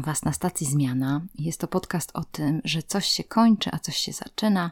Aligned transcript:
Witam 0.00 0.12
Was 0.12 0.24
na 0.24 0.32
stacji 0.32 0.66
Zmiana. 0.66 1.20
Jest 1.34 1.60
to 1.60 1.68
podcast 1.68 2.10
o 2.14 2.24
tym, 2.24 2.60
że 2.64 2.82
coś 2.82 3.06
się 3.06 3.24
kończy, 3.24 3.70
a 3.72 3.78
coś 3.78 3.96
się 3.96 4.12
zaczyna, 4.12 4.70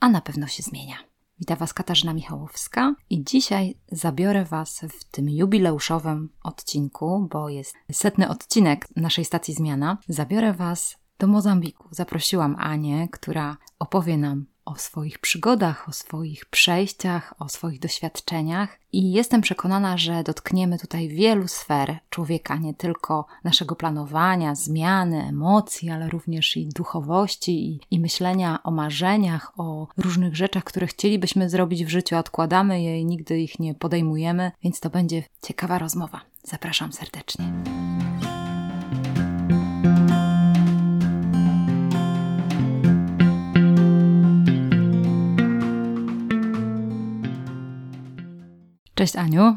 a 0.00 0.08
na 0.08 0.20
pewno 0.20 0.46
się 0.46 0.62
zmienia. 0.62 0.96
Witam 1.38 1.58
Was 1.58 1.74
Katarzyna 1.74 2.14
Michałowska 2.14 2.94
i 3.10 3.24
dzisiaj 3.24 3.78
zabiorę 3.92 4.44
Was 4.44 4.80
w 4.80 5.04
tym 5.04 5.28
jubileuszowym 5.28 6.28
odcinku, 6.42 7.28
bo 7.32 7.48
jest 7.48 7.74
setny 7.92 8.28
odcinek 8.28 8.88
naszej 8.96 9.24
stacji 9.24 9.54
Zmiana. 9.54 9.98
Zabiorę 10.08 10.52
Was 10.52 10.96
do 11.18 11.26
Mozambiku. 11.26 11.88
Zaprosiłam 11.90 12.56
Anię, 12.58 13.08
która 13.12 13.56
opowie 13.78 14.16
nam 14.16 14.46
o 14.66 14.76
swoich 14.76 15.18
przygodach, 15.18 15.88
o 15.88 15.92
swoich 15.92 16.46
przejściach, 16.46 17.34
o 17.38 17.48
swoich 17.48 17.80
doświadczeniach 17.80 18.78
i 18.92 19.12
jestem 19.12 19.40
przekonana, 19.40 19.98
że 19.98 20.22
dotkniemy 20.22 20.78
tutaj 20.78 21.08
wielu 21.08 21.48
sfer 21.48 21.98
człowieka, 22.10 22.56
nie 22.56 22.74
tylko 22.74 23.26
naszego 23.44 23.76
planowania, 23.76 24.54
zmiany, 24.54 25.24
emocji, 25.28 25.90
ale 25.90 26.08
również 26.08 26.56
i 26.56 26.68
duchowości 26.68 27.68
i, 27.68 27.80
i 27.90 28.00
myślenia 28.00 28.62
o 28.62 28.70
marzeniach, 28.70 29.52
o 29.56 29.88
różnych 29.96 30.36
rzeczach, 30.36 30.64
które 30.64 30.86
chcielibyśmy 30.86 31.50
zrobić 31.50 31.84
w 31.84 31.88
życiu, 31.88 32.16
odkładamy 32.16 32.82
je 32.82 33.00
i 33.00 33.04
nigdy 33.06 33.40
ich 33.40 33.58
nie 33.58 33.74
podejmujemy, 33.74 34.52
więc 34.62 34.80
to 34.80 34.90
będzie 34.90 35.22
ciekawa 35.42 35.78
rozmowa. 35.78 36.20
Zapraszam 36.42 36.92
serdecznie. 36.92 37.52
Cześć 48.96 49.16
Aniu. 49.16 49.56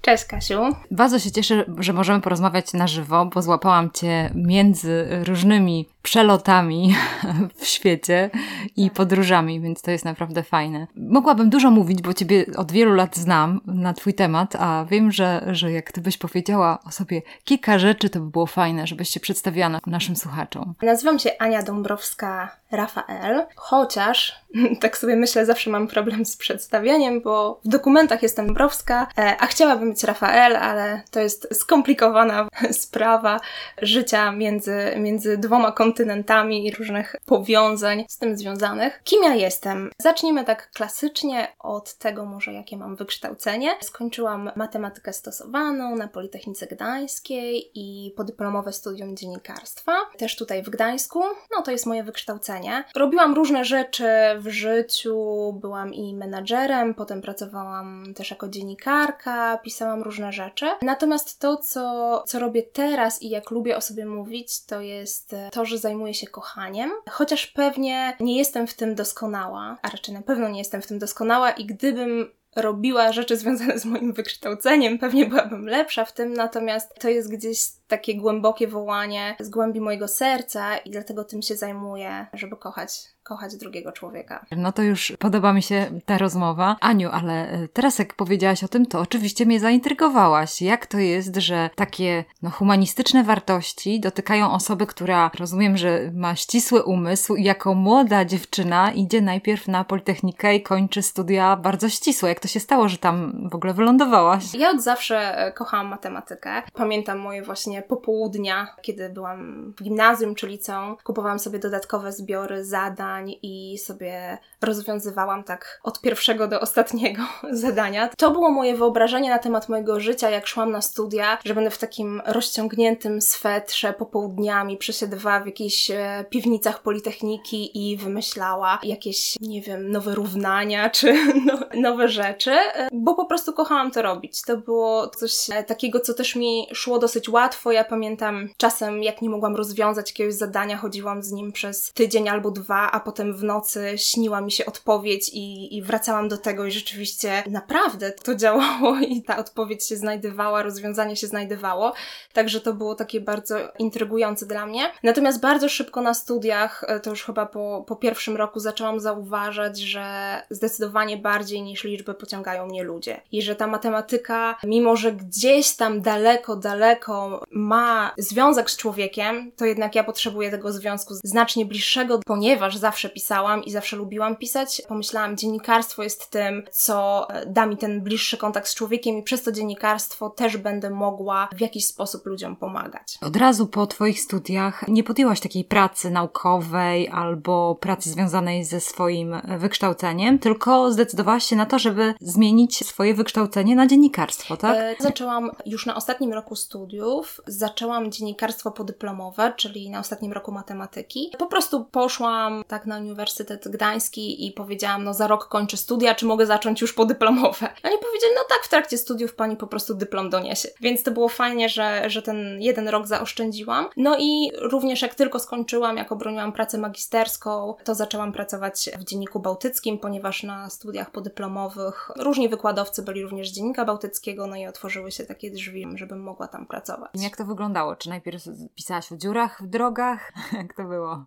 Cześć 0.00 0.24
Kasiu. 0.24 0.60
Bardzo 0.90 1.18
się 1.18 1.30
cieszę, 1.30 1.64
że 1.78 1.92
możemy 1.92 2.20
porozmawiać 2.20 2.72
na 2.72 2.86
żywo, 2.86 3.26
bo 3.26 3.42
złapałam 3.42 3.90
Cię 3.90 4.30
między 4.34 5.06
różnymi 5.24 5.88
przelotami 6.04 6.94
w 7.60 7.66
świecie 7.66 8.30
i 8.76 8.90
podróżami, 8.90 9.60
więc 9.60 9.82
to 9.82 9.90
jest 9.90 10.04
naprawdę 10.04 10.42
fajne. 10.42 10.86
Mogłabym 10.96 11.50
dużo 11.50 11.70
mówić, 11.70 12.02
bo 12.02 12.14
Ciebie 12.14 12.44
od 12.56 12.72
wielu 12.72 12.94
lat 12.94 13.16
znam 13.16 13.60
na 13.66 13.92
Twój 13.92 14.14
temat, 14.14 14.56
a 14.58 14.84
wiem, 14.90 15.12
że, 15.12 15.42
że 15.52 15.72
jak 15.72 15.92
Ty 15.92 16.00
byś 16.00 16.18
powiedziała 16.18 16.78
o 16.86 16.90
sobie 16.90 17.22
kilka 17.44 17.78
rzeczy, 17.78 18.10
to 18.10 18.20
by 18.20 18.30
było 18.30 18.46
fajne, 18.46 18.86
żebyś 18.86 19.08
się 19.08 19.20
przedstawiła 19.20 19.80
naszym 19.86 20.16
słuchaczom. 20.16 20.74
Nazywam 20.82 21.18
się 21.18 21.30
Ania 21.38 21.62
Dąbrowska-Rafael, 21.62 23.46
chociaż 23.56 24.44
tak 24.82 24.98
sobie 24.98 25.16
myślę, 25.16 25.46
zawsze 25.46 25.70
mam 25.70 25.88
problem 25.88 26.24
z 26.24 26.36
przedstawianiem, 26.36 27.20
bo 27.20 27.60
w 27.64 27.68
dokumentach 27.68 28.22
jestem 28.22 28.46
Dąbrowska, 28.46 29.06
e, 29.18 29.36
a 29.40 29.46
chciałabym 29.46 29.90
być 29.90 30.04
Rafael, 30.04 30.56
ale 30.56 31.02
to 31.10 31.20
jest 31.20 31.48
skomplikowana 31.60 32.48
sprawa 32.82 33.40
życia 33.82 34.32
między, 34.32 34.94
między 34.96 35.38
dwoma 35.38 35.72
kontynentami 35.72 35.93
kontynentami 35.94 36.66
i 36.66 36.70
różnych 36.70 37.16
powiązań 37.26 38.04
z 38.08 38.18
tym 38.18 38.36
związanych. 38.36 39.00
Kim 39.04 39.22
ja 39.22 39.34
jestem? 39.34 39.90
Zacznijmy 39.98 40.44
tak 40.44 40.70
klasycznie 40.70 41.48
od 41.58 41.94
tego 41.94 42.24
może, 42.24 42.52
jakie 42.52 42.76
mam 42.76 42.96
wykształcenie. 42.96 43.76
Skończyłam 43.80 44.50
matematykę 44.56 45.12
stosowaną 45.12 45.96
na 45.96 46.08
Politechnice 46.08 46.66
Gdańskiej 46.66 47.70
i 47.74 48.10
podyplomowe 48.16 48.72
studium 48.72 49.16
dziennikarstwa, 49.16 49.92
też 50.16 50.36
tutaj 50.36 50.62
w 50.62 50.70
Gdańsku. 50.70 51.22
No 51.56 51.62
to 51.62 51.70
jest 51.70 51.86
moje 51.86 52.04
wykształcenie. 52.04 52.84
Robiłam 52.96 53.34
różne 53.34 53.64
rzeczy 53.64 54.08
w 54.38 54.48
życiu, 54.48 55.52
byłam 55.60 55.94
i 55.94 56.14
menadżerem, 56.14 56.94
potem 56.94 57.22
pracowałam 57.22 58.04
też 58.14 58.30
jako 58.30 58.48
dziennikarka, 58.48 59.58
pisałam 59.58 60.02
różne 60.02 60.32
rzeczy. 60.32 60.66
Natomiast 60.82 61.40
to, 61.40 61.56
co, 61.56 62.22
co 62.26 62.38
robię 62.38 62.62
teraz 62.62 63.22
i 63.22 63.28
jak 63.28 63.50
lubię 63.50 63.76
o 63.76 63.80
sobie 63.80 64.06
mówić, 64.06 64.64
to 64.64 64.80
jest 64.80 65.34
to, 65.52 65.64
że 65.64 65.78
zajmuję 65.78 66.14
się 66.14 66.26
kochaniem, 66.26 66.90
chociaż 67.10 67.46
pewnie 67.46 68.16
nie 68.20 68.38
jestem 68.38 68.66
w 68.66 68.74
tym 68.74 68.94
doskonała, 68.94 69.78
a 69.82 69.88
raczej 69.88 70.14
na 70.14 70.22
pewno 70.22 70.48
nie 70.48 70.58
jestem 70.58 70.82
w 70.82 70.86
tym 70.86 70.98
doskonała 70.98 71.50
i 71.50 71.66
gdybym 71.66 72.30
robiła 72.56 73.12
rzeczy 73.12 73.36
związane 73.36 73.78
z 73.78 73.84
moim 73.84 74.12
wykształceniem, 74.12 74.98
pewnie 74.98 75.26
byłabym 75.26 75.66
lepsza 75.66 76.04
w 76.04 76.12
tym, 76.12 76.34
natomiast 76.34 76.94
to 77.00 77.08
jest 77.08 77.30
gdzieś 77.30 77.58
takie 77.88 78.16
głębokie 78.16 78.68
wołanie 78.68 79.36
z 79.40 79.48
głębi 79.48 79.80
mojego 79.80 80.08
serca 80.08 80.76
i 80.76 80.90
dlatego 80.90 81.24
tym 81.24 81.42
się 81.42 81.56
zajmuję, 81.56 82.26
żeby 82.32 82.56
kochać 82.56 83.14
kochać 83.24 83.56
drugiego 83.56 83.92
człowieka. 83.92 84.46
No 84.56 84.72
to 84.72 84.82
już 84.82 85.12
podoba 85.18 85.52
mi 85.52 85.62
się 85.62 86.00
ta 86.04 86.18
rozmowa. 86.18 86.76
Aniu, 86.80 87.10
ale 87.12 87.50
e, 87.50 87.68
teraz 87.68 87.98
jak 87.98 88.14
powiedziałaś 88.14 88.64
o 88.64 88.68
tym, 88.68 88.86
to 88.86 89.00
oczywiście 89.00 89.46
mnie 89.46 89.60
zaintrygowałaś. 89.60 90.62
Jak 90.62 90.86
to 90.86 90.98
jest, 90.98 91.36
że 91.36 91.70
takie 91.76 92.24
no, 92.42 92.50
humanistyczne 92.50 93.24
wartości 93.24 94.00
dotykają 94.00 94.52
osoby, 94.52 94.86
która 94.86 95.30
rozumiem, 95.38 95.76
że 95.76 96.10
ma 96.14 96.36
ścisły 96.36 96.82
umysł 96.82 97.34
i 97.34 97.44
jako 97.44 97.74
młoda 97.74 98.24
dziewczyna 98.24 98.92
idzie 98.92 99.20
najpierw 99.20 99.68
na 99.68 99.84
Politechnikę 99.84 100.54
i 100.54 100.62
kończy 100.62 101.02
studia 101.02 101.56
bardzo 101.56 101.88
ścisłe. 101.88 102.28
Jak 102.28 102.40
to 102.40 102.48
się 102.48 102.60
stało, 102.60 102.88
że 102.88 102.98
tam 102.98 103.48
w 103.50 103.54
ogóle 103.54 103.74
wylądowałaś? 103.74 104.54
Ja 104.54 104.70
od 104.70 104.82
zawsze 104.82 105.38
e, 105.38 105.52
kochałam 105.52 105.86
matematykę. 105.86 106.62
Pamiętam 106.74 107.18
moje 107.18 107.42
właśnie 107.42 107.73
popołudnia, 107.82 108.76
kiedy 108.82 109.08
byłam 109.08 109.72
w 109.78 109.82
gimnazjum 109.82 110.34
czy 110.34 110.46
liceum. 110.46 110.96
Kupowałam 111.04 111.38
sobie 111.38 111.58
dodatkowe 111.58 112.12
zbiory 112.12 112.64
zadań, 112.64 112.84
zadań 112.94 113.34
i 113.42 113.78
sobie 113.78 114.38
rozwiązywałam 114.62 115.44
tak 115.44 115.80
od 115.82 116.00
pierwszego 116.00 116.48
do 116.48 116.60
ostatniego 116.60 117.22
zadania. 117.52 118.08
To 118.16 118.30
było 118.30 118.50
moje 118.50 118.76
wyobrażenie 118.76 119.30
na 119.30 119.38
temat 119.38 119.68
mojego 119.68 120.00
życia, 120.00 120.30
jak 120.30 120.46
szłam 120.46 120.70
na 120.70 120.82
studia, 120.82 121.38
że 121.44 121.54
będę 121.54 121.70
w 121.70 121.78
takim 121.78 122.22
rozciągniętym 122.26 123.22
swetrze 123.22 123.92
popołudniami 123.92 124.76
przesiadywała 124.76 125.40
w 125.40 125.46
jakichś 125.46 125.90
e, 125.90 126.24
piwnicach 126.30 126.82
Politechniki 126.82 127.90
i 127.90 127.96
wymyślała 127.96 128.78
jakieś, 128.82 129.36
nie 129.40 129.62
wiem, 129.62 129.90
nowe 129.90 130.14
równania 130.14 130.90
czy 130.96 131.16
no, 131.46 131.58
nowe 131.74 132.08
rzeczy, 132.08 132.52
e, 132.52 132.88
bo 132.92 133.14
po 133.14 133.26
prostu 133.26 133.52
kochałam 133.52 133.90
to 133.90 134.02
robić. 134.02 134.42
To 134.42 134.56
było 134.56 135.08
coś 135.08 135.50
e, 135.50 135.64
takiego, 135.64 136.00
co 136.00 136.14
też 136.14 136.36
mi 136.36 136.66
szło 136.72 136.98
dosyć 136.98 137.28
łatwo. 137.28 137.63
Ja 137.72 137.84
pamiętam 137.84 138.48
czasem, 138.56 139.02
jak 139.02 139.22
nie 139.22 139.30
mogłam 139.30 139.56
rozwiązać 139.56 140.10
jakiegoś 140.10 140.34
zadania, 140.34 140.76
chodziłam 140.76 141.22
z 141.22 141.32
nim 141.32 141.52
przez 141.52 141.92
tydzień 141.92 142.28
albo 142.28 142.50
dwa, 142.50 142.90
a 142.90 143.00
potem 143.00 143.36
w 143.36 143.44
nocy 143.44 143.92
śniła 143.96 144.40
mi 144.40 144.52
się 144.52 144.66
odpowiedź 144.66 145.30
i, 145.32 145.76
i 145.76 145.82
wracałam 145.82 146.28
do 146.28 146.38
tego 146.38 146.64
i 146.64 146.70
rzeczywiście 146.70 147.42
naprawdę 147.50 148.12
to 148.12 148.34
działało 148.34 148.96
i 149.08 149.22
ta 149.22 149.36
odpowiedź 149.36 149.84
się 149.84 149.96
znajdowała, 149.96 150.62
rozwiązanie 150.62 151.16
się 151.16 151.26
znajdowało. 151.26 151.92
Także 152.32 152.60
to 152.60 152.72
było 152.74 152.94
takie 152.94 153.20
bardzo 153.20 153.56
intrygujące 153.78 154.46
dla 154.46 154.66
mnie. 154.66 154.92
Natomiast 155.02 155.40
bardzo 155.40 155.68
szybko 155.68 156.00
na 156.00 156.14
studiach, 156.14 156.84
e, 156.88 157.00
to 157.00 157.10
już 157.10 157.24
chyba 157.24 157.46
po, 157.46 157.84
po 157.86 157.96
pierwszym 157.96 158.36
roku 158.36 158.60
zaczęłam 158.60 159.00
zauważać, 159.00 159.78
że 159.78 160.42
zdecydowanie 160.50 161.16
bardziej 161.16 161.62
niż 161.62 161.84
liczby 161.84 162.14
pociągają 162.14 162.66
mnie 162.66 162.82
ludzie. 162.82 163.20
I 163.32 163.42
że 163.42 163.56
ta 163.56 163.66
matematyka, 163.66 164.56
mimo 164.64 164.96
że 164.96 165.12
gdzieś 165.12 165.76
tam 165.76 166.00
daleko, 166.00 166.56
daleko 166.56 167.44
ma 167.54 168.12
związek 168.18 168.70
z 168.70 168.76
człowiekiem, 168.76 169.52
to 169.56 169.64
jednak 169.64 169.94
ja 169.94 170.04
potrzebuję 170.04 170.50
tego 170.50 170.72
związku 170.72 171.14
znacznie 171.14 171.66
bliższego, 171.66 172.20
ponieważ 172.26 172.76
zawsze 172.76 173.08
pisałam 173.08 173.64
i 173.64 173.70
zawsze 173.70 173.96
lubiłam 173.96 174.36
pisać. 174.36 174.82
Pomyślałam, 174.88 175.36
dziennikarstwo 175.36 176.02
jest 176.02 176.30
tym, 176.30 176.62
co 176.70 177.26
e, 177.30 177.46
da 177.46 177.66
mi 177.66 177.76
ten 177.76 178.00
bliższy 178.00 178.36
kontakt 178.36 178.68
z 178.68 178.74
człowiekiem 178.74 179.18
i 179.18 179.22
przez 179.22 179.42
to 179.42 179.52
dziennikarstwo 179.52 180.30
też 180.30 180.56
będę 180.56 180.90
mogła 180.90 181.48
w 181.56 181.60
jakiś 181.60 181.86
sposób 181.86 182.26
ludziom 182.26 182.56
pomagać. 182.56 183.18
Od 183.20 183.36
razu 183.36 183.66
po 183.66 183.86
Twoich 183.86 184.20
studiach 184.20 184.88
nie 184.88 185.04
podjęłaś 185.04 185.40
takiej 185.40 185.64
pracy 185.64 186.10
naukowej 186.10 187.08
albo 187.08 187.74
pracy 187.80 188.10
związanej 188.10 188.64
ze 188.64 188.80
swoim 188.80 189.40
wykształceniem, 189.58 190.38
tylko 190.38 190.92
zdecydowałaś 190.92 191.44
się 191.44 191.56
na 191.56 191.66
to, 191.66 191.78
żeby 191.78 192.14
zmienić 192.20 192.86
swoje 192.86 193.14
wykształcenie 193.14 193.76
na 193.76 193.86
dziennikarstwo, 193.86 194.56
tak? 194.56 194.76
E, 194.76 194.94
zaczęłam 195.00 195.50
już 195.66 195.86
na 195.86 195.96
ostatnim 195.96 196.32
roku 196.32 196.56
studiów, 196.56 197.40
zaczęłam 197.46 198.12
dziennikarstwo 198.12 198.70
podyplomowe, 198.70 199.52
czyli 199.56 199.90
na 199.90 199.98
ostatnim 199.98 200.32
roku 200.32 200.52
matematyki. 200.52 201.32
Po 201.38 201.46
prostu 201.46 201.84
poszłam 201.84 202.64
tak 202.68 202.86
na 202.86 202.98
Uniwersytet 202.98 203.68
Gdański 203.68 204.46
i 204.46 204.52
powiedziałam, 204.52 205.04
no 205.04 205.14
za 205.14 205.26
rok 205.26 205.48
kończę 205.48 205.76
studia, 205.76 206.14
czy 206.14 206.26
mogę 206.26 206.46
zacząć 206.46 206.80
już 206.80 206.92
podyplomowe? 206.92 207.66
Oni 207.84 207.98
powiedzieli, 207.98 208.32
no 208.34 208.42
tak, 208.48 208.64
w 208.64 208.68
trakcie 208.68 208.98
studiów 208.98 209.34
pani 209.34 209.56
po 209.56 209.66
prostu 209.66 209.94
dyplom 209.94 210.30
doniesie. 210.30 210.68
Więc 210.80 211.02
to 211.02 211.10
było 211.10 211.28
fajnie, 211.28 211.68
że, 211.68 212.10
że 212.10 212.22
ten 212.22 212.62
jeden 212.62 212.88
rok 212.88 213.06
zaoszczędziłam. 213.06 213.88
No 213.96 214.16
i 214.18 214.50
również 214.58 215.02
jak 215.02 215.14
tylko 215.14 215.38
skończyłam, 215.38 215.96
jak 215.96 216.12
obroniłam 216.12 216.52
pracę 216.52 216.78
magisterską, 216.78 217.74
to 217.84 217.94
zaczęłam 217.94 218.32
pracować 218.32 218.90
w 218.98 219.04
Dzienniku 219.04 219.40
Bałtyckim, 219.40 219.98
ponieważ 219.98 220.42
na 220.42 220.70
studiach 220.70 221.10
podyplomowych 221.10 222.10
różni 222.16 222.48
wykładowcy 222.48 223.02
byli 223.02 223.22
również 223.22 223.50
z 223.50 223.52
Dziennika 223.52 223.84
Bałtyckiego, 223.84 224.46
no 224.46 224.56
i 224.56 224.66
otworzyły 224.66 225.12
się 225.12 225.24
takie 225.24 225.50
drzwi, 225.50 225.86
żebym 225.94 226.22
mogła 226.22 226.48
tam 226.48 226.66
pracować. 226.66 227.10
Jak 227.14 227.33
to 227.36 227.44
wyglądało? 227.44 227.96
Czy 227.96 228.08
najpierw 228.08 228.44
pisałaś 228.74 229.12
o 229.12 229.16
dziurach 229.16 229.62
w 229.62 229.66
drogach? 229.66 230.32
jak 230.52 230.74
to 230.74 230.84
było? 230.84 231.24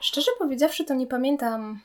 Szczerze 0.00 0.30
powiedziawszy, 0.38 0.84
to 0.84 0.94
nie 0.94 1.06
pamiętam 1.06 1.80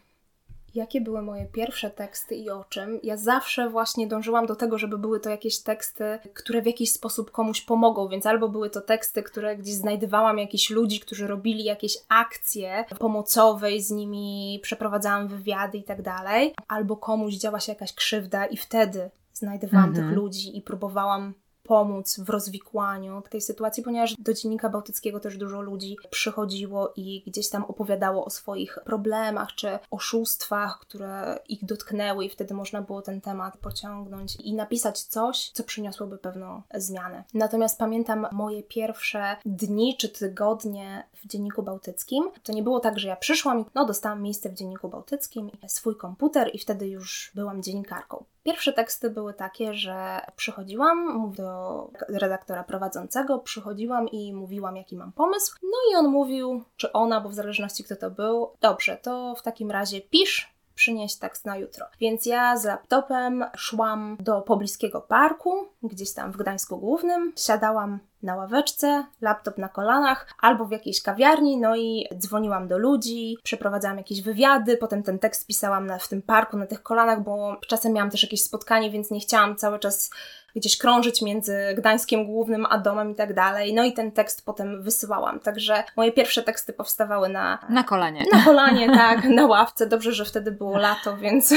Jakie 0.76 1.02
były 1.02 1.22
moje 1.22 1.46
pierwsze 1.46 1.90
teksty 1.90 2.36
i 2.36 2.50
o 2.50 2.64
czym? 2.64 3.00
Ja 3.04 3.18
zawsze 3.18 3.70
właśnie 3.70 4.08
dążyłam 4.08 4.46
do 4.46 4.56
tego, 4.56 4.78
żeby 4.78 4.98
były 4.98 5.20
to 5.20 5.30
jakieś 5.30 5.60
teksty, 5.60 6.20
które 6.34 6.62
w 6.62 6.66
jakiś 6.66 6.92
sposób 6.92 7.32
komuś 7.32 7.62
pomogą, 7.62 8.08
więc 8.08 8.26
albo 8.26 8.50
były 8.50 8.70
to 8.70 8.82
teksty, 8.82 9.24
które 9.24 9.58
gdzieś 9.58 9.74
znajdowałam 9.74 10.38
jakichś 10.38 10.70
ludzi, 10.70 11.00
którzy 11.00 11.28
robili 11.28 11.64
jakieś 11.64 11.98
akcje 12.10 12.86
pomocowe 13.00 13.72
i 13.72 13.82
z 13.82 13.92
nimi 13.92 14.60
przeprowadzałam 14.64 15.28
wywiady 15.28 15.78
i 15.78 15.84
tak 15.84 16.02
dalej, 16.02 16.54
albo 16.68 16.98
komuś 16.98 17.34
działa 17.34 17.60
się 17.60 17.72
jakaś 17.72 17.94
krzywda 17.94 18.46
i 18.46 18.58
wtedy 18.58 19.10
znajdowałam 19.34 19.90
mhm. 19.90 20.08
tych 20.08 20.18
ludzi 20.18 20.58
i 20.58 20.62
próbowałam 20.62 21.34
pomóc 21.64 22.20
w 22.20 22.30
rozwikłaniu 22.30 23.24
tej 23.30 23.42
sytuacji, 23.42 23.84
ponieważ 23.84 24.16
do 24.20 24.34
Dziennika 24.34 24.70
Bałtyckiego 24.70 25.20
też 25.20 25.38
dużo 25.38 25.62
ludzi 25.62 25.98
przychodziło 26.10 26.94
i 26.96 27.24
gdzieś 27.28 27.50
tam 27.50 27.64
opowiadało 27.64 28.26
o 28.26 28.30
swoich 28.30 28.80
problemach 28.86 29.56
czy 29.56 29.80
oszustwach, 29.92 30.80
które 30.80 31.40
ich 31.48 31.66
dotknęły 31.66 32.26
i 32.26 32.30
wtedy 32.30 32.54
można 32.54 32.82
było 32.82 33.02
ten 33.02 33.22
temat 33.22 33.58
pociągnąć 33.58 34.36
i 34.36 34.54
napisać 34.54 35.04
coś, 35.04 35.50
co 35.50 35.64
przyniosłoby 35.64 36.18
pewną 36.18 36.62
zmianę. 36.76 37.24
Natomiast 37.34 37.80
pamiętam 37.80 38.28
moje 38.32 38.64
pierwsze 38.64 39.36
dni 39.46 39.98
czy 39.98 40.10
tygodnie 40.10 41.08
w 41.14 41.28
Dzienniku 41.28 41.64
Bałtyckim. 41.64 42.24
To 42.44 42.54
nie 42.54 42.64
było 42.64 42.80
tak, 42.80 43.00
że 43.00 43.08
ja 43.08 43.16
przyszłam 43.16 43.60
i 43.60 43.66
no, 43.76 43.86
dostałam 43.86 44.22
miejsce 44.22 44.50
w 44.50 44.54
Dzienniku 44.54 44.90
Bałtyckim, 44.90 45.52
swój 45.68 45.96
komputer 45.96 46.50
i 46.54 46.60
wtedy 46.60 46.88
już 46.88 47.32
byłam 47.36 47.64
dziennikarką. 47.64 48.26
Pierwsze 48.44 48.74
teksty 48.74 49.10
były 49.10 49.34
takie, 49.34 49.74
że 49.74 50.20
przychodziłam 50.36 51.32
do 51.38 51.90
redaktora 52.10 52.64
prowadzącego, 52.64 53.40
przychodziłam 53.40 54.08
i 54.08 54.34
mówiłam, 54.34 54.78
jaki 54.78 54.98
mam 54.98 55.12
pomysł. 55.12 55.56
No 55.64 55.78
i 55.92 55.96
on 55.96 56.08
mówił, 56.08 56.64
czy 56.78 56.92
ona, 56.92 57.22
bo 57.22 57.30
w 57.30 57.34
zależności 57.34 57.84
kto 57.84 57.96
to 57.96 58.12
był, 58.12 58.52
dobrze, 58.62 58.98
to 58.98 59.36
w 59.36 59.42
takim 59.42 59.72
razie 59.72 60.02
pisz, 60.02 60.54
przynieść 60.76 61.16
tekst 61.16 61.46
na 61.46 61.58
jutro. 61.58 61.86
Więc 62.00 62.26
ja 62.26 62.58
z 62.58 62.66
laptopem 62.66 63.46
szłam 63.56 64.18
do 64.20 64.42
pobliskiego 64.42 65.02
parku, 65.02 65.68
gdzieś 65.84 66.14
tam 66.14 66.32
w 66.32 66.38
Gdańsku 66.38 66.78
Głównym, 66.78 67.34
siadałam 67.38 68.00
na 68.24 68.36
ławeczce, 68.36 69.06
laptop 69.22 69.58
na 69.58 69.70
kolanach, 69.70 70.28
albo 70.42 70.66
w 70.66 70.72
jakiejś 70.72 71.02
kawiarni, 71.02 71.58
no 71.58 71.76
i 71.76 72.08
dzwoniłam 72.18 72.68
do 72.68 72.78
ludzi, 72.78 73.38
przeprowadzałam 73.44 73.98
jakieś 73.98 74.22
wywiady, 74.22 74.78
potem 74.78 75.04
ten 75.04 75.20
tekst 75.20 75.48
pisałam 75.48 75.86
na, 75.86 75.98
w 75.98 76.08
tym 76.08 76.22
parku, 76.22 76.58
na 76.58 76.66
tych 76.66 76.84
kolanach, 76.84 77.24
bo 77.24 77.58
czasem 77.68 77.94
miałam 77.94 78.12
też 78.12 78.24
jakieś 78.24 78.44
spotkanie, 78.44 78.92
więc 78.92 79.12
nie 79.12 79.20
chciałam 79.20 79.56
cały 79.56 79.80
czas 79.80 80.10
gdzieś 80.56 80.78
krążyć 80.78 81.22
między 81.22 81.58
Gdańskiem 81.78 82.26
Głównym 82.26 82.66
a 82.70 82.78
domem 82.78 83.12
i 83.12 83.16
tak 83.16 83.34
dalej. 83.34 83.74
No 83.74 83.84
i 83.84 83.94
ten 83.94 84.12
tekst 84.12 84.46
potem 84.46 84.84
wysyłałam. 84.84 85.40
Także 85.40 85.84
moje 85.98 86.12
pierwsze 86.12 86.44
teksty 86.44 86.74
powstawały 86.74 87.30
na... 87.30 87.60
Na 87.70 87.84
kolanie. 87.84 88.26
Na 88.32 88.44
kolanie, 88.44 88.88
tak, 88.98 89.24
na 89.24 89.46
ławce. 89.46 89.88
Dobrze, 89.88 90.12
że 90.12 90.26
wtedy 90.26 90.52
było 90.52 90.78
lato, 90.78 91.18
więc, 91.18 91.54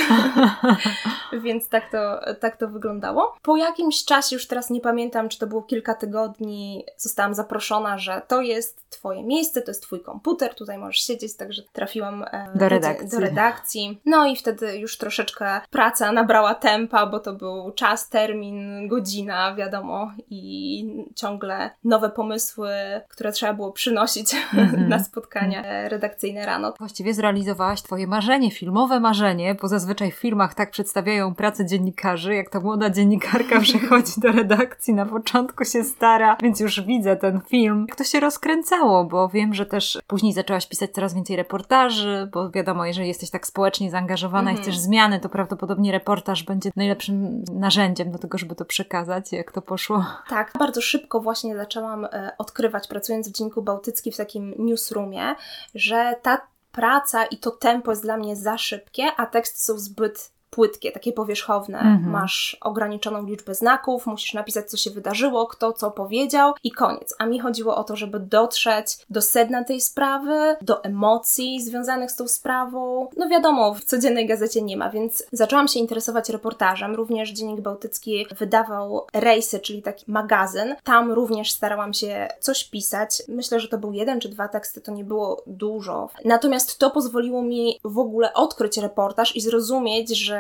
więc 1.45 1.69
tak, 1.69 1.91
to, 1.91 2.21
tak 2.41 2.57
to 2.57 2.69
wyglądało. 2.69 3.37
Po 3.43 3.57
jakimś 3.57 4.05
czasie, 4.05 4.37
już 4.37 4.47
teraz 4.47 4.71
nie 4.71 4.81
pamiętam, 4.81 5.29
czy 5.29 5.39
to 5.39 5.47
było 5.47 5.63
kilka 5.63 5.95
tygodni, 5.95 6.56
zostałam 6.97 7.35
zaproszona, 7.35 7.99
że 7.99 8.23
to 8.29 8.41
jest 8.41 8.91
twoje 8.91 9.23
miejsce, 9.23 9.63
to 9.63 9.71
jest 9.71 9.83
twój 9.83 10.01
komputer, 10.01 10.55
tutaj 10.55 10.79
możesz 10.79 11.01
siedzieć, 11.01 11.37
także 11.37 11.63
trafiłam 11.73 12.23
e, 12.23 12.49
do 12.55 12.69
redakcji. 12.69 13.09
do 13.09 13.21
redakcji. 13.21 14.01
No 14.05 14.27
i 14.27 14.37
wtedy 14.37 14.79
już 14.79 14.99
troszeczkę 14.99 15.61
praca 15.71 16.13
nabrała 16.13 16.55
tempa, 16.55 17.07
bo 17.07 17.21
to 17.21 17.33
był 17.33 17.73
czas, 17.73 18.09
termin, 18.09 18.89
godzina, 18.89 19.55
wiadomo, 19.55 20.11
i 20.31 21.07
ciągle 21.15 21.71
nowe 21.85 22.11
pomysły, 22.11 22.71
które 23.09 23.33
trzeba 23.33 23.55
było 23.55 23.73
przynosić 23.73 24.35
mm-hmm. 24.35 24.89
na 24.89 25.05
spotkania 25.05 25.89
redakcyjne 25.89 26.47
rano. 26.47 26.75
Właściwie 26.79 27.15
zrealizowałaś 27.15 27.83
Twoje 27.83 28.07
marzenie, 28.07 28.51
filmowe 28.51 29.01
marzenie, 29.01 29.55
bo 29.55 29.69
zazwyczaj 29.69 30.13
w 30.13 30.15
filmach 30.15 30.55
tak 30.55 30.71
przedstawiają 30.71 31.35
pracę 31.35 31.67
dziennikarzy, 31.67 32.35
jak 32.35 32.51
to 32.51 32.61
młoda 32.61 32.91
dziennikarka 32.91 33.61
przychodzi 33.67 34.13
do 34.17 34.33
redakcji, 34.33 34.95
na 34.95 35.07
początku 35.07 35.65
się 35.65 35.85
stara, 35.85 36.37
więc 36.47 36.61
już 36.61 36.81
widzę 36.81 37.17
ten 37.17 37.41
film. 37.41 37.85
Jak 37.89 37.97
to 37.97 38.05
się 38.05 38.21
rozkręcało, 38.21 39.05
bo 39.05 39.29
wiem, 39.29 39.55
że 39.55 39.67
też 39.67 39.99
później 40.07 40.33
zaczęłaś 40.33 40.67
pisać 40.67 40.91
coraz 40.91 41.15
więcej 41.15 41.37
reportaży, 41.37 42.29
bo 42.33 42.51
wiadomo, 42.51 42.87
jeżeli 42.87 43.09
jesteś 43.09 43.31
tak 43.31 43.47
społecznie 43.47 43.91
zaangażowana 43.91 44.51
mm-hmm. 44.51 44.55
i 44.55 44.59
mhm. 44.59 44.63
chcesz 44.63 44.79
zmiany, 44.79 45.21
to 45.21 45.29
prawdopodobnie 45.29 45.93
reportaż 45.93 46.43
będzie 46.43 46.71
najlepszym 46.77 47.45
narzędziem 47.53 48.11
do 48.11 48.19
tego, 48.19 48.39
żeby 48.39 48.55
to 48.55 48.65
przekazać, 48.65 49.33
jak 49.33 49.53
to 49.53 49.63
poszło? 49.63 50.05
Tak, 50.29 50.53
bardzo 50.59 50.81
szybko 50.81 51.21
właśnie 51.21 51.57
zaczęłam 51.57 52.05
e, 52.05 52.33
odkrywać, 52.39 52.89
pracując 52.89 53.29
w 53.29 53.33
Dzienniku 53.33 53.63
Bałtyckim 53.63 54.13
w 54.13 54.17
takim 54.17 54.55
newsroomie, 54.59 55.35
że 55.75 56.15
ta 56.23 56.41
praca 56.73 57.25
i 57.25 57.37
to 57.37 57.51
tempo 57.51 57.91
jest 57.91 58.03
dla 58.03 58.17
mnie 58.17 58.37
za 58.37 58.59
szybkie, 58.59 59.05
a 59.17 59.27
teksty 59.27 59.61
są 59.61 59.79
zbyt 59.79 60.36
płytkie, 60.51 60.93
takie 60.93 61.13
powierzchowne. 61.13 61.79
Mhm. 61.79 62.11
Masz 62.11 62.57
ograniczoną 62.61 63.27
liczbę 63.27 63.55
znaków, 63.55 64.07
musisz 64.07 64.35
napisać, 64.35 64.71
co 64.71 64.77
się 64.77 64.91
wydarzyło, 64.91 65.47
kto 65.47 65.73
co 65.73 65.91
powiedział 65.91 66.55
i 66.65 66.71
koniec. 66.71 67.15
A 67.19 67.27
mi 67.27 67.41
chodziło 67.41 67.77
o 67.77 67.85
to, 67.85 67.97
żeby 67.97 68.21
dotrzeć 68.21 68.99
do 69.11 69.23
sedna 69.23 69.65
tej 69.65 69.81
sprawy, 69.81 70.57
do 70.63 70.85
emocji 70.85 71.63
związanych 71.63 72.11
z 72.11 72.17
tą 72.17 72.29
sprawą. 72.29 73.09
No 73.17 73.29
wiadomo, 73.29 73.75
w 73.75 73.85
codziennej 73.85 74.27
gazecie 74.27 74.63
nie 74.63 74.77
ma, 74.77 74.91
więc 74.91 75.25
zaczęłam 75.33 75.69
się 75.69 75.81
interesować 75.81 76.29
reportażem. 76.29 76.95
Również 76.95 77.31
Dziennik 77.31 77.61
Bałtycki 77.61 78.27
wydawał 78.39 79.07
rejsy, 79.13 79.61
czyli 79.61 79.83
taki 79.83 80.05
magazyn. 80.13 80.75
Tam 80.85 81.13
również 81.13 81.53
starałam 81.53 81.95
się 81.95 82.29
coś 82.41 82.65
pisać. 82.65 83.23
Myślę, 83.29 83.61
że 83.61 83.69
to 83.69 83.79
był 83.79 83.93
jeden 83.93 84.21
czy 84.21 84.29
dwa 84.29 84.49
teksty, 84.49 84.81
to 84.81 84.93
nie 84.93 85.05
było 85.05 85.43
dużo. 85.47 86.09
Natomiast 86.25 86.79
to 86.79 86.91
pozwoliło 86.91 87.43
mi 87.43 87.81
w 87.85 87.99
ogóle 87.99 88.35
odkryć 88.35 88.79
reportaż 88.79 89.37
i 89.37 89.41
zrozumieć, 89.41 90.19
że 90.19 90.36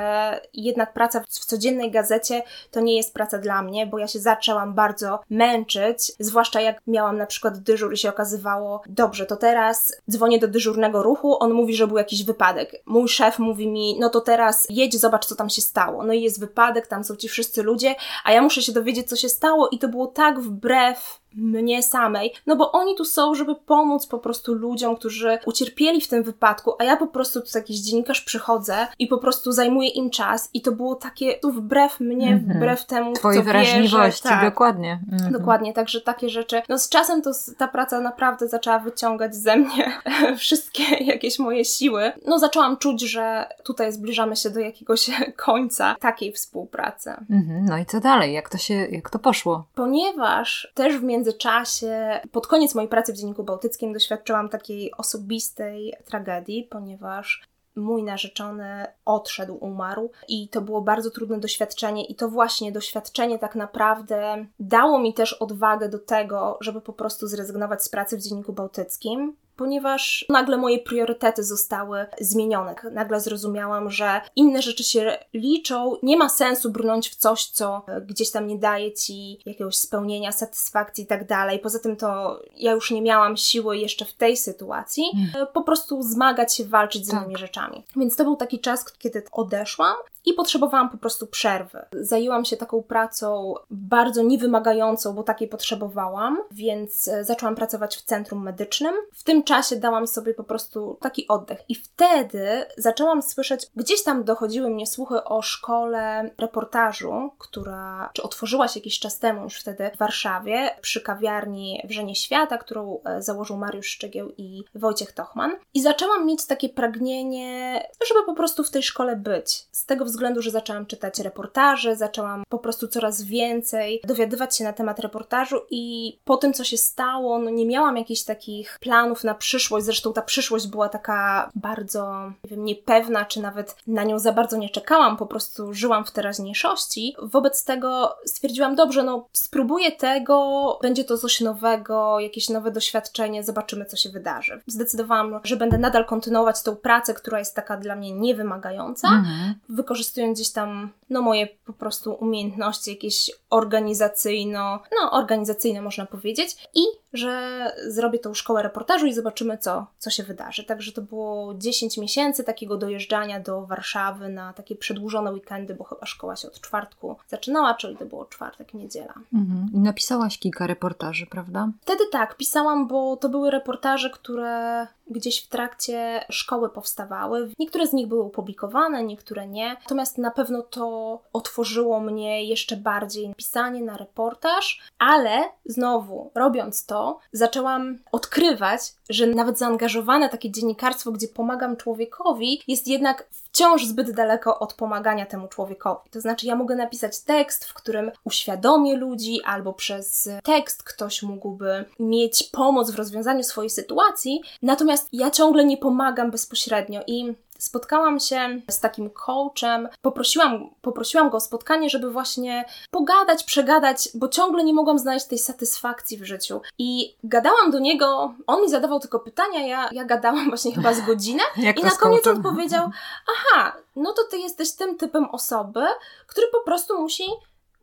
jednak 0.54 0.92
praca 0.92 1.20
w 1.20 1.44
codziennej 1.44 1.90
gazecie 1.90 2.42
to 2.70 2.80
nie 2.80 2.96
jest 2.96 3.14
praca 3.14 3.38
dla 3.38 3.62
mnie, 3.62 3.86
bo 3.86 3.98
ja 3.98 4.06
się 4.06 4.18
zaczęłam 4.18 4.74
bardzo 4.74 5.20
męczyć, 5.30 6.12
zwłaszcza 6.18 6.60
jak 6.60 6.80
miałam 6.86 7.16
na 7.16 7.26
przykład 7.26 7.58
dyżur 7.58 7.92
i 7.92 7.96
się 7.96 8.08
okazywało, 8.08 8.82
dobrze, 8.88 9.26
to 9.26 9.36
teraz 9.36 9.96
dzwonię 10.10 10.38
do 10.38 10.48
dyżurnego 10.48 11.02
ruchu, 11.02 11.42
on 11.42 11.52
mówi, 11.52 11.74
że 11.76 11.86
był 11.86 11.96
jakiś 11.96 12.24
wypadek. 12.24 12.82
Mój 12.86 13.08
szef 13.08 13.38
mówi 13.38 13.68
mi, 13.68 13.96
no 14.00 14.10
to 14.10 14.20
teraz 14.20 14.66
jedź, 14.70 15.00
zobacz, 15.00 15.26
co 15.26 15.34
tam 15.34 15.50
się 15.50 15.62
stało. 15.62 16.04
No 16.04 16.12
i 16.12 16.22
jest 16.22 16.40
wypadek, 16.40 16.86
tam 16.86 17.04
są 17.04 17.16
ci 17.16 17.28
wszyscy 17.28 17.62
ludzie, 17.62 17.94
a 18.24 18.32
ja 18.32 18.42
muszę 18.42 18.62
się 18.62 18.72
dowiedzieć, 18.72 19.08
co 19.08 19.16
się 19.16 19.28
stało 19.28 19.68
i 19.68 19.78
to 19.78 19.88
było 19.88 20.06
tak 20.06 20.40
wbrew 20.40 21.20
mnie 21.36 21.82
samej, 21.82 22.32
no 22.46 22.56
bo 22.56 22.72
oni 22.72 22.94
tu 22.94 23.04
są, 23.04 23.34
żeby 23.34 23.54
pomóc 23.54 24.06
po 24.06 24.18
prostu 24.18 24.54
ludziom, 24.54 24.96
którzy 24.96 25.38
ucierpieli 25.46 26.00
w 26.00 26.08
tym 26.08 26.22
wypadku, 26.22 26.72
a 26.78 26.84
ja 26.84 26.96
po 26.96 27.06
prostu 27.06 27.40
tu 27.40 27.46
jakiś 27.54 27.76
dziennikarz 27.76 28.20
przychodzę 28.20 28.86
i 28.98 29.06
po 29.06 29.18
prostu 29.18 29.52
zajmuję 29.52 29.88
im 29.88 30.10
czas 30.10 30.50
i 30.54 30.62
to 30.62 30.72
było 30.72 30.94
takie 30.94 31.34
tu 31.34 31.52
wbrew 31.52 32.00
mnie, 32.00 32.26
mm 32.26 32.40
-hmm. 32.40 32.56
wbrew 32.56 32.86
temu, 32.86 33.12
Twojej 33.12 33.40
co 33.40 33.44
wrażliwości, 33.44 34.22
tak, 34.22 34.50
dokładnie. 34.50 35.00
Mm 35.12 35.24
-hmm. 35.24 35.32
Dokładnie, 35.32 35.72
także 35.72 36.00
takie 36.00 36.28
rzeczy, 36.28 36.62
no 36.68 36.78
z 36.78 36.88
czasem 36.88 37.22
to 37.22 37.30
ta 37.58 37.68
praca 37.68 38.00
naprawdę 38.00 38.48
zaczęła 38.48 38.78
wyciągać 38.78 39.34
ze 39.34 39.56
mnie 39.56 39.92
wszystkie 40.38 40.82
jakieś 41.04 41.38
moje 41.38 41.64
siły. 41.64 42.12
No 42.26 42.38
zaczęłam 42.38 42.76
czuć, 42.76 43.00
że 43.00 43.46
tutaj 43.64 43.92
zbliżamy 43.92 44.36
się 44.36 44.50
do 44.50 44.60
jakiegoś 44.60 45.10
końca 45.46 45.96
takiej 46.00 46.32
współpracy. 46.32 47.10
Mm 47.30 47.42
-hmm. 47.42 47.68
No 47.68 47.78
i 47.78 47.86
co 47.86 48.00
dalej? 48.00 48.32
Jak 48.32 48.48
to 48.48 48.58
się, 48.58 48.74
jak 48.74 49.10
to 49.10 49.18
poszło? 49.18 49.64
Ponieważ 49.74 50.72
też 50.74 50.96
w 50.96 51.02
między 51.02 51.25
międzyczasie, 51.26 52.20
pod 52.32 52.46
koniec 52.46 52.74
mojej 52.74 52.88
pracy 52.88 53.12
w 53.12 53.16
Dzienniku 53.16 53.44
Bałtyckim, 53.44 53.92
doświadczyłam 53.92 54.48
takiej 54.48 54.92
osobistej 54.92 55.94
tragedii, 56.04 56.64
ponieważ 56.70 57.48
mój 57.76 58.02
narzeczony 58.02 58.86
odszedł, 59.04 59.58
umarł 59.60 60.10
i 60.28 60.48
to 60.48 60.60
było 60.60 60.80
bardzo 60.80 61.10
trudne 61.10 61.40
doświadczenie 61.40 62.04
i 62.04 62.14
to 62.14 62.28
właśnie 62.28 62.72
doświadczenie 62.72 63.38
tak 63.38 63.54
naprawdę 63.54 64.46
dało 64.60 64.98
mi 64.98 65.14
też 65.14 65.32
odwagę 65.32 65.88
do 65.88 65.98
tego, 65.98 66.58
żeby 66.60 66.80
po 66.80 66.92
prostu 66.92 67.26
zrezygnować 67.26 67.82
z 67.82 67.88
pracy 67.88 68.16
w 68.16 68.22
Dzienniku 68.22 68.52
Bałtyckim, 68.52 69.36
ponieważ 69.56 70.24
nagle 70.28 70.56
moje 70.56 70.78
priorytety 70.78 71.44
zostały 71.44 72.06
zmienione. 72.20 72.74
Nagle 72.92 73.20
zrozumiałam, 73.20 73.90
że 73.90 74.20
inne 74.36 74.62
rzeczy 74.62 74.84
się 74.84 75.18
liczą, 75.34 75.96
nie 76.02 76.16
ma 76.16 76.28
sensu 76.28 76.70
brnąć 76.70 77.10
w 77.10 77.16
coś, 77.16 77.46
co 77.46 77.82
gdzieś 78.06 78.30
tam 78.30 78.46
nie 78.46 78.58
daje 78.58 78.92
ci 78.92 79.38
jakiegoś 79.46 79.76
spełnienia, 79.76 80.32
satysfakcji 80.32 81.04
i 81.04 81.06
tak 81.06 81.26
dalej. 81.26 81.58
Poza 81.58 81.78
tym 81.78 81.96
to 81.96 82.40
ja 82.56 82.72
już 82.72 82.90
nie 82.90 83.02
miałam 83.02 83.36
siły 83.36 83.76
jeszcze 83.78 84.04
w 84.04 84.12
tej 84.12 84.36
sytuacji 84.36 85.04
mm. 85.14 85.46
po 85.52 85.62
prostu 85.62 86.02
zmagać 86.02 86.54
się, 86.54 86.64
walczyć 86.64 87.06
z 87.06 87.10
tak. 87.10 87.20
innymi 87.20 87.36
rzeczami. 87.36 87.84
Więc 87.96 88.16
to 88.16 88.24
był 88.24 88.36
taki 88.36 88.60
czas, 88.60 88.92
kiedy 88.92 89.22
odeszłam 89.32 89.96
i 90.26 90.32
potrzebowałam 90.32 90.90
po 90.90 90.98
prostu 90.98 91.26
przerwy. 91.26 91.78
Zajęłam 91.92 92.44
się 92.44 92.56
taką 92.56 92.82
pracą 92.82 93.54
bardzo 93.70 94.22
niewymagającą, 94.22 95.12
bo 95.12 95.22
takiej 95.22 95.48
potrzebowałam, 95.48 96.38
więc 96.50 97.08
e, 97.08 97.24
zaczęłam 97.24 97.54
pracować 97.54 97.96
w 97.96 98.02
centrum 98.02 98.42
medycznym. 98.42 98.94
W 99.12 99.22
tym 99.22 99.42
czasie 99.46 99.76
dałam 99.76 100.06
sobie 100.06 100.34
po 100.34 100.44
prostu 100.44 100.98
taki 101.00 101.28
oddech. 101.28 101.58
I 101.68 101.74
wtedy 101.74 102.66
zaczęłam 102.76 103.22
słyszeć, 103.22 103.66
gdzieś 103.76 104.02
tam 104.02 104.24
dochodziły 104.24 104.70
mnie 104.70 104.86
słuchy 104.86 105.24
o 105.24 105.42
szkole 105.42 106.30
reportażu, 106.38 107.30
która, 107.38 108.10
czy 108.12 108.22
otworzyła 108.22 108.68
się 108.68 108.80
jakiś 108.80 108.98
czas 108.98 109.18
temu 109.18 109.42
już 109.42 109.60
wtedy 109.60 109.90
w 109.94 109.98
Warszawie, 109.98 110.70
przy 110.80 111.00
kawiarni 111.00 111.82
Wrzenie 111.84 112.14
Świata, 112.14 112.58
którą 112.58 113.00
e, 113.04 113.22
założył 113.22 113.56
Mariusz 113.56 113.86
Szczygieł 113.86 114.32
i 114.36 114.64
Wojciech 114.74 115.12
Tochman. 115.12 115.56
I 115.74 115.82
zaczęłam 115.82 116.26
mieć 116.26 116.46
takie 116.46 116.68
pragnienie, 116.68 117.82
żeby 118.08 118.26
po 118.26 118.34
prostu 118.34 118.64
w 118.64 118.70
tej 118.70 118.82
szkole 118.82 119.16
być. 119.16 119.66
Z 119.72 119.86
tego 119.86 120.04
względu, 120.04 120.42
że 120.42 120.50
zaczęłam 120.50 120.86
czytać 120.86 121.18
reportaże, 121.18 121.96
zaczęłam 121.96 122.42
po 122.48 122.58
prostu 122.58 122.88
coraz 122.88 123.22
więcej 123.22 124.00
dowiadywać 124.04 124.56
się 124.56 124.64
na 124.64 124.72
temat 124.72 124.98
reportażu 124.98 125.56
i 125.70 126.18
po 126.24 126.36
tym, 126.36 126.52
co 126.52 126.64
się 126.64 126.76
stało, 126.76 127.38
no 127.38 127.50
nie 127.50 127.66
miałam 127.66 127.96
jakichś 127.96 128.22
takich 128.22 128.78
planów 128.80 129.24
na 129.24 129.34
przyszłość. 129.36 129.86
Zresztą 129.86 130.12
ta 130.12 130.22
przyszłość 130.22 130.66
była 130.66 130.88
taka 130.88 131.50
bardzo, 131.54 132.32
nie 132.44 132.50
wiem, 132.50 132.64
niepewna, 132.64 133.24
czy 133.24 133.40
nawet 133.40 133.76
na 133.86 134.04
nią 134.04 134.18
za 134.18 134.32
bardzo 134.32 134.56
nie 134.56 134.70
czekałam, 134.70 135.16
po 135.16 135.26
prostu 135.26 135.74
żyłam 135.74 136.04
w 136.04 136.10
teraźniejszości. 136.10 137.16
Wobec 137.22 137.64
tego 137.64 138.16
stwierdziłam, 138.24 138.74
dobrze, 138.74 139.02
no 139.02 139.28
spróbuję 139.32 139.92
tego, 139.92 140.78
będzie 140.82 141.04
to 141.04 141.18
coś 141.18 141.40
nowego, 141.40 142.20
jakieś 142.20 142.48
nowe 142.48 142.70
doświadczenie, 142.70 143.44
zobaczymy, 143.44 143.84
co 143.84 143.96
się 143.96 144.10
wydarzy. 144.10 144.60
Zdecydowałam, 144.66 145.40
że 145.44 145.56
będę 145.56 145.78
nadal 145.78 146.04
kontynuować 146.04 146.62
tą 146.62 146.76
pracę, 146.76 147.14
która 147.14 147.38
jest 147.38 147.54
taka 147.54 147.76
dla 147.76 147.96
mnie 147.96 148.12
niewymagająca, 148.12 149.08
mhm. 149.08 149.54
wykorzystując 149.68 150.38
gdzieś 150.38 150.50
tam, 150.52 150.90
no 151.10 151.22
moje 151.22 151.46
po 151.64 151.72
prostu 151.72 152.12
umiejętności 152.14 152.90
jakieś 152.90 153.30
organizacyjno, 153.50 154.80
no 155.02 155.12
organizacyjne 155.12 155.82
można 155.82 156.06
powiedzieć 156.06 156.68
i 156.74 156.80
że 157.12 157.66
zrobię 157.86 158.18
tą 158.18 158.34
szkołę 158.34 158.62
reportażu 158.62 159.06
i 159.06 159.12
zobaczymy, 159.12 159.58
co, 159.58 159.86
co 159.98 160.10
się 160.10 160.22
wydarzy. 160.22 160.64
Także 160.64 160.92
to 160.92 161.02
było 161.02 161.54
10 161.54 161.98
miesięcy 161.98 162.44
takiego 162.44 162.76
dojeżdżania 162.76 163.40
do 163.40 163.66
Warszawy 163.66 164.28
na 164.28 164.52
takie 164.52 164.76
przedłużone 164.76 165.32
weekendy, 165.32 165.74
bo 165.74 165.84
chyba 165.84 166.06
szkoła 166.06 166.36
się 166.36 166.48
od 166.48 166.60
czwartku 166.60 167.16
zaczynała, 167.28 167.74
czyli 167.74 167.96
to 167.96 168.06
było 168.06 168.24
czwartek, 168.24 168.74
niedziela. 168.74 169.14
Mhm. 169.34 169.68
I 169.74 169.78
napisałaś 169.78 170.38
kilka 170.38 170.66
reportaży, 170.66 171.26
prawda? 171.26 171.68
Wtedy 171.80 172.04
tak, 172.12 172.36
pisałam, 172.36 172.88
bo 172.88 173.16
to 173.16 173.28
były 173.28 173.50
reportaże, 173.50 174.10
które 174.10 174.86
gdzieś 175.10 175.44
w 175.44 175.48
trakcie 175.48 176.24
szkoły 176.30 176.70
powstawały. 176.70 177.50
Niektóre 177.58 177.86
z 177.86 177.92
nich 177.92 178.06
były 178.06 178.22
opublikowane, 178.22 179.04
niektóre 179.04 179.46
nie. 179.46 179.68
Natomiast 179.68 180.18
na 180.18 180.30
pewno 180.30 180.62
to 180.62 181.20
otworzyło 181.32 182.00
mnie 182.00 182.44
jeszcze 182.44 182.76
bardziej 182.76 183.34
pisanie 183.36 183.82
na 183.82 183.96
reportaż, 183.96 184.82
ale 184.98 185.44
znowu, 185.64 186.30
robiąc 186.34 186.86
to, 186.86 187.18
zaczęłam 187.32 187.98
odkrywać, 188.12 188.80
że 189.08 189.26
nawet 189.26 189.58
zaangażowane 189.58 190.28
takie 190.28 190.50
dziennikarstwo, 190.50 191.12
gdzie 191.12 191.28
pomagam 191.28 191.76
człowiekowi, 191.76 192.62
jest 192.68 192.88
jednak 192.88 193.28
wciąż 193.56 193.84
zbyt 193.84 194.10
daleko 194.10 194.58
od 194.58 194.74
pomagania 194.74 195.26
temu 195.26 195.48
człowiekowi. 195.48 196.10
To 196.10 196.20
znaczy, 196.20 196.46
ja 196.46 196.56
mogę 196.56 196.76
napisać 196.76 197.20
tekst, 197.20 197.64
w 197.64 197.74
którym 197.74 198.10
uświadomię 198.24 198.96
ludzi, 198.96 199.42
albo 199.44 199.72
przez 199.72 200.28
tekst 200.42 200.82
ktoś 200.82 201.22
mógłby 201.22 201.84
mieć 202.00 202.42
pomoc 202.42 202.90
w 202.90 202.94
rozwiązaniu 202.96 203.42
swojej 203.42 203.70
sytuacji, 203.70 204.40
natomiast 204.62 205.08
ja 205.12 205.30
ciągle 205.30 205.64
nie 205.64 205.76
pomagam 205.76 206.30
bezpośrednio 206.30 207.00
i 207.06 207.34
spotkałam 207.58 208.20
się 208.20 208.60
z 208.70 208.80
takim 208.80 209.10
coachem, 209.10 209.88
poprosiłam, 210.02 210.70
poprosiłam 210.82 211.30
go 211.30 211.36
o 211.36 211.40
spotkanie, 211.40 211.90
żeby 211.90 212.10
właśnie 212.10 212.64
pogadać, 212.90 213.44
przegadać, 213.44 214.08
bo 214.14 214.28
ciągle 214.28 214.64
nie 214.64 214.74
mogłam 214.74 214.98
znaleźć 214.98 215.26
tej 215.26 215.38
satysfakcji 215.38 216.18
w 216.18 216.24
życiu. 216.24 216.60
I 216.78 217.16
gadałam 217.24 217.70
do 217.70 217.78
niego, 217.78 218.34
on 218.46 218.62
mi 218.62 218.68
zadawał 218.68 219.00
tylko 219.00 219.20
pytania, 219.20 219.66
ja, 219.66 219.88
ja 219.92 220.04
gadałam 220.04 220.48
właśnie 220.52 220.74
chyba 220.74 220.94
z 220.94 221.00
godzinę 221.00 221.42
i 221.80 221.82
na 221.82 221.90
koniec 221.90 222.26
odpowiedział, 222.26 222.90
aha, 223.36 223.76
no 223.96 224.12
to 224.12 224.24
ty 224.30 224.38
jesteś 224.38 224.72
tym 224.72 224.96
typem 224.96 225.24
osoby, 225.24 225.86
który 226.26 226.46
po 226.52 226.60
prostu 226.60 227.00
musi 227.00 227.24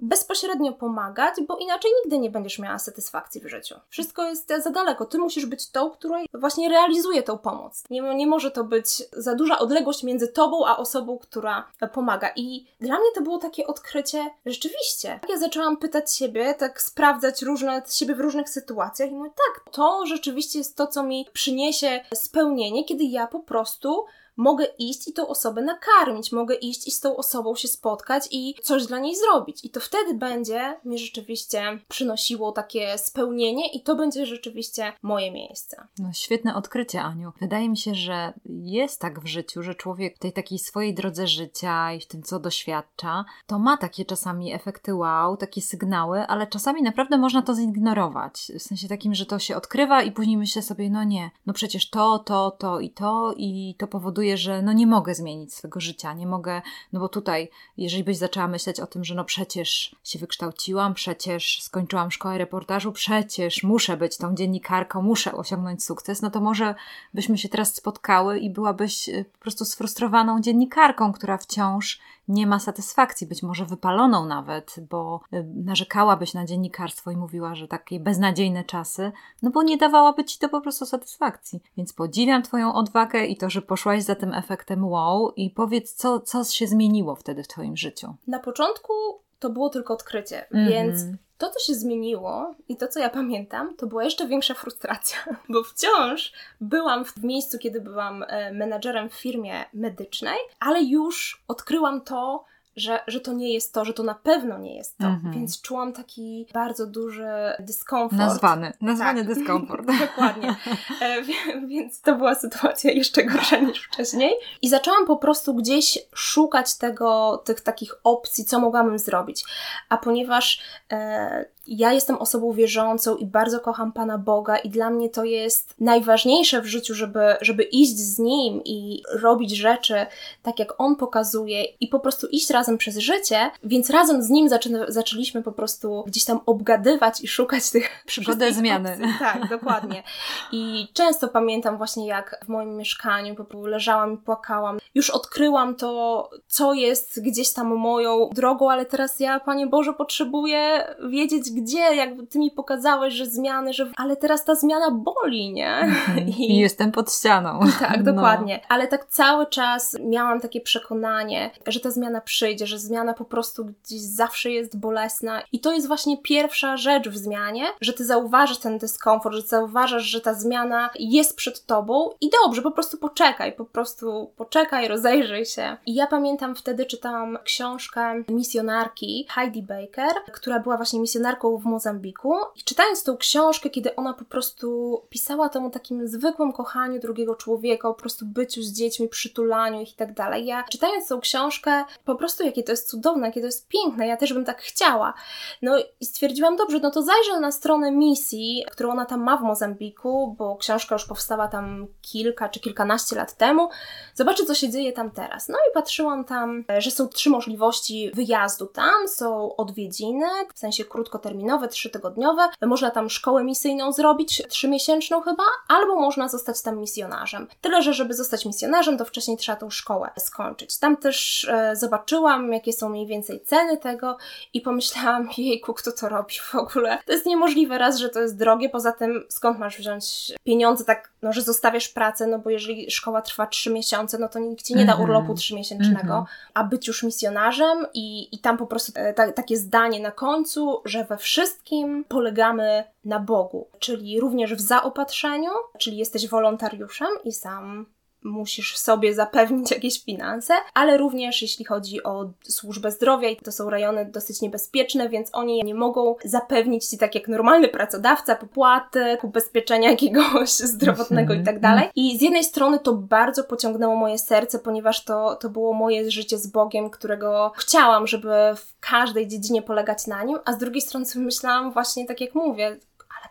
bezpośrednio 0.04 0.74
pomagać, 0.74 1.36
bo 1.48 1.58
inaczej 1.58 1.92
nigdy 2.04 2.20
nie 2.20 2.30
będziesz 2.30 2.60
miała 2.60 2.80
satysfakcji 2.80 3.42
w 3.42 3.48
życiu. 3.48 3.76
Wszystko 3.90 4.26
jest 4.26 4.54
za 4.64 4.70
daleko. 4.70 5.06
Ty 5.06 5.18
musisz 5.18 5.46
być 5.46 5.70
tą, 5.70 5.90
która 5.92 6.20
właśnie 6.34 6.70
realizuje 6.70 7.24
tą 7.24 7.38
pomoc. 7.38 7.84
Nie, 7.90 8.02
nie 8.16 8.28
może 8.28 8.52
to 8.52 8.64
być 8.64 9.04
za 9.12 9.36
duża 9.36 9.60
odległość 9.60 10.04
między 10.04 10.28
tobą 10.28 10.66
a 10.66 10.78
osobą, 10.78 11.18
która 11.18 11.68
pomaga. 11.94 12.32
I 12.36 12.66
dla 12.80 13.00
mnie 13.00 13.12
to 13.16 13.22
było 13.22 13.38
takie 13.38 13.68
odkrycie, 13.68 14.30
rzeczywiście. 14.46 15.20
Ja 15.30 15.38
zaczęłam 15.38 15.78
pytać 15.78 16.16
siebie, 16.16 16.54
tak 16.54 16.82
sprawdzać 16.82 17.42
różne 17.42 17.82
siebie 17.90 18.16
w 18.16 18.20
różnych 18.20 18.50
sytuacjach 18.50 19.10
i 19.10 19.14
mówię, 19.14 19.30
tak, 19.30 19.74
to 19.74 20.06
rzeczywiście 20.06 20.60
jest 20.60 20.78
to, 20.78 20.88
co 20.88 21.04
mi 21.04 21.28
przyniesie 21.34 22.04
spełnienie, 22.14 22.86
kiedy 22.86 23.04
ja 23.04 23.28
po 23.28 23.40
prostu 23.40 24.06
mogę 24.38 24.66
iść 24.80 25.08
i 25.08 25.14
tą 25.14 25.28
osobę 25.28 25.62
nakarmić, 25.62 26.32
mogę 26.32 26.56
iść 26.56 26.88
i 26.88 26.92
z 26.92 27.00
tą 27.00 27.18
osobą 27.18 27.56
się 27.56 27.68
spotkać 27.68 28.28
i 28.32 28.56
coś 28.64 28.86
dla 28.86 29.00
niej 29.00 29.16
zrobić. 29.16 29.66
I 29.66 29.70
to 29.70 29.80
wtedy 29.80 30.14
będzie 30.14 30.80
mi 30.86 31.00
rzeczywiście 31.00 31.80
przynosiło 31.88 32.52
takie 32.52 32.98
spełnienie 32.98 33.72
i 33.72 33.84
to 33.84 33.96
będzie 33.96 34.26
rzeczywiście 34.26 34.94
moje 35.02 35.32
miejsce. 35.32 35.88
No 36.00 36.14
świetne 36.14 36.56
odkrycie, 36.56 37.02
Aniu. 37.02 37.32
Wydaje 37.42 37.70
mi 37.70 37.78
się, 37.78 37.96
że 37.96 38.34
jest 38.46 39.02
tak 39.02 39.20
w 39.20 39.28
życiu, 39.28 39.64
że 39.64 39.76
człowiek 39.76 40.16
w 40.16 40.20
tej 40.20 40.34
takiej 40.34 40.60
swojej 40.60 40.94
drodze 40.94 41.28
życia 41.28 41.94
i 41.94 42.00
w 42.00 42.08
tym, 42.08 42.24
co 42.24 42.40
doświadcza, 42.40 43.26
to 43.48 43.60
ma 43.60 43.78
takie 43.78 44.06
czasami 44.06 44.54
efekty 44.54 44.96
wow, 44.96 45.38
takie 45.38 45.62
sygnały, 45.62 46.28
ale 46.28 46.48
czasami 46.48 46.82
naprawdę 46.82 47.18
można 47.18 47.42
to 47.42 47.56
zignorować. 47.56 48.52
W 48.60 48.62
sensie 48.62 48.88
takim, 48.88 49.16
że 49.16 49.26
to 49.26 49.40
się 49.40 49.56
odkrywa 49.56 50.04
i 50.04 50.12
później 50.12 50.38
myślę 50.38 50.62
sobie, 50.62 50.90
no 50.90 51.04
nie, 51.04 51.32
no 51.46 51.54
przecież 51.54 51.90
to, 51.90 52.20
to, 52.20 52.52
to 52.52 52.80
i 52.80 52.90
to 52.90 53.34
i 53.38 53.76
to 53.80 53.88
powoduje 53.88 54.23
powoduje, 54.24 54.38
że 54.38 54.62
no 54.62 54.74
nie 54.74 54.88
mogę 54.88 55.16
zmienić 55.16 55.54
swojego 55.54 55.80
życia, 55.80 56.14
nie 56.14 56.28
mogę, 56.28 56.62
no 56.94 57.00
bo 57.00 57.10
tutaj, 57.10 57.50
jeżeli 57.78 58.04
byś 58.04 58.18
zaczęła 58.18 58.48
myśleć 58.48 58.80
o 58.80 58.88
tym, 58.88 59.04
że 59.04 59.16
no 59.16 59.26
przecież 59.26 59.96
się 60.04 60.20
wykształciłam, 60.20 60.94
przecież 60.94 61.62
skończyłam 61.62 62.12
szkołę 62.12 62.38
reportażu, 62.38 62.92
przecież 62.92 63.64
muszę 63.64 63.98
być 63.98 64.18
tą 64.18 64.36
dziennikarką, 64.36 65.02
muszę 65.02 65.32
osiągnąć 65.32 65.84
sukces, 65.84 66.22
no 66.22 66.32
to 66.32 66.42
może 66.42 66.76
byśmy 67.14 67.38
się 67.38 67.50
teraz 67.50 67.76
spotkały 67.76 68.40
i 68.40 68.50
byłabyś 68.50 69.10
y, 69.10 69.26
po 69.34 69.40
prostu 69.40 69.66
sfrustrowaną 69.66 70.42
dziennikarką, 70.42 71.14
która 71.14 71.38
wciąż 71.38 72.00
nie 72.28 72.48
ma 72.48 72.60
satysfakcji, 72.60 73.28
być 73.28 73.44
może 73.44 73.66
wypaloną 73.66 74.26
nawet, 74.26 74.76
bo 74.90 75.22
y, 75.34 75.46
narzekałabyś 75.56 76.34
na 76.34 76.46
dziennikarstwo 76.46 77.12
i 77.12 77.18
mówiła, 77.18 77.56
że 77.56 77.68
takie 77.68 78.00
beznadziejne 78.00 78.64
czasy, 78.64 79.12
no 79.42 79.52
bo 79.52 79.64
nie 79.64 79.78
dawałaby 79.78 80.24
ci 80.26 80.40
to 80.40 80.50
po 80.50 80.62
prostu 80.62 80.86
satysfakcji. 80.86 81.62
Więc 81.78 81.94
podziwiam 81.94 82.44
Twoją 82.44 82.74
odwagę 82.74 83.26
i 83.26 83.38
to, 83.38 83.50
że 83.50 83.62
poszłaś 83.62 84.04
za 84.04 84.16
tym 84.16 84.34
efektem 84.34 84.86
wow 84.86 85.32
i 85.36 85.50
powiedz, 85.50 85.94
co, 85.94 86.20
co 86.20 86.44
się 86.44 86.68
zmieniło 86.68 87.16
wtedy 87.16 87.44
w 87.44 87.48
Twoim 87.48 87.78
życiu. 87.78 88.16
Na 88.28 88.40
początku 88.40 88.94
to 89.40 89.50
było 89.50 89.70
tylko 89.70 89.94
odkrycie, 89.94 90.50
mm 90.50 90.70
więc 90.70 91.02
to, 91.44 91.50
co 91.50 91.60
się 91.60 91.74
zmieniło 91.74 92.56
i 92.70 92.78
to, 92.78 92.88
co 92.88 93.00
ja 93.00 93.10
pamiętam, 93.10 93.76
to 93.76 93.88
była 93.88 94.04
jeszcze 94.04 94.28
większa 94.28 94.54
frustracja, 94.54 95.18
bo 95.50 95.64
wciąż 95.64 96.34
byłam 96.62 97.06
w 97.06 97.24
miejscu, 97.24 97.58
kiedy 97.60 97.82
byłam 97.82 98.24
e, 98.28 98.52
menadżerem 98.52 99.10
w 99.10 99.14
firmie 99.14 99.66
medycznej, 99.74 100.38
ale 100.60 100.84
już 100.84 101.44
odkryłam 101.48 102.02
to, 102.02 102.46
że, 102.76 103.00
że 103.08 103.20
to 103.20 103.34
nie 103.34 103.54
jest 103.54 103.74
to, 103.74 103.86
że 103.86 103.94
to 103.94 104.04
na 104.04 104.16
pewno 104.16 104.58
nie 104.58 104.76
jest 104.76 104.98
to. 104.98 105.08
Mhm. 105.08 105.34
Więc 105.34 105.62
czułam 105.62 105.94
taki 105.94 106.48
bardzo 106.54 106.88
duży 106.88 107.28
dyskomfort. 107.60 108.20
Nazwany, 108.20 108.74
nazwany 108.82 109.26
tak. 109.26 109.28
dyskomfort. 109.36 109.88
Dokładnie. 110.00 110.56
E, 111.02 111.24
więc 111.68 112.02
to 112.02 112.16
była 112.16 112.36
sytuacja 112.36 112.92
jeszcze 112.92 113.24
gorsza 113.24 113.58
niż 113.58 113.84
wcześniej. 113.84 114.34
I 114.62 114.70
zaczęłam 114.70 115.06
po 115.06 115.18
prostu 115.18 115.54
gdzieś 115.54 116.00
szukać 116.16 116.78
tego, 116.78 117.38
tych 117.46 117.62
takich 117.62 117.96
opcji, 118.04 118.46
co 118.46 118.60
mogłabym 118.60 119.00
zrobić. 119.00 119.44
A 119.90 119.98
ponieważ 119.98 120.62
e, 120.92 121.46
ja 121.68 121.94
jestem 121.94 122.18
osobą 122.18 122.52
wierzącą 122.52 123.16
i 123.16 123.26
bardzo 123.26 123.60
kocham 123.60 123.92
Pana 123.92 124.18
Boga, 124.18 124.58
i 124.58 124.70
dla 124.70 124.90
mnie 124.90 125.10
to 125.10 125.24
jest 125.24 125.76
najważniejsze 125.80 126.62
w 126.62 126.66
życiu, 126.66 126.96
żeby, 126.96 127.36
żeby 127.42 127.64
iść 127.64 127.98
z 127.98 128.20
Nim 128.20 128.62
i 128.66 129.04
robić 129.14 129.52
rzeczy 129.58 130.06
tak, 130.44 130.60
jak 130.60 130.74
On 130.78 130.96
pokazuje, 130.96 131.64
i 131.64 131.88
po 131.88 132.00
prostu 132.00 132.28
iść 132.28 132.50
razem 132.50 132.78
przez 132.78 132.98
życie. 132.98 133.52
Więc 133.64 133.90
razem 133.90 134.24
z 134.24 134.30
Nim 134.30 134.50
zaczę, 134.50 134.70
zaczęliśmy 134.88 135.44
po 135.44 135.52
prostu 135.52 136.04
gdzieś 136.08 136.26
tam 136.26 136.40
obgadywać 136.46 137.22
i 137.22 137.28
szukać 137.28 137.72
tych 137.72 137.90
przygodę 138.06 138.54
zmiany. 138.54 138.92
Opcji. 138.92 139.06
Tak, 139.20 139.50
dokładnie. 139.50 140.04
I 140.52 140.88
często 140.94 141.28
pamiętam 141.28 141.78
właśnie, 141.78 142.08
jak 142.08 142.40
w 142.46 142.50
moim 142.50 142.78
mieszkaniu 142.78 143.36
po 143.36 143.44
prostu 143.44 143.66
leżałam 143.66 144.14
i 144.14 144.18
płakałam. 144.18 144.80
Już 144.96 145.10
odkryłam 145.10 145.76
to, 145.76 146.30
co 146.48 146.74
jest 146.74 147.24
gdzieś 147.24 147.54
tam 147.54 147.68
moją 147.76 148.30
drogą, 148.34 148.72
ale 148.72 148.86
teraz 148.86 149.20
ja, 149.20 149.40
Panie 149.40 149.68
Boże, 149.68 149.94
potrzebuję 149.94 150.96
wiedzieć, 151.10 151.53
gdzie 151.54 151.96
jakby 151.96 152.28
ty 152.28 152.40
mi 152.40 152.52
pokazałeś, 152.52 153.14
że 153.14 153.26
zmiany, 153.26 153.74
że 153.74 153.92
ale 153.96 154.16
teraz 154.16 154.44
ta 154.44 154.56
zmiana 154.56 154.92
boli, 154.92 155.54
nie? 155.54 155.76
Mhm. 155.76 156.28
I, 156.38 156.52
I 156.52 156.58
jestem 156.58 156.92
pod 156.92 157.14
ścianą. 157.14 157.60
Tak, 157.80 157.98
no. 157.98 158.14
dokładnie. 158.14 158.60
No. 158.62 158.68
Ale 158.70 158.88
tak 158.88 159.06
cały 159.06 159.46
czas 159.46 159.98
miałam 160.00 160.42
takie 160.42 160.62
przekonanie, 160.62 161.52
że 161.68 161.80
ta 161.80 161.92
zmiana 161.92 162.22
przyjdzie, 162.22 162.68
że 162.68 162.80
zmiana 162.80 163.14
po 163.14 163.26
prostu 163.26 163.66
gdzieś 163.66 164.02
zawsze 164.02 164.52
jest 164.52 164.78
bolesna 164.78 165.42
i 165.52 165.60
to 165.60 165.74
jest 165.74 165.88
właśnie 165.88 166.18
pierwsza 166.18 166.78
rzecz 166.78 167.10
w 167.10 167.18
zmianie, 167.18 167.66
że 167.82 167.94
ty 167.94 168.06
zauważasz 168.06 168.58
ten 168.58 168.78
dyskomfort, 168.78 169.36
że 169.36 169.42
zauważasz, 169.42 170.04
że 170.04 170.22
ta 170.22 170.34
zmiana 170.34 170.90
jest 171.00 171.36
przed 171.36 171.66
tobą 171.66 172.10
i 172.22 172.30
dobrze, 172.44 172.62
po 172.62 172.72
prostu 172.72 172.98
poczekaj, 172.98 173.54
po 173.54 173.66
prostu 173.66 174.32
poczekaj, 174.38 174.88
rozejrzyj 174.88 175.46
się. 175.46 175.78
I 175.86 175.96
ja 175.96 176.08
pamiętam 176.08 176.56
wtedy 176.56 176.86
czytałam 176.86 177.38
książkę 177.44 178.24
misjonarki 178.30 179.28
Heidi 179.30 179.64
Baker, 179.64 180.14
która 180.34 180.60
była 180.60 180.78
właśnie 180.78 181.00
misjonarką 181.00 181.43
w 181.50 181.66
Mozambiku 181.66 182.34
i 182.56 182.64
czytając 182.64 183.04
tą 183.04 183.18
książkę, 183.18 183.70
kiedy 183.70 183.96
ona 183.96 184.14
po 184.14 184.26
prostu 184.26 185.02
pisała 185.10 185.50
tam 185.50 185.66
o 185.66 185.70
takim 185.70 186.08
zwykłym 186.08 186.54
kochaniu 186.54 187.00
drugiego 187.00 187.36
człowieka, 187.36 187.88
po 187.88 187.94
prostu 187.94 188.26
byciu 188.26 188.62
z 188.62 188.72
dziećmi, 188.72 189.10
przytulaniu 189.10 189.82
ich 189.82 189.94
i 189.94 189.96
tak 189.96 190.14
dalej. 190.14 190.46
Ja 190.46 190.64
czytając 190.64 191.08
tą 191.08 191.20
książkę, 191.20 191.86
po 192.06 192.16
prostu 192.16 192.44
jakie 192.44 192.64
to 192.64 192.72
jest 192.72 192.90
cudowne, 192.90 193.28
jakie 193.28 193.40
to 193.40 193.46
jest 193.46 193.68
piękne, 193.68 194.08
ja 194.08 194.18
też 194.18 194.34
bym 194.34 194.46
tak 194.46 194.62
chciała. 194.62 195.14
No 195.62 195.80
i 196.00 196.06
stwierdziłam, 196.06 196.56
dobrze, 196.56 196.80
no 196.80 196.92
to 196.92 197.02
zajrzę 197.02 197.40
na 197.40 197.52
stronę 197.52 197.92
misji, 197.92 198.66
którą 198.72 198.92
ona 198.92 199.06
tam 199.06 199.24
ma 199.24 199.38
w 199.38 199.42
Mozambiku, 199.42 200.36
bo 200.38 200.56
książka 200.56 200.96
już 200.96 201.06
powstała 201.06 201.48
tam 201.48 201.88
kilka 202.02 202.50
czy 202.50 202.60
kilkanaście 202.60 203.16
lat 203.16 203.38
temu. 203.38 203.70
Zobaczę, 204.16 204.46
co 204.46 204.56
się 204.56 204.70
dzieje 204.70 204.94
tam 204.94 205.12
teraz. 205.12 205.50
No 205.50 205.56
i 205.56 205.74
patrzyłam 205.74 206.26
tam, 206.26 206.66
że 206.78 206.92
są 206.92 207.08
trzy 207.08 207.30
możliwości 207.30 208.12
wyjazdu 208.14 208.66
tam. 208.66 209.08
Są 209.08 209.56
odwiedziny, 209.56 210.26
w 210.54 210.60
sensie 210.60 210.86
krótkoterminowe, 210.86 211.33
trzytygodniowe. 211.68 212.50
Można 212.62 212.92
tam 212.92 213.10
szkołę 213.10 213.44
misyjną 213.44 213.92
zrobić, 213.92 214.44
trzymiesięczną 214.50 215.22
chyba, 215.22 215.44
albo 215.68 215.96
można 215.96 216.28
zostać 216.28 216.62
tam 216.62 216.80
misjonarzem. 216.80 217.48
Tyle, 217.62 217.82
że 217.82 217.94
żeby 217.94 218.14
zostać 218.14 218.46
misjonarzem, 218.46 218.98
to 218.98 219.06
wcześniej 219.06 219.38
trzeba 219.38 219.56
tą 219.56 219.70
szkołę 219.70 220.10
skończyć. 220.18 220.78
Tam 220.78 220.98
też 220.98 221.48
e, 221.52 221.76
zobaczyłam, 221.76 222.54
jakie 222.54 222.74
są 222.74 222.90
mniej 222.90 223.08
więcej 223.08 223.42
ceny 223.42 223.78
tego 223.78 224.18
i 224.54 224.62
pomyślałam, 224.62 225.30
jejku, 225.38 225.74
kto 225.74 225.92
to 225.92 226.10
robi 226.10 226.34
w 226.52 226.56
ogóle? 226.56 226.98
To 227.06 227.12
jest 227.12 227.26
niemożliwe 227.26 227.78
raz, 227.78 227.98
że 227.98 228.10
to 228.10 228.20
jest 228.20 228.38
drogie, 228.38 228.70
poza 228.70 228.92
tym 228.92 229.24
skąd 229.30 229.60
masz 229.60 229.78
wziąć 229.78 230.34
pieniądze 230.44 230.86
tak, 230.86 231.12
no, 231.22 231.34
że 231.34 231.42
zostawiasz 231.42 231.90
pracę, 231.90 232.28
no 232.28 232.40
bo 232.40 232.50
jeżeli 232.50 232.92
szkoła 232.92 233.22
trwa 233.22 233.48
trzy 233.48 233.70
miesiące, 233.70 234.18
no 234.18 234.30
to 234.30 234.40
nikt 234.40 234.66
ci 234.66 234.76
nie 234.76 234.86
da 234.86 234.92
mhm. 234.92 235.10
urlopu 235.10 235.34
trzymiesięcznego, 235.34 236.14
-hmm. 236.14 236.52
a 236.54 236.64
być 236.64 236.88
już 236.88 237.04
misjonarzem 237.04 237.86
i, 237.94 238.36
i 238.36 238.40
tam 238.40 238.58
po 238.58 238.68
prostu 238.68 238.92
e, 238.96 239.14
ta, 239.14 239.32
takie 239.32 239.58
zdanie 239.58 240.00
na 240.00 240.12
końcu, 240.12 240.82
że 240.86 241.04
we 241.04 241.18
wszystkim 241.24 242.04
polegamy 242.04 242.84
na 243.06 243.20
Bogu, 243.20 243.68
czyli 243.80 244.20
również 244.20 244.56
w 244.56 244.62
zaopatrzeniu, 244.62 245.52
czyli 245.78 245.98
jesteś 245.98 246.28
wolontariuszem 246.28 247.08
i 247.24 247.32
sam 247.32 247.86
musisz 248.24 248.78
sobie 248.78 249.14
zapewnić 249.14 249.72
jakieś 249.72 250.04
finanse, 250.04 250.54
ale 250.74 250.98
również 250.98 251.42
jeśli 251.42 251.66
chodzi 251.66 252.04
o 252.04 252.30
służbę 252.44 252.92
zdrowia 252.92 253.30
i 253.30 253.36
to 253.36 253.52
są 253.52 253.70
rejony 253.70 254.06
dosyć 254.06 254.42
niebezpieczne, 254.42 255.10
więc 255.10 255.30
oni 255.34 255.64
nie 255.64 255.76
mogą 255.76 256.16
zapewnić 256.26 256.86
ci 256.86 256.98
tak 256.98 257.16
jak 257.16 257.28
normalny 257.28 257.68
pracodawca 257.68 258.36
popłaty, 258.36 259.18
ubezpieczenia 259.24 259.92
jakiegoś 259.92 260.50
zdrowotnego 260.74 261.34
i 261.34 261.44
tak 261.44 261.60
dalej. 261.60 261.90
I 261.96 262.18
z 262.18 262.22
jednej 262.22 262.44
strony 262.44 262.80
to 262.80 262.94
bardzo 262.94 263.44
pociągnęło 263.44 263.96
moje 263.96 264.18
serce, 264.18 264.60
ponieważ 264.60 265.04
to, 265.04 265.36
to 265.36 265.50
było 265.50 265.74
moje 265.74 266.12
życie 266.12 266.38
z 266.38 266.48
Bogiem, 266.48 266.90
którego 266.90 267.52
chciałam, 267.56 268.08
żeby 268.08 268.30
w 268.56 268.80
każdej 268.80 269.28
dziedzinie 269.28 269.62
polegać 269.62 270.08
na 270.08 270.24
nim, 270.24 270.38
a 270.46 270.54
z 270.54 270.58
drugiej 270.58 270.82
strony 270.82 271.06
myślałam 271.16 271.72
właśnie 271.72 272.06
tak 272.06 272.22
jak 272.22 272.36
mówię, 272.36 272.78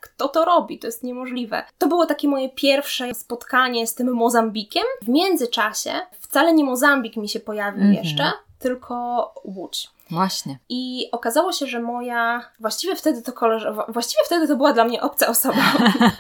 kto 0.03 0.29
to 0.29 0.45
robi? 0.45 0.79
To 0.79 0.87
jest 0.87 1.03
niemożliwe. 1.03 1.65
To 1.79 1.87
było 1.87 2.07
takie 2.07 2.29
moje 2.29 2.49
pierwsze 2.49 3.15
spotkanie 3.15 3.87
z 3.87 3.95
tym 3.95 4.15
Mozambikiem. 4.15 4.85
W 5.03 5.09
międzyczasie 5.09 5.93
wcale 6.21 6.55
nie 6.55 6.65
Mozambik 6.65 7.17
mi 7.17 7.29
się 7.29 7.41
pojawił 7.41 7.83
mm 7.83 7.95
-hmm. 7.95 8.05
jeszcze, 8.05 8.33
tylko 8.59 8.95
Łódź. 9.45 9.91
Właśnie. 10.12 10.59
I 10.69 11.09
okazało 11.12 11.52
się, 11.52 11.66
że 11.66 11.81
moja, 11.81 12.45
właściwie 12.61 12.97
wtedy 12.97 13.23
to 13.23 13.33
koleżanka, 13.33 13.87
właściwie 13.88 14.23
wtedy 14.26 14.49
to 14.49 14.57
była 14.57 14.73
dla 14.73 14.85
mnie 14.85 15.02
obca 15.02 15.26
osoba, 15.28 15.62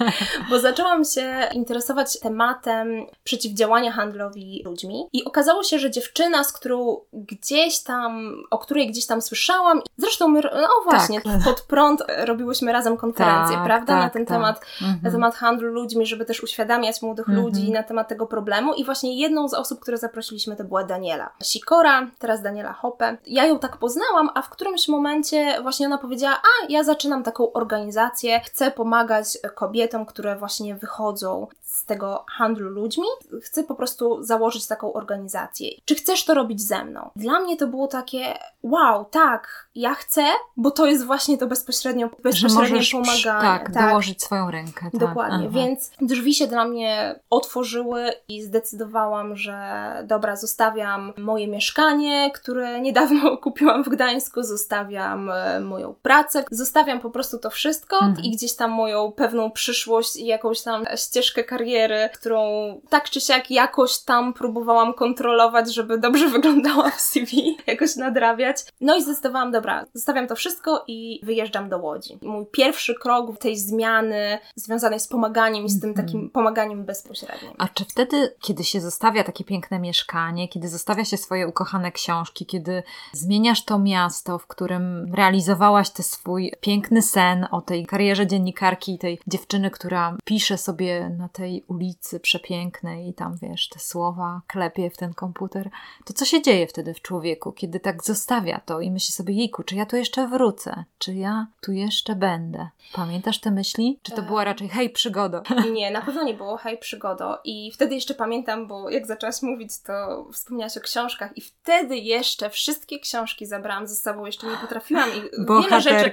bo 0.50 0.58
zaczęłam 0.58 1.04
się 1.04 1.48
interesować 1.52 2.20
tematem 2.20 3.06
przeciwdziałania 3.24 3.92
handlowi 3.92 4.62
ludźmi 4.64 5.08
i 5.12 5.24
okazało 5.24 5.62
się, 5.62 5.78
że 5.78 5.90
dziewczyna, 5.90 6.44
z 6.44 6.52
którą 6.52 6.96
gdzieś 7.12 7.80
tam, 7.80 8.34
o 8.50 8.58
której 8.58 8.88
gdzieś 8.90 9.06
tam 9.06 9.22
słyszałam, 9.22 9.82
zresztą 9.96 10.28
my, 10.28 10.40
no 10.42 10.68
właśnie, 10.84 11.20
tak. 11.20 11.44
pod 11.44 11.60
prąd 11.60 12.02
robiłyśmy 12.24 12.72
razem 12.72 12.96
konferencję, 12.96 13.56
tak, 13.56 13.64
prawda, 13.64 13.92
tak, 13.92 14.02
na 14.02 14.10
ten 14.10 14.26
tak. 14.26 14.36
temat, 14.36 14.60
mhm. 14.82 15.00
na 15.02 15.10
temat 15.10 15.34
handlu 15.34 15.68
ludźmi, 15.68 16.06
żeby 16.06 16.24
też 16.24 16.42
uświadamiać 16.42 17.02
młodych 17.02 17.28
mhm. 17.28 17.46
ludzi 17.46 17.70
na 17.70 17.82
temat 17.82 18.08
tego 18.08 18.26
problemu 18.26 18.74
i 18.74 18.84
właśnie 18.84 19.20
jedną 19.20 19.48
z 19.48 19.54
osób, 19.54 19.80
które 19.80 19.98
zaprosiliśmy, 19.98 20.56
to 20.56 20.64
była 20.64 20.84
Daniela 20.84 21.30
Sikora, 21.42 22.06
teraz 22.18 22.42
Daniela 22.42 22.72
Hoppe. 22.72 23.16
Ja 23.26 23.46
ją 23.46 23.58
tak 23.58 23.81
poznałam, 23.82 24.30
a 24.34 24.42
w 24.42 24.48
którymś 24.48 24.88
momencie 24.88 25.62
właśnie 25.62 25.86
ona 25.86 25.98
powiedziała: 25.98 26.34
A, 26.34 26.66
ja 26.68 26.84
zaczynam 26.84 27.22
taką 27.22 27.52
organizację, 27.52 28.40
chcę 28.40 28.70
pomagać 28.70 29.38
kobietom, 29.54 30.06
które 30.06 30.36
właśnie 30.36 30.74
wychodzą 30.74 31.46
z 31.82 31.84
tego 31.84 32.24
handlu 32.28 32.70
ludźmi. 32.70 33.06
Chcę 33.42 33.64
po 33.64 33.74
prostu 33.74 34.22
założyć 34.22 34.66
taką 34.66 34.92
organizację. 34.92 35.68
Czy 35.84 35.94
chcesz 35.94 36.24
to 36.24 36.34
robić 36.34 36.62
ze 36.62 36.84
mną? 36.84 37.10
Dla 37.16 37.40
mnie 37.40 37.56
to 37.56 37.66
było 37.66 37.86
takie: 37.86 38.38
wow, 38.62 39.04
tak, 39.04 39.68
ja 39.74 39.94
chcę, 39.94 40.24
bo 40.56 40.70
to 40.70 40.86
jest 40.86 41.04
właśnie 41.04 41.38
to 41.38 41.46
bezpośrednio, 41.46 42.10
bezpośrednie 42.22 42.80
pomaganie. 42.92 43.48
Tak, 43.48 43.72
tak, 43.72 43.88
dołożyć 43.88 44.22
swoją 44.22 44.50
rękę. 44.50 44.90
Tak. 44.92 45.00
Dokładnie, 45.00 45.48
Aha. 45.50 45.54
więc 45.54 45.90
drzwi 46.00 46.34
się 46.34 46.46
dla 46.46 46.64
mnie 46.64 47.20
otworzyły 47.30 48.12
i 48.28 48.42
zdecydowałam, 48.42 49.36
że 49.36 49.56
dobra, 50.04 50.36
zostawiam 50.36 51.12
moje 51.18 51.48
mieszkanie, 51.48 52.30
które 52.34 52.80
niedawno 52.80 53.36
kupiłam 53.46 53.84
w 53.84 53.88
Gdańsku, 53.88 54.42
zostawiam 54.42 55.30
e, 55.30 55.60
moją 55.60 55.94
pracę, 56.02 56.44
zostawiam 56.50 57.00
po 57.00 57.10
prostu 57.10 57.38
to 57.38 57.50
wszystko 57.50 57.96
mhm. 57.96 58.24
i 58.24 58.30
gdzieś 58.30 58.56
tam 58.56 58.70
moją 58.70 59.12
pewną 59.12 59.50
przyszłość 59.50 60.16
i 60.16 60.26
jakąś 60.26 60.62
tam 60.62 60.84
ścieżkę 60.96 61.44
kariery, 61.44 61.71
którą 62.14 62.42
tak 62.88 63.10
czy 63.10 63.20
siak 63.20 63.50
jakoś 63.50 63.98
tam 63.98 64.32
próbowałam 64.32 64.94
kontrolować, 64.94 65.74
żeby 65.74 65.98
dobrze 65.98 66.28
wyglądała 66.28 66.90
w 66.90 67.00
CV, 67.00 67.56
jakoś 67.66 67.96
nadrabiać. 67.96 68.56
No 68.80 68.96
i 68.96 69.02
zdecydowałam, 69.02 69.52
dobra, 69.52 69.86
zostawiam 69.94 70.26
to 70.26 70.36
wszystko 70.36 70.84
i 70.86 71.20
wyjeżdżam 71.22 71.68
do 71.68 71.78
Łodzi. 71.78 72.18
Mój 72.22 72.46
pierwszy 72.46 72.94
krok 72.94 73.38
tej 73.38 73.56
zmiany 73.56 74.38
związanej 74.56 75.00
z 75.00 75.08
pomaganiem 75.08 75.64
i 75.64 75.70
z 75.70 75.80
tym 75.80 75.90
mhm. 75.90 76.06
takim 76.06 76.30
pomaganiem 76.30 76.84
bezpośrednim. 76.84 77.52
A 77.58 77.68
czy 77.68 77.84
wtedy, 77.84 78.34
kiedy 78.40 78.64
się 78.64 78.80
zostawia 78.80 79.24
takie 79.24 79.44
piękne 79.44 79.78
mieszkanie, 79.78 80.48
kiedy 80.48 80.68
zostawia 80.68 81.04
się 81.04 81.16
swoje 81.16 81.48
ukochane 81.48 81.92
książki, 81.92 82.46
kiedy 82.46 82.82
zmieniasz 83.12 83.64
to 83.64 83.78
miasto, 83.78 84.38
w 84.38 84.46
którym 84.46 85.14
realizowałaś 85.14 85.90
ten 85.90 86.04
swój 86.04 86.52
piękny 86.60 87.02
sen 87.02 87.46
o 87.50 87.60
tej 87.60 87.86
karierze 87.86 88.26
dziennikarki, 88.26 88.98
tej 88.98 89.20
dziewczyny, 89.26 89.70
która 89.70 90.16
pisze 90.24 90.58
sobie 90.58 91.10
na 91.18 91.28
tej 91.28 91.61
ulicy 91.66 92.20
przepięknej 92.20 93.08
i 93.08 93.14
tam, 93.14 93.36
wiesz, 93.42 93.68
te 93.68 93.78
słowa 93.78 94.40
klepie 94.46 94.90
w 94.90 94.96
ten 94.96 95.14
komputer, 95.14 95.70
to 96.04 96.12
co 96.12 96.24
się 96.24 96.42
dzieje 96.42 96.66
wtedy 96.66 96.94
w 96.94 97.02
człowieku, 97.02 97.52
kiedy 97.52 97.80
tak 97.80 98.04
zostawia 98.04 98.60
to 98.66 98.80
i 98.80 98.90
myśli 98.90 99.12
sobie, 99.12 99.34
jejku, 99.34 99.62
czy 99.62 99.76
ja 99.76 99.86
tu 99.86 99.96
jeszcze 99.96 100.28
wrócę? 100.28 100.84
Czy 100.98 101.14
ja 101.14 101.46
tu 101.60 101.72
jeszcze 101.72 102.14
będę? 102.14 102.68
Pamiętasz 102.92 103.40
te 103.40 103.50
myśli? 103.50 103.98
Czy 104.02 104.12
to 104.12 104.22
była 104.22 104.44
raczej 104.44 104.68
hej 104.68 104.90
przygodo? 104.90 105.42
Nie, 105.72 105.90
na 105.90 106.02
pewno 106.02 106.24
nie 106.24 106.34
było 106.34 106.56
hej 106.56 106.78
przygodo 106.78 107.38
i 107.44 107.72
wtedy 107.74 107.94
jeszcze 107.94 108.14
pamiętam, 108.14 108.66
bo 108.66 108.90
jak 108.90 109.06
zaczęłaś 109.06 109.42
mówić, 109.42 109.70
to 109.86 110.24
wspomniałaś 110.32 110.76
o 110.76 110.80
książkach 110.80 111.36
i 111.36 111.40
wtedy 111.40 111.96
jeszcze 111.96 112.50
wszystkie 112.50 113.00
książki 113.00 113.46
zabrałam 113.46 113.86
ze 113.86 113.94
sobą, 113.94 114.26
jeszcze 114.26 114.46
nie 114.46 114.56
potrafiłam 114.56 115.08
i 115.10 115.46
wiele 115.46 115.80
rzeczy, 115.80 116.12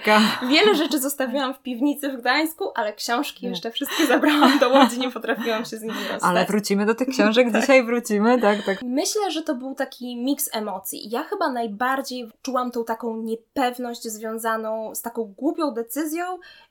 wiele 0.49 0.75
rzeczy 0.75 0.99
zostawiłam 0.99 1.53
w 1.53 1.59
piwnicy 1.59 2.09
w 2.09 2.21
Gdańsku, 2.21 2.71
ale 2.75 2.93
książki 2.93 3.45
jeszcze 3.45 3.71
wszystkie 3.71 4.07
zabrałam 4.07 4.59
do 4.59 4.69
Łodzi, 4.69 4.99
nie 4.99 5.11
potrafiłam 5.11 5.38
się 5.45 5.77
z 5.77 5.81
nimi 5.81 5.93
rozstać. 5.93 6.21
Ale 6.23 6.45
wrócimy 6.45 6.85
do 6.85 6.95
tych 6.95 7.07
książek, 7.07 7.47
tak. 7.51 7.61
dzisiaj 7.61 7.85
wrócimy, 7.85 8.41
tak, 8.41 8.65
tak. 8.65 8.81
Myślę, 8.81 9.31
że 9.31 9.41
to 9.41 9.55
był 9.55 9.75
taki 9.75 10.17
miks 10.17 10.49
emocji. 10.53 11.09
Ja 11.09 11.23
chyba 11.23 11.51
najbardziej 11.51 12.31
czułam 12.41 12.71
tą 12.71 12.83
taką 12.83 13.17
niepewność 13.17 14.03
związaną 14.03 14.95
z 14.95 15.01
taką 15.01 15.23
głupią 15.37 15.71
decyzją, 15.71 16.23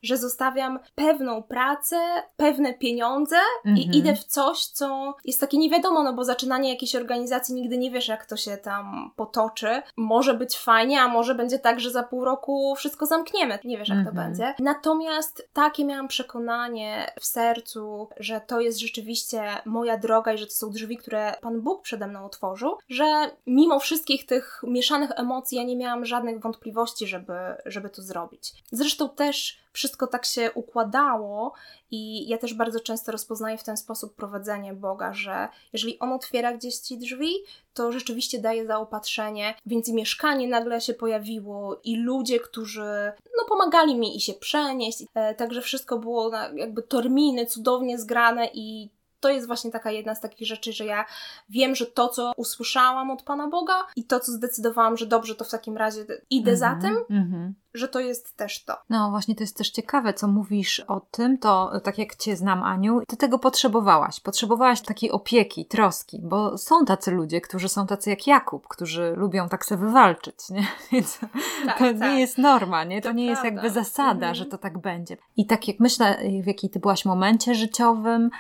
że 0.03 0.17
zostawiam 0.17 0.79
pewną 0.95 1.43
pracę, 1.43 1.97
pewne 2.37 2.75
pieniądze 2.75 3.37
i 3.65 3.69
mhm. 3.69 3.93
idę 3.93 4.17
w 4.17 4.25
coś, 4.25 4.67
co 4.67 5.15
jest 5.25 5.41
takie 5.41 5.59
nie 5.59 5.71
wiadomo, 5.71 6.03
no 6.03 6.13
bo 6.13 6.25
zaczynanie 6.25 6.71
jakiejś 6.71 6.95
organizacji 6.95 7.55
nigdy 7.55 7.79
nie 7.79 7.91
wiesz, 7.91 8.09
jak 8.09 8.27
to 8.27 8.37
się 8.37 8.57
tam 8.57 9.11
potoczy. 9.17 9.83
Może 9.97 10.35
być 10.35 10.59
fajnie, 10.59 11.01
a 11.01 11.09
może 11.09 11.35
będzie 11.35 11.59
tak, 11.59 11.81
że 11.81 11.91
za 11.91 12.03
pół 12.03 12.25
roku 12.25 12.75
wszystko 12.77 13.07
zamkniemy. 13.07 13.59
Nie 13.65 13.79
wiesz, 13.79 13.89
jak 13.89 14.05
to 14.05 14.11
Mhm. 14.11 14.27
będzie. 14.27 14.55
Natomiast 14.59 15.49
takie 15.53 15.85
miałam 15.85 16.09
przekonanie 16.09 17.13
w 17.21 17.27
sercu, 17.27 18.09
że 18.17 18.41
to 18.41 18.58
jest 18.61 18.79
rzeczywiście 18.79 19.43
moja 19.65 19.99
droga 19.99 20.33
i 20.33 20.39
że 20.39 20.47
to 20.47 20.53
są 20.53 20.71
drzwi, 20.71 20.97
które 20.97 21.35
Pan 21.41 21.61
Bóg 21.61 21.83
przede 21.83 22.07
mną 22.07 22.25
otworzył, 22.25 22.77
że 22.89 23.31
mimo 23.47 23.81
wszystkich 23.81 24.27
tych 24.27 24.61
mieszanych 24.67 25.11
emocji 25.17 25.59
ja 25.59 25.65
nie 25.65 25.77
miałam 25.77 26.05
żadnych 26.05 26.41
wątpliwości, 26.41 27.07
żeby, 27.07 27.35
żeby 27.67 27.91
to 27.91 28.03
zrobić. 28.03 28.55
Zresztą 28.73 29.09
też 29.09 29.59
wszystko 29.79 30.07
tak 30.07 30.27
się 30.27 30.53
układało 30.53 31.53
i 31.91 32.29
ja 32.29 32.39
też 32.39 32.55
bardzo 32.55 32.81
często 32.81 33.13
rozpoznaję 33.13 33.59
w 33.59 33.65
ten 33.65 33.77
sposób 33.77 34.15
prowadzenie 34.15 34.75
Boga, 34.75 35.15
że 35.15 35.49
jeżeli 35.73 35.99
On 35.99 36.13
otwiera 36.13 36.53
gdzieś 36.53 36.75
ci 36.75 36.99
drzwi, 36.99 37.33
to 37.75 37.93
rzeczywiście 37.93 38.39
daje 38.39 38.67
zaopatrzenie, 38.67 39.55
więc 39.67 39.89
i 39.89 39.95
mieszkanie 39.95 40.49
nagle 40.49 40.81
się 40.81 40.95
pojawiło 40.95 41.81
i 41.85 41.97
ludzie, 41.97 42.41
którzy 42.41 43.13
no, 43.39 43.45
pomagali 43.49 43.99
mi 43.99 44.17
i 44.17 44.21
się 44.21 44.35
przenieść, 44.35 45.05
e, 45.15 45.35
także 45.35 45.63
wszystko 45.63 45.99
było 45.99 46.31
jakby 46.55 46.83
terminy 46.83 47.47
cudownie 47.47 47.99
zgrane 47.99 48.49
i 48.55 48.91
to 49.21 49.29
jest 49.31 49.47
właśnie 49.47 49.71
taka 49.71 49.91
jedna 49.91 50.15
z 50.15 50.21
takich 50.21 50.49
rzeczy, 50.49 50.73
że 50.73 50.85
ja 50.85 51.05
wiem, 51.49 51.75
że 51.75 51.87
to, 51.87 52.09
co 52.09 52.33
usłyszałam 52.37 53.11
od 53.11 53.23
Pana 53.23 53.49
Boga 53.49 53.75
i 53.97 54.05
to, 54.05 54.21
co 54.21 54.33
zdecydowałam, 54.33 54.97
że 54.97 55.07
dobrze, 55.07 55.35
to 55.35 55.45
w 55.45 55.51
takim 55.51 55.77
razie 55.77 56.05
idę 56.31 56.57
za 56.57 56.73
Mhm, 56.73 56.83
tym, 57.07 57.17
mhm. 57.17 57.55
że 57.75 57.89
to 57.89 58.01
jest 58.01 58.37
też 58.37 58.65
to. 58.65 58.77
No 58.91 59.11
właśnie, 59.11 59.35
to 59.35 59.43
jest 59.43 59.57
też 59.57 59.71
ciekawe, 59.71 60.15
co 60.15 60.29
mówisz 60.29 60.81
o 60.81 61.01
tym, 61.01 61.39
to 61.39 61.73
tak 61.85 61.99
jak 61.99 62.17
Cię 62.17 62.37
znam, 62.37 62.63
Aniu, 62.63 63.01
Ty 63.09 63.17
tego 63.17 63.39
potrzebowałaś. 63.39 64.21
Potrzebowałaś 64.21 64.81
takiej 64.81 65.11
opieki, 65.11 65.67
troski, 65.67 66.21
bo 66.23 66.59
są 66.59 66.85
tacy 66.85 67.11
ludzie, 67.11 67.41
którzy 67.41 67.69
są 67.69 67.87
tacy 67.87 68.11
jak 68.11 68.27
Jakub, 68.27 68.69
którzy 68.69 69.13
lubią 69.17 69.49
tak 69.49 69.65
sobie 69.65 69.81
wywalczyć, 69.87 70.51
nie? 70.51 70.67
Więc 70.93 71.19
Tak, 71.67 71.79
to 71.79 71.85
tak. 71.85 72.01
nie 72.01 72.21
jest 72.21 72.39
norma, 72.39 72.85
nie? 72.85 73.03
To, 73.03 73.09
To 73.09 73.15
nie 73.15 73.27
jest 73.27 73.43
prawda. 73.43 73.63
jakby 73.63 73.81
zasada, 73.81 74.13
Mhm. 74.13 74.35
że 74.35 74.47
to 74.47 74.59
tak 74.59 74.79
będzie. 74.79 75.17
I 75.37 75.47
tak 75.47 75.69
jak 75.69 75.81
myślę, 75.81 76.19
w 76.43 76.47
jakiej 76.47 76.71
Ty 76.71 76.79
byłaś 76.81 77.05
momencie 77.05 77.55
życiowym, 77.55 78.31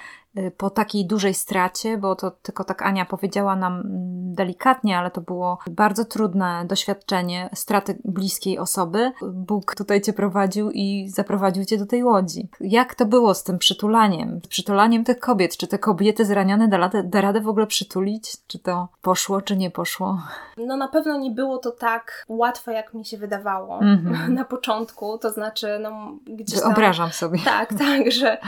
po 0.56 0.70
takiej 0.70 1.06
dużej 1.06 1.34
stracie, 1.34 1.98
bo 1.98 2.16
to 2.16 2.30
tylko 2.30 2.64
tak 2.64 2.82
Ania 2.82 3.04
powiedziała 3.04 3.56
nam 3.56 3.72
mm, 3.72 4.34
delikatnie, 4.34 4.98
ale 4.98 5.10
to 5.10 5.20
było 5.20 5.58
bardzo 5.70 6.04
trudne 6.04 6.64
doświadczenie 6.66 7.50
straty 7.54 7.98
bliskiej 8.04 8.58
osoby. 8.58 9.12
Bóg 9.32 9.74
tutaj 9.74 10.00
cię 10.00 10.12
prowadził 10.12 10.70
i 10.70 11.08
zaprowadził 11.08 11.64
cię 11.64 11.78
do 11.78 11.86
tej 11.86 12.04
łodzi. 12.04 12.48
Jak 12.60 12.94
to 12.94 13.06
było 13.06 13.34
z 13.34 13.44
tym 13.44 13.58
przytulaniem? 13.58 14.40
Z 14.44 14.48
przytulaniem 14.48 15.04
tych 15.04 15.18
kobiet? 15.20 15.56
Czy 15.56 15.66
te 15.66 15.78
kobiety 15.78 16.24
zranione 16.24 16.68
da 16.68 16.76
radę, 16.76 17.02
da 17.02 17.20
radę 17.20 17.40
w 17.40 17.48
ogóle 17.48 17.66
przytulić? 17.66 18.36
Czy 18.46 18.58
to 18.58 18.88
poszło, 19.02 19.42
czy 19.42 19.56
nie 19.56 19.70
poszło? 19.70 20.22
No 20.56 20.76
na 20.76 20.88
pewno 20.88 21.18
nie 21.18 21.30
było 21.30 21.58
to 21.58 21.70
tak 21.70 22.24
łatwe, 22.28 22.72
jak 22.72 22.94
mi 22.94 23.04
się 23.04 23.18
wydawało 23.18 23.78
Mhm. 23.82 24.34
na 24.38 24.44
początku, 24.44 25.18
to 25.18 25.30
znaczy 25.30 25.78
no 25.82 26.12
gdzieś 26.26 26.60
tam... 26.60 26.68
Wyobrażam 26.68 27.10
sobie. 27.10 27.38
Tak, 27.44 27.74
tak, 27.74 28.12
że 28.12 28.38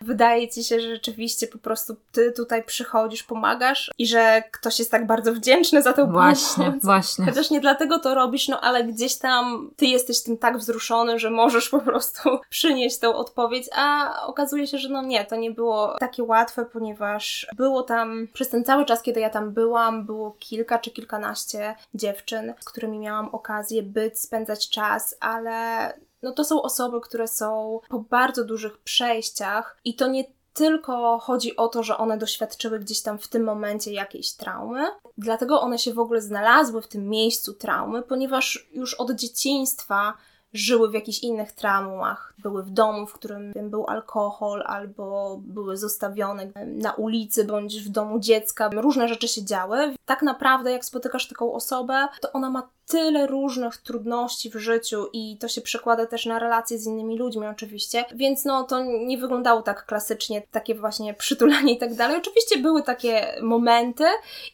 wydaje 0.00 0.48
ci 0.48 0.64
się, 0.64 0.80
że 0.80 0.88
rzeczywiście 0.88 1.35
po 1.44 1.58
prostu 1.58 1.96
ty 2.12 2.32
tutaj 2.32 2.64
przychodzisz, 2.64 3.22
pomagasz 3.22 3.90
i 3.98 4.06
że 4.06 4.42
ktoś 4.50 4.78
jest 4.78 4.90
tak 4.90 5.06
bardzo 5.06 5.32
wdzięczny 5.32 5.82
za 5.82 5.92
tę 5.92 6.06
Właśnie, 6.06 6.64
pomoc. 6.64 6.84
właśnie. 6.92 7.24
Chociaż 7.24 7.50
nie 7.50 7.60
dlatego 7.60 7.98
to 7.98 8.14
robisz, 8.14 8.48
no 8.48 8.60
ale 8.60 8.84
gdzieś 8.84 9.16
tam 9.16 9.70
ty 9.76 9.86
jesteś 9.86 10.22
tym 10.22 10.38
tak 10.38 10.58
wzruszony, 10.58 11.18
że 11.18 11.30
możesz 11.30 11.68
po 11.68 11.80
prostu 11.80 12.38
przynieść 12.50 12.98
tą 12.98 13.14
odpowiedź, 13.14 13.66
a 13.76 14.14
okazuje 14.26 14.66
się, 14.66 14.78
że 14.78 14.88
no 14.88 15.02
nie, 15.02 15.24
to 15.24 15.36
nie 15.36 15.50
było 15.50 15.96
takie 15.98 16.22
łatwe, 16.22 16.64
ponieważ 16.64 17.46
było 17.56 17.82
tam, 17.82 18.28
przez 18.32 18.48
ten 18.48 18.64
cały 18.64 18.84
czas, 18.84 19.02
kiedy 19.02 19.20
ja 19.20 19.30
tam 19.30 19.50
byłam, 19.50 20.06
było 20.06 20.36
kilka 20.38 20.78
czy 20.78 20.90
kilkanaście 20.90 21.74
dziewczyn, 21.94 22.54
z 22.60 22.64
którymi 22.64 22.98
miałam 22.98 23.28
okazję 23.28 23.82
być, 23.82 24.20
spędzać 24.20 24.70
czas, 24.70 25.16
ale 25.20 25.92
no 26.22 26.32
to 26.32 26.44
są 26.44 26.62
osoby, 26.62 27.00
które 27.00 27.28
są 27.28 27.80
po 27.88 27.98
bardzo 27.98 28.44
dużych 28.44 28.78
przejściach 28.78 29.76
i 29.84 29.94
to 29.94 30.06
nie 30.06 30.24
tylko 30.56 31.18
chodzi 31.18 31.56
o 31.56 31.68
to, 31.68 31.82
że 31.82 31.98
one 31.98 32.18
doświadczyły 32.18 32.78
gdzieś 32.78 33.02
tam 33.02 33.18
w 33.18 33.28
tym 33.28 33.44
momencie 33.44 33.92
jakiejś 33.92 34.32
traumy. 34.32 34.86
Dlatego 35.18 35.60
one 35.60 35.78
się 35.78 35.94
w 35.94 35.98
ogóle 35.98 36.20
znalazły 36.20 36.82
w 36.82 36.88
tym 36.88 37.08
miejscu 37.08 37.54
traumy, 37.54 38.02
ponieważ 38.02 38.68
już 38.72 38.94
od 38.94 39.10
dzieciństwa 39.10 40.14
żyły 40.52 40.90
w 40.90 40.94
jakichś 40.94 41.18
innych 41.18 41.52
traumach. 41.52 42.34
Były 42.38 42.62
w 42.62 42.70
domu, 42.70 43.06
w 43.06 43.12
którym 43.12 43.52
był 43.62 43.86
alkohol, 43.86 44.62
albo 44.66 45.36
były 45.40 45.76
zostawione 45.76 46.52
na 46.66 46.92
ulicy 46.92 47.44
bądź 47.44 47.82
w 47.84 47.88
domu 47.88 48.20
dziecka. 48.20 48.70
Różne 48.72 49.08
rzeczy 49.08 49.28
się 49.28 49.44
działy. 49.44 49.94
Tak 50.04 50.22
naprawdę, 50.22 50.72
jak 50.72 50.84
spotykasz 50.84 51.28
taką 51.28 51.52
osobę, 51.52 52.08
to 52.20 52.32
ona 52.32 52.50
ma 52.50 52.68
tyle 52.86 53.26
różnych 53.26 53.76
trudności 53.76 54.50
w 54.50 54.56
życiu 54.56 55.06
i 55.12 55.38
to 55.38 55.48
się 55.48 55.60
przekłada 55.60 56.06
też 56.06 56.26
na 56.26 56.38
relacje 56.38 56.78
z 56.78 56.86
innymi 56.86 57.18
ludźmi 57.18 57.46
oczywiście, 57.46 58.04
więc 58.14 58.44
no 58.44 58.64
to 58.64 58.84
nie 58.84 59.18
wyglądało 59.18 59.62
tak 59.62 59.86
klasycznie, 59.86 60.42
takie 60.50 60.74
właśnie 60.74 61.14
przytulanie 61.14 61.72
i 61.72 61.78
tak 61.78 61.94
dalej. 61.94 62.16
Oczywiście 62.16 62.58
były 62.58 62.82
takie 62.82 63.26
momenty 63.42 64.04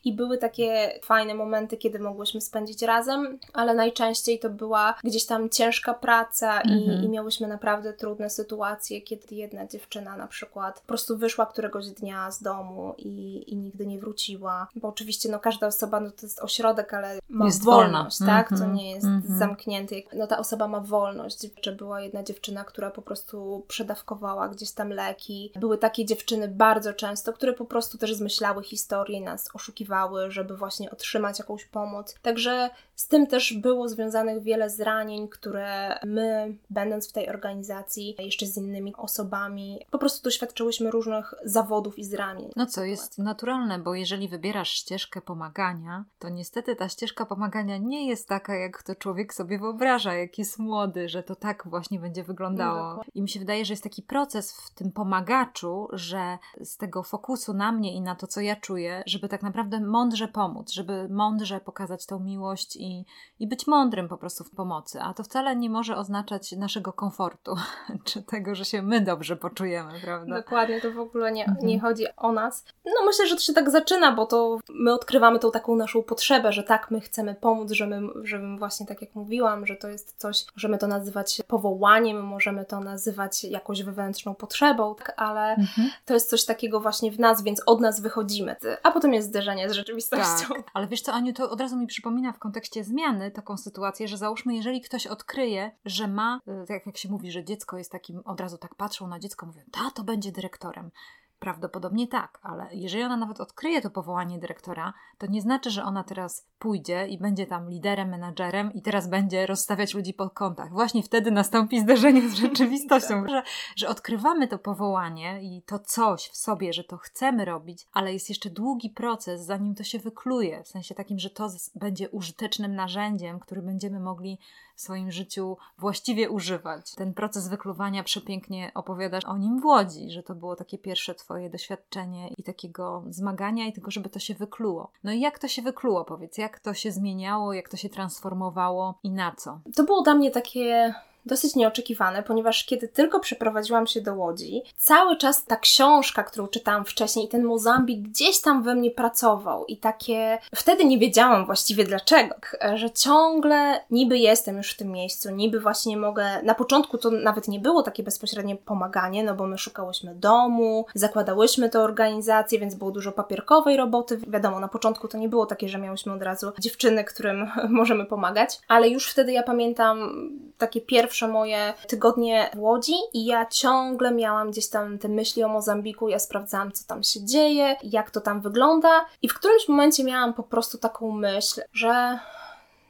i 0.05 0.13
były 0.13 0.39
takie 0.39 1.01
fajne 1.05 1.35
momenty, 1.35 1.77
kiedy 1.77 1.99
mogłyśmy 1.99 2.41
spędzić 2.41 2.83
razem, 2.83 3.39
ale 3.53 3.75
najczęściej 3.75 4.39
to 4.39 4.51
była 4.51 4.95
gdzieś 5.05 5.27
tam 5.27 5.51
ciężka 5.51 5.82
praca 5.95 6.61
i, 6.61 6.73
Mhm. 6.73 7.05
i 7.05 7.09
miałyśmy 7.09 7.47
naprawdę 7.49 7.93
trudne 7.93 8.31
sytuacje, 8.31 9.01
kiedy 9.03 9.35
jedna 9.35 9.67
dziewczyna 9.67 10.17
na 10.17 10.27
przykład 10.27 10.81
po 10.81 10.87
prostu 10.87 11.17
wyszła 11.19 11.47
któregoś 11.47 11.87
dnia 11.91 12.31
z 12.31 12.43
domu 12.43 12.95
i, 12.99 13.45
i 13.53 13.57
nigdy 13.57 13.87
nie 13.87 13.99
wróciła, 13.99 14.69
bo 14.77 14.89
oczywiście 14.89 15.29
no 15.29 15.39
każda 15.39 15.67
osoba, 15.67 16.01
no 16.01 16.11
to 16.11 16.17
jest 16.23 16.41
ośrodek, 16.41 16.95
ale 16.95 17.19
ma 17.29 17.45
Jest 17.45 17.65
wolna. 17.65 17.93
wolność, 17.99 18.19
tak? 18.19 18.49
To 18.49 18.55
Mhm, 18.55 18.75
nie 18.75 18.91
jest 18.91 19.07
mhm. 19.07 19.39
zamknięty. 19.39 20.03
No 20.15 20.27
ta 20.27 20.39
osoba 20.39 20.69
ma 20.69 20.81
wolność. 20.81 21.39
Że 21.63 21.73
była 21.73 22.01
jedna 22.01 22.23
dziewczyna, 22.23 22.65
która 22.65 22.91
po 22.91 23.03
prostu 23.03 23.65
przedawkowała 23.69 24.49
gdzieś 24.49 24.73
tam 24.73 24.91
leki. 24.91 25.53
Były 25.57 25.79
takie 25.79 26.05
dziewczyny 26.05 26.49
bardzo 26.49 26.93
często, 26.93 27.33
które 27.33 27.53
po 27.53 27.65
prostu 27.65 27.99
też 27.99 28.15
zmyślały 28.15 28.63
historię, 28.65 29.21
nas 29.21 29.49
oszukiwały, 29.55 30.31
żeby 30.31 30.57
właśnie 30.57 30.91
otrzymać 30.91 31.39
jakąś 31.39 31.65
pomoc. 31.65 32.15
Także 32.23 32.71
z 32.97 33.09
tym 33.09 33.27
też 33.27 33.53
było 33.55 33.89
związanych 33.89 34.43
wiele 34.43 34.71
zranień, 34.71 35.29
które 35.29 35.72
my, 36.05 36.57
będąc 36.71 37.09
w 37.09 37.13
tej 37.13 37.29
organizacji, 37.29 38.17
jeszcze 38.19 38.47
z 38.47 38.57
innymi 38.57 38.95
osobami, 38.97 39.87
po 39.91 39.99
prostu 39.99 40.25
doświadczyłyśmy 40.25 40.91
różnych 40.91 41.35
zawodów 41.45 41.99
i 41.99 42.05
zranień. 42.05 42.51
No 42.57 42.67
co, 42.67 42.85
jest 42.85 43.19
naturalne, 43.19 43.79
bo 43.79 43.95
jeżeli 43.95 44.29
wybierasz 44.29 44.71
ścieżkę 44.71 45.21
pomagania, 45.21 46.05
to 46.19 46.29
niestety 46.29 46.77
ta 46.77 46.89
ścieżka 46.89 47.27
pomagania 47.27 47.77
nie 47.79 48.09
jest 48.09 48.29
taka, 48.29 48.55
jak 48.55 48.83
to 48.83 48.95
człowiek 48.95 49.35
sobie 49.35 49.59
wyobraża, 49.59 50.15
jak 50.15 50.39
jest 50.39 50.59
młody, 50.59 51.09
że 51.09 51.23
to 51.23 51.37
tak 51.37 51.63
właśnie 51.67 52.01
będzie 52.01 52.25
wyglądało. 52.25 52.89
Dokładnie. 52.89 53.13
I 53.15 53.23
mi 53.23 53.29
się 53.29 53.41
wydaje, 53.41 53.65
że 53.65 53.73
jest 53.73 53.83
taki 53.83 54.03
proces 54.03 54.53
w 54.53 54.75
tym 54.75 54.93
pomagaczu, 54.93 55.89
że 55.93 56.39
z 56.61 56.77
tego 56.77 57.03
fokusu 57.03 57.55
na 57.55 57.73
mnie 57.73 57.95
i 57.95 58.01
na 58.01 58.15
to, 58.15 58.27
co 58.27 58.41
ja 58.41 58.57
czuję, 58.57 59.03
żeby 59.07 59.29
tak 59.29 59.43
naprawdę 59.43 59.81
mądrze 59.81 60.29
pomóc, 60.29 60.73
żeby 60.73 61.09
mądrze 61.09 61.61
pokazać 61.61 62.07
tą 62.07 62.21
miłość 62.21 62.77
i, 62.77 63.05
i 63.39 63.47
być 63.47 63.67
mądrym 63.67 64.09
po 64.09 64.19
prostu 64.19 64.45
w 64.45 64.51
pomocy. 64.51 65.01
A 65.01 65.15
to 65.15 65.23
wcale 65.23 65.57
nie 65.63 65.71
może 65.71 65.97
oznaczać 65.97 66.53
naszego 66.53 66.93
komfortu, 66.93 67.55
czy 68.05 68.23
tego, 68.23 68.55
że 68.55 68.65
się 68.65 68.83
my 68.83 69.01
dobrze 69.01 69.37
poczujemy, 69.37 69.93
prawda? 70.05 70.35
Dokładnie, 70.37 70.81
to 70.81 70.93
w 70.93 70.99
ogóle 70.99 71.33
nie, 71.33 71.45
Mhm. 71.47 71.67
nie 71.67 71.81
chodzi 71.81 72.05
o 72.17 72.33
nas. 72.33 72.65
No 72.85 73.07
myślę, 73.07 73.27
że 73.27 73.35
to 73.35 73.41
się 73.43 73.53
tak 73.53 73.71
zaczyna, 73.71 74.13
bo 74.13 74.27
to 74.27 74.59
my 74.69 74.93
odkrywamy 74.95 75.39
tą 75.39 75.51
taką 75.51 75.77
naszą 75.77 76.03
potrzebę, 76.03 76.53
że 76.53 76.63
tak, 76.63 76.91
my 76.91 77.01
chcemy 77.01 77.35
pomóc, 77.35 77.71
że 77.73 77.87
my, 77.87 78.01
że 78.23 78.39
my 78.39 78.59
właśnie 78.59 78.87
tak 78.87 79.01
jak 79.03 79.15
mówiłam, 79.15 79.67
że 79.67 79.77
to 79.77 79.89
jest 79.89 80.15
coś, 80.17 80.45
możemy 80.57 80.79
to 80.79 80.87
nazywać 80.87 81.41
powołaniem, 81.47 82.25
możemy 82.25 82.65
to 82.65 82.81
nazywać 82.81 83.45
jakąś 83.45 83.83
wewnętrzną 83.83 84.35
potrzebą, 84.35 84.95
tak, 84.95 85.15
ale 85.17 85.51
Mhm. 85.55 85.91
to 86.05 86.15
jest 86.15 86.31
coś 86.31 86.45
takiego 86.45 86.81
właśnie 86.81 87.13
w 87.13 87.19
nas, 87.19 87.43
więc 87.43 87.63
od 87.67 87.81
nas 87.81 88.01
wychodzimy. 88.01 88.57
A 88.83 88.91
potem 88.91 89.15
jest 89.15 89.29
zderzenie 89.29 89.71
z 89.71 89.73
rzeczywistością. 89.73 90.49
Tak, 90.49 90.63
ale 90.75 90.87
wiesz 90.87 91.03
co, 91.03 91.13
Aniu, 91.13 91.33
to 91.33 91.51
od 91.51 91.61
razu 91.61 91.77
mi 91.77 91.87
przypomina 91.87 92.33
w 92.33 92.39
kontekście 92.39 92.85
zmiany 92.85 93.31
taką 93.31 93.57
sytuację, 93.57 94.09
że 94.09 94.17
załóżmy, 94.17 94.55
jeżeli 94.55 94.81
ktoś 94.81 95.07
odkryje, 95.07 95.52
że 95.85 96.09
ma, 96.09 96.41
y, 96.63 96.67
tak 96.67 96.87
jak 96.87 96.97
się 96.97 97.09
mówi, 97.09 97.33
że 97.33 97.45
dziecko 97.45 97.79
jest 97.79 97.93
takim, 97.93 98.23
od 98.25 98.41
razu 98.41 98.59
tak 98.59 98.75
patrzą 98.75 99.07
na 99.07 99.19
dziecko, 99.19 99.47
mówią, 99.47 99.63
to 99.95 100.05
będzie 100.05 100.33
dyrektorem. 100.33 100.91
Prawdopodobnie 101.39 102.09
tak, 102.09 102.39
ale 102.43 102.69
jeżeli 102.73 103.05
ona 103.05 103.17
nawet 103.17 103.41
odkryje 103.41 103.81
to 103.81 103.91
powołanie 103.91 104.39
dyrektora, 104.39 104.93
to 105.19 105.27
nie 105.27 105.43
znaczy, 105.43 105.71
że 105.71 105.85
ona 105.85 106.05
teraz 106.05 106.49
pójdzie 106.59 107.07
i 107.07 107.19
będzie 107.19 107.47
tam 107.47 107.71
liderem, 107.71 108.09
menadżerem 108.09 108.73
i 108.73 108.83
teraz 108.83 109.09
będzie 109.09 109.47
rozstawiać 109.47 109.95
ludzi 109.95 110.15
po 110.15 110.31
kątach. 110.31 110.71
Właśnie 110.71 111.03
wtedy 111.03 111.31
nastąpi 111.31 111.81
zderzenie 111.81 112.29
z 112.29 112.35
rzeczywistością, 112.35 113.29
że, 113.29 113.43
że 113.77 113.89
odkrywamy 113.89 114.49
to 114.49 114.59
powołanie 114.59 115.43
i 115.43 115.63
to 115.63 115.79
coś 115.79 116.29
w 116.29 116.37
sobie, 116.37 116.73
że 116.73 116.85
to 116.85 116.97
chcemy 116.97 117.45
robić, 117.45 117.87
ale 117.93 118.13
jest 118.13 118.29
jeszcze 118.29 118.51
długi 118.51 118.91
proces, 118.91 119.45
zanim 119.45 119.75
to 119.75 119.85
się 119.85 119.99
wykluje, 119.99 120.63
w 120.65 120.69
sensie 120.69 120.95
takim, 120.95 121.19
że 121.19 121.31
to 121.31 121.49
będzie 121.75 122.11
użytecznym 122.11 122.75
narzędziem, 122.75 123.41
który 123.41 123.63
będziemy 123.63 124.01
mogli 124.01 124.39
w 124.75 124.81
swoim 124.81 125.11
życiu 125.11 125.57
właściwie 125.79 126.31
używać. 126.31 126.95
Ten 126.95 127.15
proces 127.15 127.49
wykluwania 127.49 128.03
przepięknie 128.03 128.71
opowiadasz 128.75 129.25
o 129.25 129.37
nim 129.37 129.61
w 129.61 129.65
Łodzi, 129.65 130.11
że 130.11 130.23
to 130.23 130.35
było 130.35 130.57
takie 130.57 130.79
pierwsze 130.79 131.15
twoje 131.15 131.51
doświadczenie 131.51 132.29
i 132.39 132.43
takiego 132.43 133.05
zmagania 133.09 133.67
i 133.67 133.73
tego, 133.73 133.91
żeby 133.91 134.09
to 134.09 134.19
się 134.19 134.35
wykluło. 134.35 134.91
No 135.05 135.13
i 135.13 135.21
jak 135.21 135.39
to 135.39 135.49
się 135.49 135.63
wykluło, 135.63 136.05
powiedz, 136.05 136.39
jak 136.39 136.61
to 136.61 136.75
się 136.75 136.93
zmieniało, 136.93 137.53
jak 137.53 137.69
to 137.69 137.77
się 137.77 137.89
transformowało 137.89 138.99
i 139.03 139.11
na 139.11 139.33
co? 139.37 139.61
To 139.77 139.85
było 139.85 140.03
dla 140.03 140.15
mnie 140.15 140.31
takie 140.31 140.95
dosyć 141.27 141.55
nieoczekiwane, 141.55 142.23
ponieważ 142.23 142.65
kiedy 142.65 142.89
tylko 142.89 143.21
przeprowadziłam 143.21 143.87
się 143.87 144.01
do 144.01 144.15
Łodzi, 144.15 144.63
cały 144.77 145.17
czas 145.17 145.45
ta 145.45 145.57
książka, 145.57 146.23
którą 146.23 146.49
czytałam 146.49 146.85
wcześniej, 146.85 147.27
i 147.27 147.29
ten 147.29 147.45
Mozambik 147.45 148.09
gdzieś 148.09 148.41
tam 148.41 148.63
we 148.63 148.75
mnie 148.75 148.91
pracował 148.91 149.65
i 149.65 149.77
takie. 149.77 150.39
Wtedy 150.55 150.85
nie 150.85 150.99
wiedziałam 150.99 151.47
właściwie 151.47 151.85
dlaczego, 151.85 152.35
że 152.75 152.91
ciągle 152.91 153.81
niby 153.91 154.19
jestem 154.19 154.57
już 154.57 154.71
w 154.71 154.77
tym 154.77 154.91
miejscu, 154.91 155.31
niby 155.31 155.61
właśnie 155.61 155.97
mogę. 155.97 156.43
Na 156.43 156.55
początku 156.55 156.99
to 156.99 157.11
nawet 157.11 157.49
nie 157.49 157.61
było 157.61 157.83
takie 157.83 158.03
bezpośrednie 158.03 158.57
pomaganie, 158.57 159.25
no 159.25 159.35
bo 159.35 159.47
my 159.47 159.59
szukałyśmy 159.59 160.15
domu, 160.15 160.87
zakładałyśmy 160.95 161.69
tę 161.69 161.81
organizację, 161.81 162.59
więc 162.59 162.75
było 162.75 162.91
dużo 162.91 163.13
papierkowej 163.13 163.77
roboty. 163.77 164.19
Wiadomo, 164.29 164.61
na 164.61 164.69
początku 164.69 165.09
to 165.09 165.19
nie 165.19 165.29
było 165.29 165.47
takie, 165.47 165.69
że 165.69 165.79
miałyśmy 165.79 166.13
od 166.13 166.23
razu 166.23 166.53
dziewczyny, 166.59 167.05
którym 167.05 167.51
możemy 167.69 168.07
pomagać, 168.07 168.61
ale 168.69 168.89
już 168.89 169.11
wtedy 169.11 169.33
ja 169.33 169.43
pamiętam 169.43 170.13
takie 170.59 170.81
pierwsze 170.81 171.12
pierwsze 171.13 171.29
moje 171.29 171.75
tygodnie 171.89 172.51
w 172.55 172.59
Łodzi 172.59 172.95
i 173.13 173.25
ja 173.25 173.47
ciągle 173.47 174.11
miałam 174.11 174.51
gdzieś 174.51 174.69
tam 174.69 174.99
te 174.99 175.09
myśli 175.09 175.45
o 175.45 175.49
Mozambiku, 175.49 176.09
ja 176.09 176.19
sprawdzałam, 176.19 176.73
co 176.73 176.85
tam 176.87 177.03
się 177.03 177.25
dzieje, 177.25 177.77
jak 177.83 178.11
to 178.11 178.21
tam 178.21 178.41
wygląda. 178.41 179.07
I 179.23 179.29
w 179.29 179.35
którymś 179.35 179.69
momencie 179.69 180.05
miałam 180.05 180.35
po 180.35 180.43
prostu 180.43 180.79
taką 180.79 181.11
myśl, 181.11 181.61
że 181.73 182.19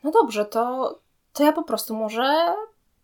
no 0.04 0.10
dobrze, 0.10 0.44
to, 0.44 0.94
to 1.32 1.44
ja 1.44 1.52
po 1.52 1.62
prostu 1.62 1.94
może 1.94 2.54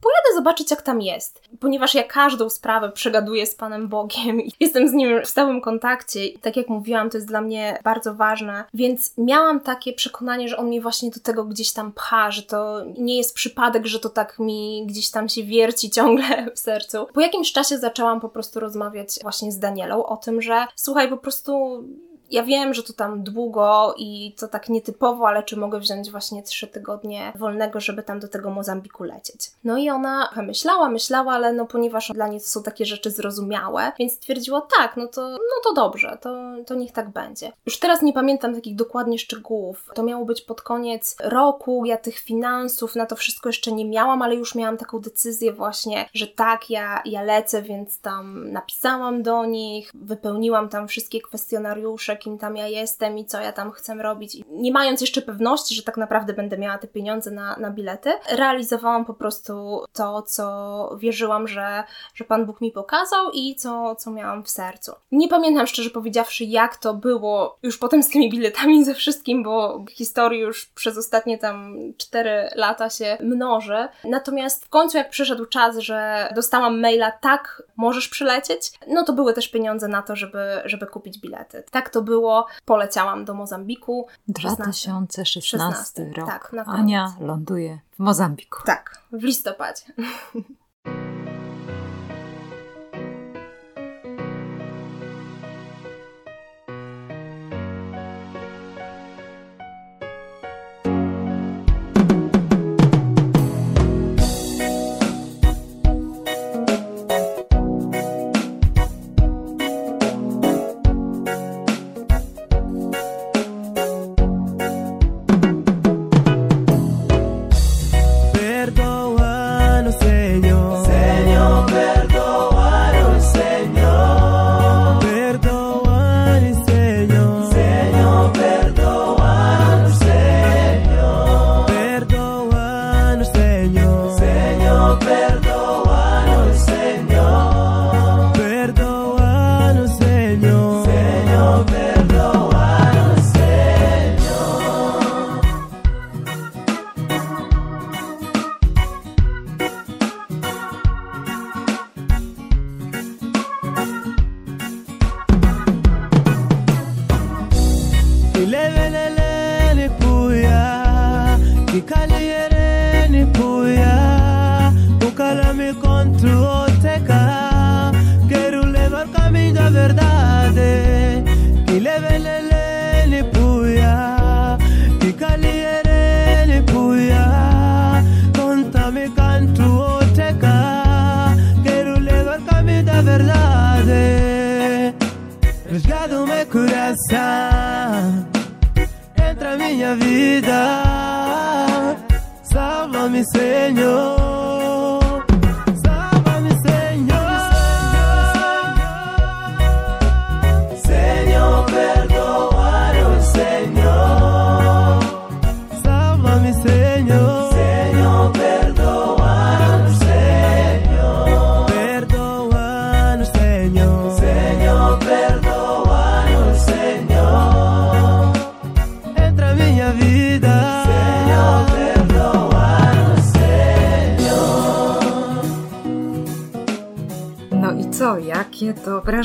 pojadę 0.00 0.34
zobaczyć, 0.34 0.70
jak 0.70 0.82
tam 0.82 1.00
jest. 1.00 1.42
Ponieważ 1.60 1.94
ja 1.94 2.04
każdą 2.04 2.50
sprawę 2.50 2.92
przegaduję 2.92 3.46
z 3.46 3.54
Panem 3.54 3.88
Bogiem 3.88 4.40
i 4.40 4.52
jestem 4.60 4.88
z 4.88 4.92
Nim 4.92 5.22
w 5.22 5.28
stałym 5.28 5.60
kontakcie. 5.60 6.26
I 6.26 6.38
tak 6.38 6.56
jak 6.56 6.68
mówiłam, 6.68 7.10
to 7.10 7.16
jest 7.16 7.26
dla 7.26 7.40
mnie 7.40 7.78
bardzo 7.84 8.14
ważne. 8.14 8.64
Więc 8.74 9.12
miałam 9.18 9.60
takie 9.60 9.92
przekonanie, 9.92 10.48
że 10.48 10.56
On 10.56 10.66
mnie 10.66 10.80
właśnie 10.80 11.10
do 11.10 11.20
tego 11.20 11.44
gdzieś 11.44 11.72
tam 11.72 11.92
pcha, 11.92 12.30
że 12.30 12.42
to 12.42 12.84
nie 12.98 13.16
jest 13.16 13.34
przypadek, 13.34 13.86
że 13.86 14.00
to 14.00 14.10
tak 14.10 14.38
mi 14.38 14.84
gdzieś 14.86 15.10
tam 15.10 15.28
się 15.28 15.42
wierci 15.42 15.90
ciągle 15.98 16.50
w 16.54 16.58
sercu. 16.58 17.06
Po 17.14 17.20
jakimś 17.20 17.52
czasie 17.52 17.78
zaczęłam 17.78 18.20
po 18.20 18.28
prostu 18.28 18.60
rozmawiać 18.60 19.08
właśnie 19.22 19.52
z 19.52 19.58
Danielą 19.58 20.06
o 20.06 20.16
tym, 20.16 20.42
że 20.42 20.66
słuchaj, 20.76 21.08
po 21.08 21.16
prostu 21.16 21.82
ja 22.30 22.42
wiem, 22.42 22.74
że 22.74 22.82
to 22.82 22.92
tam 22.92 23.22
długo 23.22 23.94
i 23.96 24.34
to 24.40 24.48
tak 24.48 24.68
nietypowo, 24.68 25.28
ale 25.28 25.42
czy 25.42 25.56
mogę 25.56 25.80
wziąć 25.80 26.10
właśnie 26.10 26.42
trzy 26.42 26.66
tygodnie 26.66 27.32
wolnego, 27.36 27.80
żeby 27.80 28.02
tam 28.02 28.20
do 28.20 28.28
tego 28.28 28.50
Mozambiku 28.50 29.04
lecieć? 29.04 29.50
No 29.64 29.78
i 29.78 29.90
ona 29.90 30.30
myślała, 30.36 30.88
myślała, 30.88 31.32
ale 31.32 31.52
no 31.52 31.66
ponieważ 31.66 32.12
dla 32.14 32.28
niej 32.28 32.40
to 32.40 32.46
są 32.46 32.62
takie 32.62 32.86
rzeczy 32.86 33.10
zrozumiałe, 33.10 33.92
więc 33.98 34.12
stwierdziła 34.12 34.68
tak, 34.78 34.96
no 34.96 35.06
to, 35.06 35.28
no 35.30 35.62
to 35.64 35.72
dobrze, 35.74 36.18
to, 36.20 36.38
to 36.66 36.74
niech 36.74 36.92
tak 36.92 37.10
będzie. 37.10 37.52
Już 37.66 37.78
teraz 37.78 38.02
nie 38.02 38.12
pamiętam 38.12 38.54
takich 38.54 38.76
dokładnie 38.76 39.18
szczegółów. 39.18 39.90
To 39.94 40.02
miało 40.02 40.24
być 40.24 40.42
pod 40.42 40.62
koniec 40.62 41.16
roku, 41.20 41.84
ja 41.84 41.96
tych 41.96 42.18
finansów 42.18 42.96
na 42.96 43.06
to 43.06 43.16
wszystko 43.16 43.48
jeszcze 43.48 43.72
nie 43.72 43.84
miałam, 43.84 44.22
ale 44.22 44.34
już 44.34 44.54
miałam 44.54 44.76
taką 44.76 44.98
decyzję 44.98 45.52
właśnie, 45.52 46.08
że 46.14 46.26
tak, 46.26 46.70
ja, 46.70 47.02
ja 47.04 47.22
lecę, 47.22 47.62
więc 47.62 48.00
tam 48.00 48.52
napisałam 48.52 49.22
do 49.22 49.44
nich, 49.44 49.92
wypełniłam 49.94 50.68
tam 50.68 50.88
wszystkie 50.88 51.20
kwestionariusze, 51.20 52.17
kim 52.18 52.38
tam 52.38 52.56
ja 52.56 52.66
jestem 52.66 53.18
i 53.18 53.24
co 53.24 53.40
ja 53.40 53.52
tam 53.52 53.72
chcę 53.72 53.94
robić. 53.94 54.36
Nie 54.50 54.72
mając 54.72 55.00
jeszcze 55.00 55.22
pewności, 55.22 55.74
że 55.74 55.82
tak 55.82 55.96
naprawdę 55.96 56.32
będę 56.32 56.58
miała 56.58 56.78
te 56.78 56.88
pieniądze 56.88 57.30
na, 57.30 57.56
na 57.56 57.70
bilety, 57.70 58.12
realizowałam 58.30 59.04
po 59.04 59.14
prostu 59.14 59.84
to, 59.92 60.22
co 60.22 60.96
wierzyłam, 60.98 61.48
że, 61.48 61.84
że 62.14 62.24
Pan 62.24 62.46
Bóg 62.46 62.60
mi 62.60 62.72
pokazał 62.72 63.30
i 63.32 63.54
co, 63.54 63.94
co 63.94 64.10
miałam 64.10 64.44
w 64.44 64.50
sercu. 64.50 64.92
Nie 65.12 65.28
pamiętam 65.28 65.66
szczerze 65.66 65.90
powiedziawszy, 65.90 66.44
jak 66.44 66.76
to 66.76 66.94
było 66.94 67.58
już 67.62 67.78
potem 67.78 68.02
z 68.02 68.08
tymi 68.08 68.30
biletami 68.30 68.84
ze 68.84 68.94
wszystkim, 68.94 69.42
bo 69.42 69.84
historii 69.90 70.40
już 70.40 70.66
przez 70.66 70.98
ostatnie 70.98 71.38
tam 71.38 71.76
4 71.98 72.50
lata 72.54 72.90
się 72.90 73.18
mnoży. 73.20 73.88
Natomiast 74.04 74.64
w 74.64 74.68
końcu, 74.68 74.96
jak 74.96 75.10
przyszedł 75.10 75.46
czas, 75.46 75.78
że 75.78 76.28
dostałam 76.34 76.80
maila, 76.80 77.10
tak, 77.10 77.62
możesz 77.76 78.08
przylecieć, 78.08 78.72
no 78.88 79.04
to 79.04 79.12
były 79.12 79.34
też 79.34 79.48
pieniądze 79.48 79.88
na 79.88 80.02
to, 80.02 80.16
żeby, 80.16 80.38
żeby 80.64 80.86
kupić 80.86 81.18
bilety. 81.18 81.62
Tak 81.70 81.90
to 81.90 82.02
było, 82.08 82.46
poleciałam 82.64 83.24
do 83.24 83.34
Mozambiku. 83.34 84.06
2016 84.28 85.40
16, 85.40 86.12
rok. 86.16 86.26
Tak, 86.26 86.54
Ania 86.66 87.14
ląduje 87.20 87.78
w 87.92 87.98
Mozambiku. 87.98 88.58
Tak, 88.66 89.02
w 89.12 89.22
listopadzie. 89.22 89.84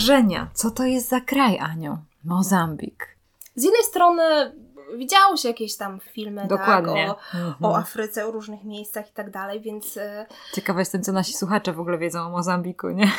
Wrażenia? 0.08 0.48
Co 0.54 0.72
to 0.72 0.84
jest 0.84 1.10
za 1.10 1.22
kraj, 1.22 1.60
Aniu? 1.60 1.98
Mozambik. 2.24 3.08
z 3.56 3.64
jednej 3.64 3.84
strony 3.84 4.24
się 5.38 5.48
jakieś 5.48 5.76
tam 5.76 6.00
filmy 6.00 6.48
Dokładnie. 6.48 7.08
Tak, 7.08 7.36
o, 7.36 7.38
mhm. 7.38 7.56
o 7.62 7.78
Afryce, 7.78 8.28
o 8.28 8.32
różnych 8.32 8.64
miejscach 8.64 9.10
i 9.10 9.14
tak 9.14 9.32
dalej, 9.32 9.62
więc... 9.62 9.98
E, 9.98 10.26
Ciekawa 10.54 10.80
jestem, 10.80 11.04
co 11.04 11.12
nasi 11.12 11.34
słuchacze 11.34 11.74
w 11.74 11.80
ogóle 11.80 11.98
wiedzą 11.98 12.26
o 12.26 12.30
Mozambiku, 12.30 12.90
nie? 12.90 13.12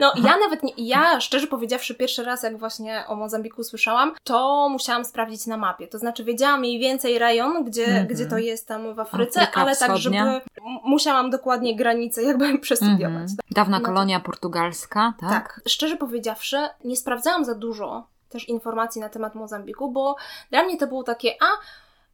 No 0.00 0.12
ja 0.16 0.36
nawet, 0.36 0.62
nie, 0.62 0.72
ja 0.76 1.20
szczerze 1.20 1.46
powiedziawszy 1.46 1.94
pierwszy 1.94 2.24
raz 2.24 2.42
jak 2.42 2.58
właśnie 2.58 3.04
o 3.08 3.16
Mozambiku 3.16 3.64
słyszałam, 3.64 4.12
to 4.24 4.68
musiałam 4.68 5.04
sprawdzić 5.04 5.46
na 5.46 5.56
mapie, 5.56 5.88
to 5.88 5.98
znaczy 5.98 6.24
wiedziałam 6.24 6.60
mniej 6.60 6.78
więcej 6.78 7.18
rejon, 7.18 7.64
gdzie, 7.64 7.86
-hmm. 7.86 8.06
gdzie 8.06 8.26
to 8.26 8.38
jest 8.38 8.68
tam 8.68 8.94
w 8.94 9.00
Afryce, 9.00 9.40
Afryka 9.40 9.60
ale 9.60 9.74
wschodnia. 9.74 9.94
tak, 9.94 10.02
żeby 10.02 10.40
musiałam 10.84 11.30
dokładnie 11.30 11.76
granice 11.76 12.22
jakby 12.22 12.58
przestudiować. 12.58 13.28
-hmm. 13.28 13.36
Dawna 13.50 13.78
no 13.78 13.86
kolonia 13.86 14.20
portugalska, 14.20 15.14
tak? 15.20 15.30
Tak. 15.30 15.60
Szczerze 15.68 15.96
powiedziawszy, 15.96 16.68
nie 16.84 16.96
sprawdzałam 16.96 17.44
za 17.44 17.54
dużo 17.54 18.06
też 18.28 18.48
informacji 18.48 19.00
na 19.00 19.08
temat 19.08 19.34
Mozambiku, 19.34 19.90
bo 19.90 20.16
dla 20.50 20.62
mnie 20.62 20.78
to 20.78 20.86
było 20.86 21.02
takie, 21.02 21.36
a 21.40 21.46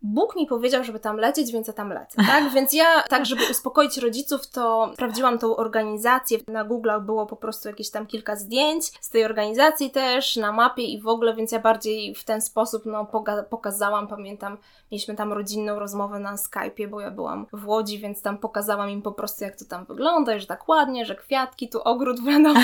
Bóg 0.03 0.37
mi 0.37 0.47
powiedział, 0.47 0.85
żeby 0.85 1.01
tam 1.01 1.17
lecieć, 1.17 1.53
więc 1.53 1.67
ja 1.67 1.73
tam 1.73 1.93
lecę, 1.93 2.17
tak? 2.27 2.51
Więc 2.55 2.73
ja, 2.73 3.03
tak, 3.03 3.27
żeby 3.27 3.43
uspokoić 3.51 3.99
rodziców, 3.99 4.47
to 4.47 4.91
sprawdziłam 4.95 5.38
tą 5.38 5.57
organizację. 5.57 6.38
Na 6.49 6.65
Google'ach 6.65 7.05
było 7.05 7.27
po 7.27 7.37
prostu 7.37 7.69
jakieś 7.69 7.91
tam 7.91 8.07
kilka 8.07 8.37
zdjęć 8.37 8.85
z 9.01 9.11
tej 9.11 9.25
organizacji 9.25 9.91
też, 9.91 10.37
na 10.37 10.53
mapie 10.53 10.83
i 10.83 11.01
w 11.01 11.09
ogóle, 11.09 11.35
więc 11.35 11.53
ja 11.53 11.59
bardziej 11.59 12.15
w 12.15 12.25
ten 12.25 12.41
sposób, 12.41 12.87
no, 12.87 13.07
pokazałam, 13.51 14.09
pamiętam, 14.09 14.59
mieliśmy 14.93 15.15
tam 15.15 15.33
rodzinną 15.33 15.79
rozmowę 15.79 16.19
na 16.19 16.37
Skype'ie, 16.37 16.88
bo 16.88 17.01
ja 17.01 17.11
byłam 17.11 17.47
w 17.53 17.69
Łodzi, 17.69 17.99
więc 17.99 18.23
tam 18.23 18.38
pokazałam 18.38 18.91
im 18.91 19.03
po 19.03 19.12
prostu, 19.12 19.45
jak 19.45 19.57
to 19.57 19.65
tam 19.65 19.85
wygląda, 19.85 20.38
że 20.38 20.47
tak 20.47 20.69
ładnie, 20.69 21.07
że 21.07 21.15
kwiatki, 21.15 21.69
tu 21.69 21.83
ogród, 21.83 22.25
wiadomo, 22.25 22.61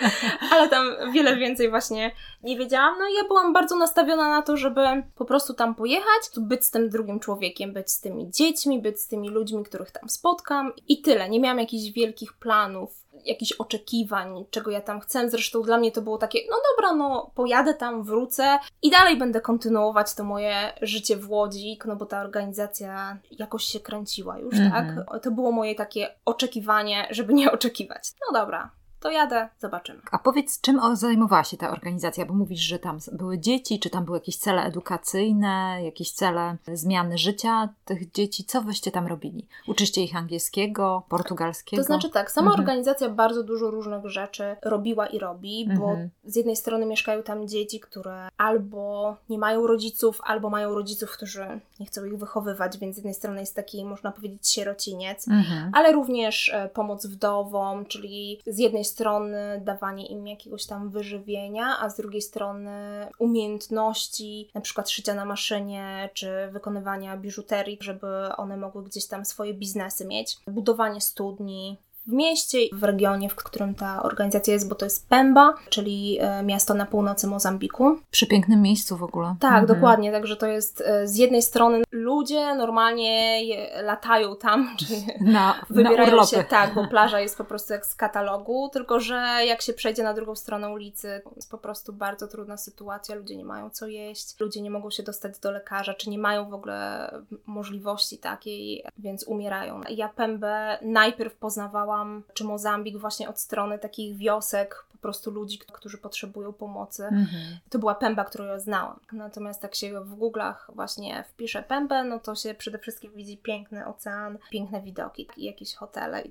ale 0.52 0.68
tam 0.68 0.86
wiele 1.12 1.36
więcej 1.36 1.70
właśnie 1.70 2.10
nie 2.42 2.58
wiedziałam. 2.58 2.94
No 2.98 3.08
i 3.08 3.14
ja 3.14 3.24
byłam 3.24 3.52
bardzo 3.52 3.76
nastawiona 3.76 4.28
na 4.28 4.42
to, 4.42 4.56
żeby 4.56 4.80
po 5.14 5.24
prostu 5.24 5.54
tam 5.54 5.74
pojechać, 5.74 6.22
być 6.36 6.63
z 6.64 6.70
tym 6.70 6.90
drugim 6.90 7.20
człowiekiem, 7.20 7.72
być 7.72 7.90
z 7.90 8.00
tymi 8.00 8.30
dziećmi, 8.30 8.82
być 8.82 9.00
z 9.00 9.08
tymi 9.08 9.28
ludźmi, 9.28 9.64
których 9.64 9.90
tam 9.90 10.08
spotkam 10.08 10.72
i 10.88 11.02
tyle. 11.02 11.28
Nie 11.28 11.40
miałam 11.40 11.58
jakichś 11.58 11.92
wielkich 11.92 12.32
planów, 12.32 13.04
jakichś 13.24 13.52
oczekiwań, 13.52 14.44
czego 14.50 14.70
ja 14.70 14.80
tam 14.80 15.00
chcę. 15.00 15.30
Zresztą 15.30 15.62
dla 15.62 15.78
mnie 15.78 15.92
to 15.92 16.02
było 16.02 16.18
takie, 16.18 16.38
no 16.50 16.56
dobra, 16.70 16.94
no 16.94 17.30
pojadę 17.34 17.74
tam, 17.74 18.02
wrócę 18.02 18.58
i 18.82 18.90
dalej 18.90 19.16
będę 19.16 19.40
kontynuować 19.40 20.14
to 20.14 20.24
moje 20.24 20.72
życie 20.82 21.16
w 21.16 21.30
Łodzi, 21.30 21.78
no 21.86 21.96
bo 21.96 22.06
ta 22.06 22.20
organizacja 22.20 23.18
jakoś 23.30 23.64
się 23.64 23.80
kręciła 23.80 24.38
już, 24.38 24.54
tak? 24.72 24.88
Mhm. 24.88 25.20
To 25.20 25.30
było 25.30 25.52
moje 25.52 25.74
takie 25.74 26.14
oczekiwanie, 26.24 27.06
żeby 27.10 27.34
nie 27.34 27.52
oczekiwać. 27.52 28.02
No 28.20 28.40
dobra, 28.40 28.70
to 29.04 29.10
jadę, 29.10 29.48
zobaczymy. 29.58 30.00
A 30.10 30.18
powiedz, 30.18 30.60
czym 30.60 30.80
zajmowała 30.96 31.44
się 31.44 31.56
ta 31.56 31.70
organizacja? 31.70 32.26
Bo 32.26 32.34
mówisz, 32.34 32.60
że 32.60 32.78
tam 32.78 32.98
były 33.12 33.38
dzieci, 33.38 33.80
czy 33.80 33.90
tam 33.90 34.04
były 34.04 34.16
jakieś 34.16 34.36
cele 34.36 34.62
edukacyjne, 34.62 35.78
jakieś 35.84 36.10
cele 36.10 36.56
zmiany 36.72 37.18
życia 37.18 37.68
tych 37.84 38.12
dzieci? 38.12 38.44
Co 38.44 38.62
wyście 38.62 38.90
tam 38.90 39.06
robili? 39.06 39.46
Uczyście 39.68 40.02
ich 40.02 40.16
angielskiego, 40.16 41.02
portugalskiego? 41.08 41.82
To 41.82 41.86
znaczy 41.86 42.10
tak, 42.10 42.30
sama 42.30 42.46
mhm. 42.46 42.60
organizacja 42.60 43.08
bardzo 43.08 43.42
dużo 43.42 43.70
różnych 43.70 44.06
rzeczy 44.06 44.56
robiła 44.62 45.06
i 45.06 45.18
robi, 45.18 45.68
bo 45.78 45.90
mhm. 45.90 46.10
z 46.24 46.36
jednej 46.36 46.56
strony 46.56 46.86
mieszkają 46.86 47.22
tam 47.22 47.48
dzieci, 47.48 47.80
które 47.80 48.28
albo 48.36 49.16
nie 49.28 49.38
mają 49.38 49.66
rodziców, 49.66 50.20
albo 50.24 50.50
mają 50.50 50.74
rodziców, 50.74 51.10
którzy 51.10 51.60
nie 51.80 51.86
chcą 51.86 52.04
ich 52.04 52.18
wychowywać, 52.18 52.78
więc 52.78 52.94
z 52.94 52.98
jednej 52.98 53.14
strony 53.14 53.40
jest 53.40 53.56
taki, 53.56 53.84
można 53.84 54.12
powiedzieć, 54.12 54.48
sierociniec, 54.48 55.28
mhm. 55.28 55.70
ale 55.74 55.92
również 55.92 56.48
e, 56.54 56.68
pomoc 56.68 57.06
wdowom, 57.06 57.86
czyli 57.86 58.40
z 58.46 58.58
jednej 58.58 58.84
strony 58.84 58.93
strony 58.94 59.60
dawanie 59.64 60.06
im 60.06 60.26
jakiegoś 60.26 60.66
tam 60.66 60.90
wyżywienia, 60.90 61.78
a 61.80 61.90
z 61.90 61.96
drugiej 61.96 62.22
strony 62.22 62.70
umiejętności, 63.18 64.50
na 64.54 64.60
przykład 64.60 64.90
szycia 64.90 65.14
na 65.14 65.24
maszynie, 65.24 66.10
czy 66.14 66.48
wykonywania 66.52 67.16
biżuterii, 67.16 67.78
żeby 67.80 68.06
one 68.36 68.56
mogły 68.56 68.84
gdzieś 68.84 69.06
tam 69.06 69.24
swoje 69.24 69.54
biznesy 69.54 70.04
mieć, 70.06 70.38
budowanie 70.46 71.00
studni, 71.00 71.76
w 72.06 72.12
mieście, 72.12 72.58
w 72.72 72.84
regionie, 72.84 73.28
w 73.28 73.34
którym 73.34 73.74
ta 73.74 74.02
organizacja 74.02 74.52
jest, 74.52 74.68
bo 74.68 74.74
to 74.74 74.86
jest 74.86 75.08
Pemba, 75.08 75.54
czyli 75.70 76.18
e, 76.20 76.42
miasto 76.42 76.74
na 76.74 76.86
północy 76.86 77.26
Mozambiku. 77.26 77.98
Przy 78.10 78.26
pięknym 78.26 78.62
miejscu 78.62 78.96
w 78.96 79.02
ogóle. 79.02 79.36
Tak, 79.40 79.50
mhm. 79.50 79.66
dokładnie. 79.66 80.12
Także 80.12 80.36
to 80.36 80.46
jest 80.46 80.80
e, 80.86 81.08
z 81.08 81.16
jednej 81.16 81.42
strony 81.42 81.82
ludzie 81.90 82.54
normalnie 82.54 83.40
latają 83.82 84.36
tam, 84.36 84.68
czyli 84.78 85.06
na, 85.20 85.64
wybierają 85.70 86.16
na 86.16 86.26
się, 86.26 86.44
tak, 86.44 86.74
bo 86.74 86.88
plaża 86.94 87.20
jest 87.20 87.38
po 87.38 87.44
prostu 87.44 87.72
jak 87.72 87.86
z 87.86 87.94
katalogu, 87.94 88.68
tylko 88.72 89.00
że 89.00 89.16
jak 89.46 89.62
się 89.62 89.72
przejdzie 89.72 90.02
na 90.02 90.14
drugą 90.14 90.34
stronę 90.34 90.68
ulicy, 90.68 91.22
jest 91.36 91.50
po 91.50 91.58
prostu 91.58 91.92
bardzo 91.92 92.28
trudna 92.28 92.56
sytuacja, 92.56 93.14
ludzie 93.14 93.36
nie 93.36 93.44
mają 93.44 93.70
co 93.70 93.86
jeść, 93.86 94.40
ludzie 94.40 94.62
nie 94.62 94.70
mogą 94.70 94.90
się 94.90 95.02
dostać 95.02 95.38
do 95.38 95.50
lekarza, 95.50 95.94
czy 95.94 96.10
nie 96.10 96.18
mają 96.18 96.50
w 96.50 96.54
ogóle 96.54 97.10
możliwości 97.46 98.18
takiej, 98.18 98.84
więc 98.98 99.24
umierają. 99.24 99.80
Ja 99.90 100.08
Pembę 100.08 100.78
najpierw 100.82 101.34
poznawałam 101.34 101.93
czy 102.34 102.44
Mozambik 102.44 102.98
właśnie 102.98 103.28
od 103.28 103.40
strony 103.40 103.78
takich 103.78 104.16
wiosek, 104.16 104.84
po 104.92 104.98
prostu 104.98 105.30
ludzi, 105.30 105.58
którzy 105.58 105.98
potrzebują 105.98 106.52
pomocy. 106.52 107.04
Mhm. 107.04 107.58
To 107.70 107.78
była 107.78 107.94
Pemba, 107.94 108.24
którą 108.24 108.44
ja 108.44 108.60
znałam. 108.60 109.00
Natomiast 109.12 109.62
jak 109.62 109.74
się 109.74 110.00
w 110.00 110.18
Google'ach 110.18 110.54
właśnie 110.68 111.24
wpisze 111.28 111.62
Pembę, 111.62 112.04
no 112.04 112.18
to 112.18 112.34
się 112.34 112.54
przede 112.54 112.78
wszystkim 112.78 113.12
widzi 113.16 113.38
piękny 113.38 113.86
ocean, 113.86 114.38
piękne 114.50 114.82
widoki 114.82 115.28
i 115.36 115.44
jakieś 115.44 115.74
hotele. 115.74 116.22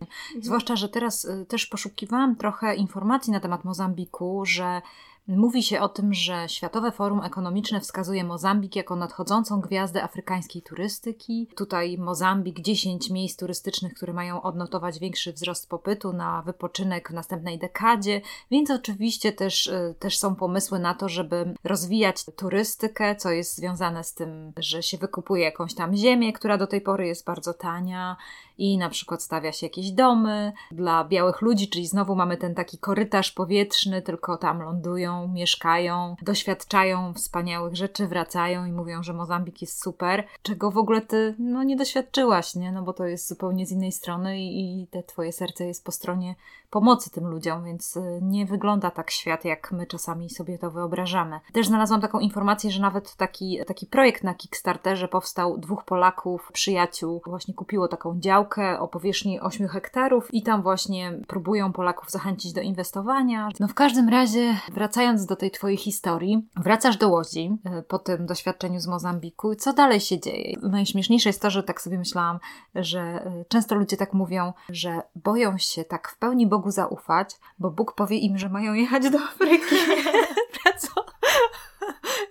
Zwłaszcza, 0.41 0.75
że 0.75 0.89
teraz 0.89 1.25
y, 1.25 1.45
też 1.45 1.65
poszukiwałam 1.65 2.35
trochę 2.35 2.75
informacji 2.75 3.33
na 3.33 3.39
temat 3.39 3.63
Mozambiku, 3.63 4.45
że 4.45 4.81
Mówi 5.27 5.63
się 5.63 5.81
o 5.81 5.89
tym, 5.89 6.13
że 6.13 6.49
Światowe 6.49 6.91
Forum 6.91 7.23
Ekonomiczne 7.23 7.81
wskazuje 7.81 8.23
Mozambik 8.23 8.75
jako 8.75 8.95
nadchodzącą 8.95 9.61
gwiazdę 9.61 10.03
afrykańskiej 10.03 10.61
turystyki. 10.61 11.47
Tutaj 11.55 11.97
Mozambik, 11.97 12.59
10 12.59 13.09
miejsc 13.09 13.39
turystycznych, 13.39 13.93
które 13.93 14.13
mają 14.13 14.41
odnotować 14.41 14.99
większy 14.99 15.33
wzrost 15.33 15.69
popytu 15.69 16.13
na 16.13 16.41
wypoczynek 16.41 17.09
w 17.09 17.13
następnej 17.13 17.59
dekadzie, 17.59 18.21
więc 18.51 18.71
oczywiście 18.71 19.31
też, 19.31 19.67
y, 19.67 19.95
też 19.99 20.17
są 20.17 20.35
pomysły 20.35 20.79
na 20.79 20.93
to, 20.93 21.09
żeby 21.09 21.53
rozwijać 21.63 22.25
turystykę, 22.35 23.15
co 23.15 23.31
jest 23.31 23.55
związane 23.55 24.03
z 24.03 24.13
tym, 24.13 24.53
że 24.57 24.83
się 24.83 24.97
wykupuje 24.97 25.43
jakąś 25.43 25.75
tam 25.75 25.95
ziemię, 25.95 26.33
która 26.33 26.57
do 26.57 26.67
tej 26.67 26.81
pory 26.81 27.07
jest 27.07 27.25
bardzo 27.25 27.53
tania 27.53 28.17
i 28.57 28.77
na 28.77 28.89
przykład 28.89 29.23
stawia 29.23 29.51
się 29.51 29.65
jakieś 29.65 29.91
domy 29.91 30.53
dla 30.71 31.03
białych 31.03 31.41
ludzi, 31.41 31.69
czyli 31.69 31.87
znowu 31.87 32.15
mamy 32.15 32.37
ten 32.37 32.55
taki 32.55 32.77
korytarz 32.77 33.31
powietrzny, 33.31 34.01
tylko 34.01 34.37
tam 34.37 34.61
lądują, 34.61 35.27
mieszkają, 35.27 36.15
doświadczają 36.21 37.13
wspaniałych 37.13 37.75
rzeczy, 37.75 38.07
wracają 38.07 38.65
i 38.65 38.71
mówią, 38.71 39.03
że 39.03 39.13
Mozambik 39.13 39.61
jest 39.61 39.83
super, 39.83 40.23
czego 40.41 40.71
w 40.71 40.77
ogóle 40.77 41.01
ty 41.01 41.35
no, 41.39 41.63
nie 41.63 41.75
doświadczyłaś, 41.75 42.55
nie? 42.55 42.71
No 42.71 42.83
bo 42.83 42.93
to 42.93 43.05
jest 43.05 43.27
zupełnie 43.27 43.65
z 43.65 43.71
innej 43.71 43.91
strony 43.91 44.39
i, 44.39 44.81
i 44.81 44.87
te 44.87 45.03
twoje 45.03 45.31
serce 45.31 45.65
jest 45.65 45.85
po 45.85 45.91
stronie 45.91 46.35
pomocy 46.73 47.09
tym 47.09 47.27
ludziom, 47.27 47.63
więc 47.63 47.97
y, 47.97 48.19
nie 48.21 48.45
wygląda 48.45 48.91
tak 48.91 49.11
świat, 49.11 49.45
jak 49.45 49.71
my 49.71 49.87
czasami 49.87 50.29
sobie 50.29 50.57
to 50.57 50.71
wyobrażamy. 50.71 51.39
Też 51.53 51.67
znalazłam 51.67 52.01
taką 52.01 52.19
informację, 52.19 52.71
że 52.71 52.81
nawet 52.81 53.15
taki, 53.15 53.59
taki 53.67 53.85
projekt 53.85 54.23
na 54.23 54.33
Kickstarterze 54.33 55.07
powstał 55.07 55.57
dwóch 55.57 55.83
Polaków, 55.85 56.49
przyjaciół, 56.53 57.21
właśnie 57.25 57.53
kupiło 57.53 57.87
taką 57.87 58.19
działkę 58.19 58.42
o 58.79 58.87
powierzchni 58.87 59.39
8 59.39 59.67
hektarów 59.67 60.33
i 60.33 60.43
tam 60.43 60.61
właśnie 60.61 61.19
próbują 61.27 61.73
Polaków 61.73 62.11
zachęcić 62.11 62.53
do 62.53 62.61
inwestowania. 62.61 63.49
No 63.59 63.67
w 63.67 63.73
każdym 63.73 64.09
razie, 64.09 64.57
wracając 64.73 65.25
do 65.25 65.35
tej 65.35 65.51
twojej 65.51 65.77
historii, 65.77 66.49
wracasz 66.55 66.97
do 66.97 67.09
Łodzi 67.09 67.57
y, 67.79 67.83
po 67.83 67.99
tym 67.99 68.25
doświadczeniu 68.25 68.79
z 68.79 68.87
Mozambiku. 68.87 69.55
Co 69.55 69.73
dalej 69.73 69.99
się 69.99 70.19
dzieje? 70.19 70.57
Najśmieszniejsze 70.61 71.29
jest 71.29 71.41
to, 71.41 71.49
że 71.49 71.63
tak 71.63 71.81
sobie 71.81 71.97
myślałam, 71.97 72.39
że 72.75 73.27
y, 73.41 73.45
często 73.47 73.75
ludzie 73.75 73.97
tak 73.97 74.13
mówią, 74.13 74.53
że 74.69 75.01
boją 75.15 75.57
się 75.57 75.83
tak 75.83 76.09
w 76.09 76.17
pełni 76.17 76.47
Bogu 76.47 76.71
zaufać, 76.71 77.39
bo 77.59 77.71
Bóg 77.71 77.95
powie 77.95 78.17
im, 78.17 78.37
że 78.37 78.49
mają 78.49 78.73
jechać 78.73 79.09
do 79.09 79.19
Afryki. 79.19 79.75
Co? 80.77 81.05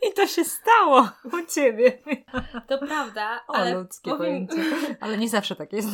I 0.08 0.12
to 0.12 0.26
się 0.26 0.44
stało 0.44 1.08
u 1.24 1.46
ciebie. 1.54 1.98
To 2.68 2.78
prawda. 2.78 3.40
O, 3.48 3.54
ale 3.54 3.74
ludzkie 3.74 4.10
powiem... 4.10 4.46
pojęcie. 4.46 4.76
Ale 5.00 5.18
nie 5.18 5.28
zawsze 5.28 5.56
tak 5.56 5.72
jest. 5.72 5.88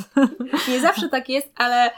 Nie 0.68 0.80
zawsze 0.80 1.08
tak 1.08 1.28
jest, 1.28 1.48
ale 1.56 1.90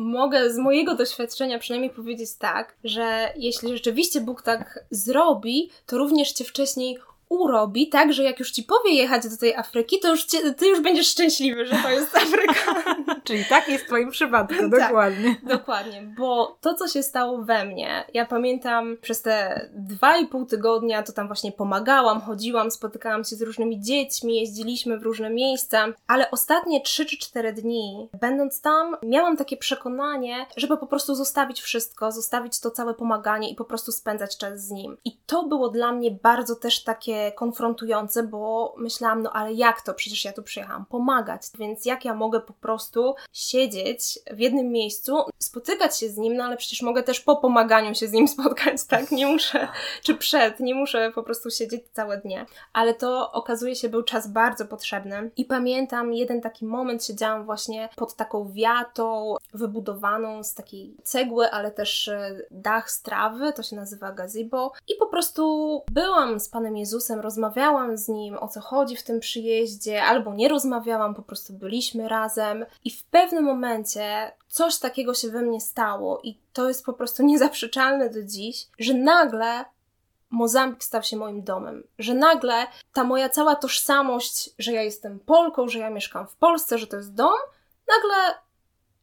mogę 0.00 0.50
z 0.50 0.58
mojego 0.58 0.94
doświadczenia 0.94 1.58
przynajmniej 1.58 1.90
powiedzieć 1.90 2.30
tak, 2.38 2.74
że 2.84 3.32
jeśli 3.36 3.72
rzeczywiście 3.72 4.20
Bóg 4.20 4.42
tak 4.42 4.84
zrobi, 4.90 5.70
to 5.86 5.98
również 5.98 6.32
cię 6.32 6.44
wcześniej 6.44 6.98
urobi 7.30 7.88
tak, 7.88 8.12
że 8.12 8.22
jak 8.22 8.38
już 8.38 8.50
ci 8.50 8.62
powie 8.62 8.94
jechać 8.94 9.28
do 9.28 9.36
tej 9.36 9.54
Afryki, 9.54 10.00
to 10.00 10.08
już 10.08 10.24
cię, 10.24 10.54
ty 10.54 10.68
już 10.68 10.80
będziesz 10.80 11.08
szczęśliwy, 11.08 11.66
że 11.66 11.76
to 11.82 11.90
jest 11.90 12.16
Afryka. 12.16 12.84
Czyli 13.30 13.44
tak 13.44 13.68
jest 13.68 13.84
w 13.84 13.86
Twoim 13.86 14.10
przypadku, 14.10 14.54
Tak. 14.70 14.70
dokładnie. 14.70 15.36
Dokładnie, 15.42 16.02
bo 16.18 16.58
to, 16.60 16.74
co 16.74 16.88
się 16.88 17.02
stało 17.02 17.42
we 17.42 17.64
mnie, 17.64 18.04
ja 18.14 18.26
pamiętam 18.26 18.96
przez 19.00 19.22
te 19.22 19.68
dwa 19.72 20.16
i 20.16 20.26
pół 20.26 20.46
tygodnia, 20.46 21.02
to 21.02 21.12
tam 21.12 21.26
właśnie 21.26 21.52
pomagałam, 21.52 22.20
chodziłam, 22.20 22.70
spotykałam 22.70 23.24
się 23.24 23.36
z 23.36 23.42
różnymi 23.42 23.80
dziećmi, 23.80 24.40
jeździliśmy 24.40 24.98
w 24.98 25.02
różne 25.02 25.30
miejsca, 25.30 25.86
ale 26.06 26.30
ostatnie 26.30 26.80
trzy 26.80 27.06
czy 27.06 27.18
cztery 27.18 27.52
dni, 27.52 28.08
będąc 28.20 28.60
tam, 28.60 28.96
miałam 29.02 29.36
takie 29.36 29.56
przekonanie, 29.56 30.46
żeby 30.56 30.76
po 30.76 30.86
prostu 30.86 31.14
zostawić 31.14 31.60
wszystko, 31.60 32.12
zostawić 32.12 32.60
to 32.60 32.70
całe 32.70 32.94
pomaganie 32.94 33.50
i 33.50 33.54
po 33.54 33.64
prostu 33.64 33.92
spędzać 33.92 34.36
czas 34.36 34.60
z 34.60 34.70
nim. 34.70 34.96
I 35.04 35.16
to 35.26 35.42
było 35.42 35.68
dla 35.68 35.92
mnie 35.92 36.10
bardzo 36.10 36.56
też 36.56 36.84
takie 36.84 37.32
konfrontujące, 37.32 38.22
bo 38.22 38.74
myślałam, 38.78 39.22
no 39.22 39.32
ale 39.32 39.52
jak 39.52 39.82
to? 39.82 39.94
Przecież 39.94 40.24
ja 40.24 40.32
tu 40.32 40.42
przyjechałam 40.42 40.86
pomagać, 40.86 41.42
więc 41.58 41.84
jak 41.84 42.04
ja 42.04 42.14
mogę 42.14 42.40
po 42.40 42.52
prostu 42.52 43.14
siedzieć 43.32 44.18
w 44.30 44.38
jednym 44.38 44.68
miejscu, 44.72 45.16
spotykać 45.38 45.98
się 45.98 46.08
z 46.08 46.16
nim, 46.16 46.36
no 46.36 46.44
ale 46.44 46.56
przecież 46.56 46.82
mogę 46.82 47.02
też 47.02 47.20
po 47.20 47.36
pomaganiu 47.36 47.94
się 47.94 48.08
z 48.08 48.12
nim 48.12 48.28
spotkać, 48.38 48.84
tak? 48.84 49.10
Nie 49.10 49.26
muszę, 49.26 49.68
czy 50.02 50.14
przed, 50.14 50.60
nie 50.60 50.74
muszę 50.74 51.12
po 51.14 51.22
prostu 51.22 51.50
siedzieć 51.50 51.82
całe 51.92 52.18
dnie. 52.18 52.46
Ale 52.72 52.94
to 52.94 53.32
okazuje 53.32 53.76
się 53.76 53.88
był 53.88 54.02
czas 54.02 54.28
bardzo 54.28 54.64
potrzebny. 54.64 55.30
I 55.36 55.44
pamiętam 55.44 56.12
jeden 56.12 56.40
taki 56.40 56.66
moment, 56.66 57.04
siedziałam 57.04 57.44
właśnie 57.44 57.88
pod 57.96 58.14
taką 58.14 58.52
wiatą 58.52 59.36
wybudowaną 59.54 60.44
z 60.44 60.54
takiej 60.54 60.96
cegły, 61.02 61.50
ale 61.50 61.70
też 61.70 62.08
e, 62.08 62.40
dach 62.50 62.90
z 62.90 63.02
trawy, 63.02 63.52
to 63.52 63.62
się 63.62 63.76
nazywa 63.76 64.12
gazebo. 64.12 64.72
I 64.88 64.94
po 64.94 65.06
prostu 65.06 65.82
byłam 65.90 66.40
z 66.40 66.48
Panem 66.48 66.76
Jezusem, 66.76 67.20
rozmawiałam 67.20 67.96
z 67.96 68.08
nim 68.08 68.36
o 68.40 68.48
co 68.48 68.60
chodzi 68.60 68.96
w 68.96 69.02
tym 69.02 69.20
przyjeździe, 69.20 70.02
albo 70.02 70.34
nie 70.34 70.48
rozmawiałam, 70.48 71.14
po 71.14 71.22
prostu 71.22 71.52
byliśmy 71.52 72.08
razem. 72.08 72.66
I 72.84 72.90
w 72.90 73.04
pewnym 73.10 73.44
momencie 73.44 74.32
coś 74.48 74.78
takiego 74.78 75.14
się 75.14 75.28
we 75.28 75.42
mnie 75.42 75.60
stało, 75.60 76.20
i 76.22 76.38
to 76.52 76.68
jest 76.68 76.84
po 76.84 76.92
prostu 76.92 77.22
niezaprzeczalne 77.26 78.10
do 78.10 78.22
dziś, 78.22 78.66
że 78.78 78.94
nagle 78.94 79.64
Mozambik 80.30 80.84
stał 80.84 81.02
się 81.02 81.16
moim 81.16 81.42
domem. 81.42 81.82
Że 81.98 82.14
nagle 82.14 82.66
ta 82.92 83.04
moja 83.04 83.28
cała 83.28 83.54
tożsamość, 83.54 84.50
że 84.58 84.72
ja 84.72 84.82
jestem 84.82 85.20
Polką, 85.20 85.68
że 85.68 85.78
ja 85.78 85.90
mieszkam 85.90 86.26
w 86.26 86.36
Polsce, 86.36 86.78
że 86.78 86.86
to 86.86 86.96
jest 86.96 87.14
dom, 87.14 87.38
nagle 87.88 88.34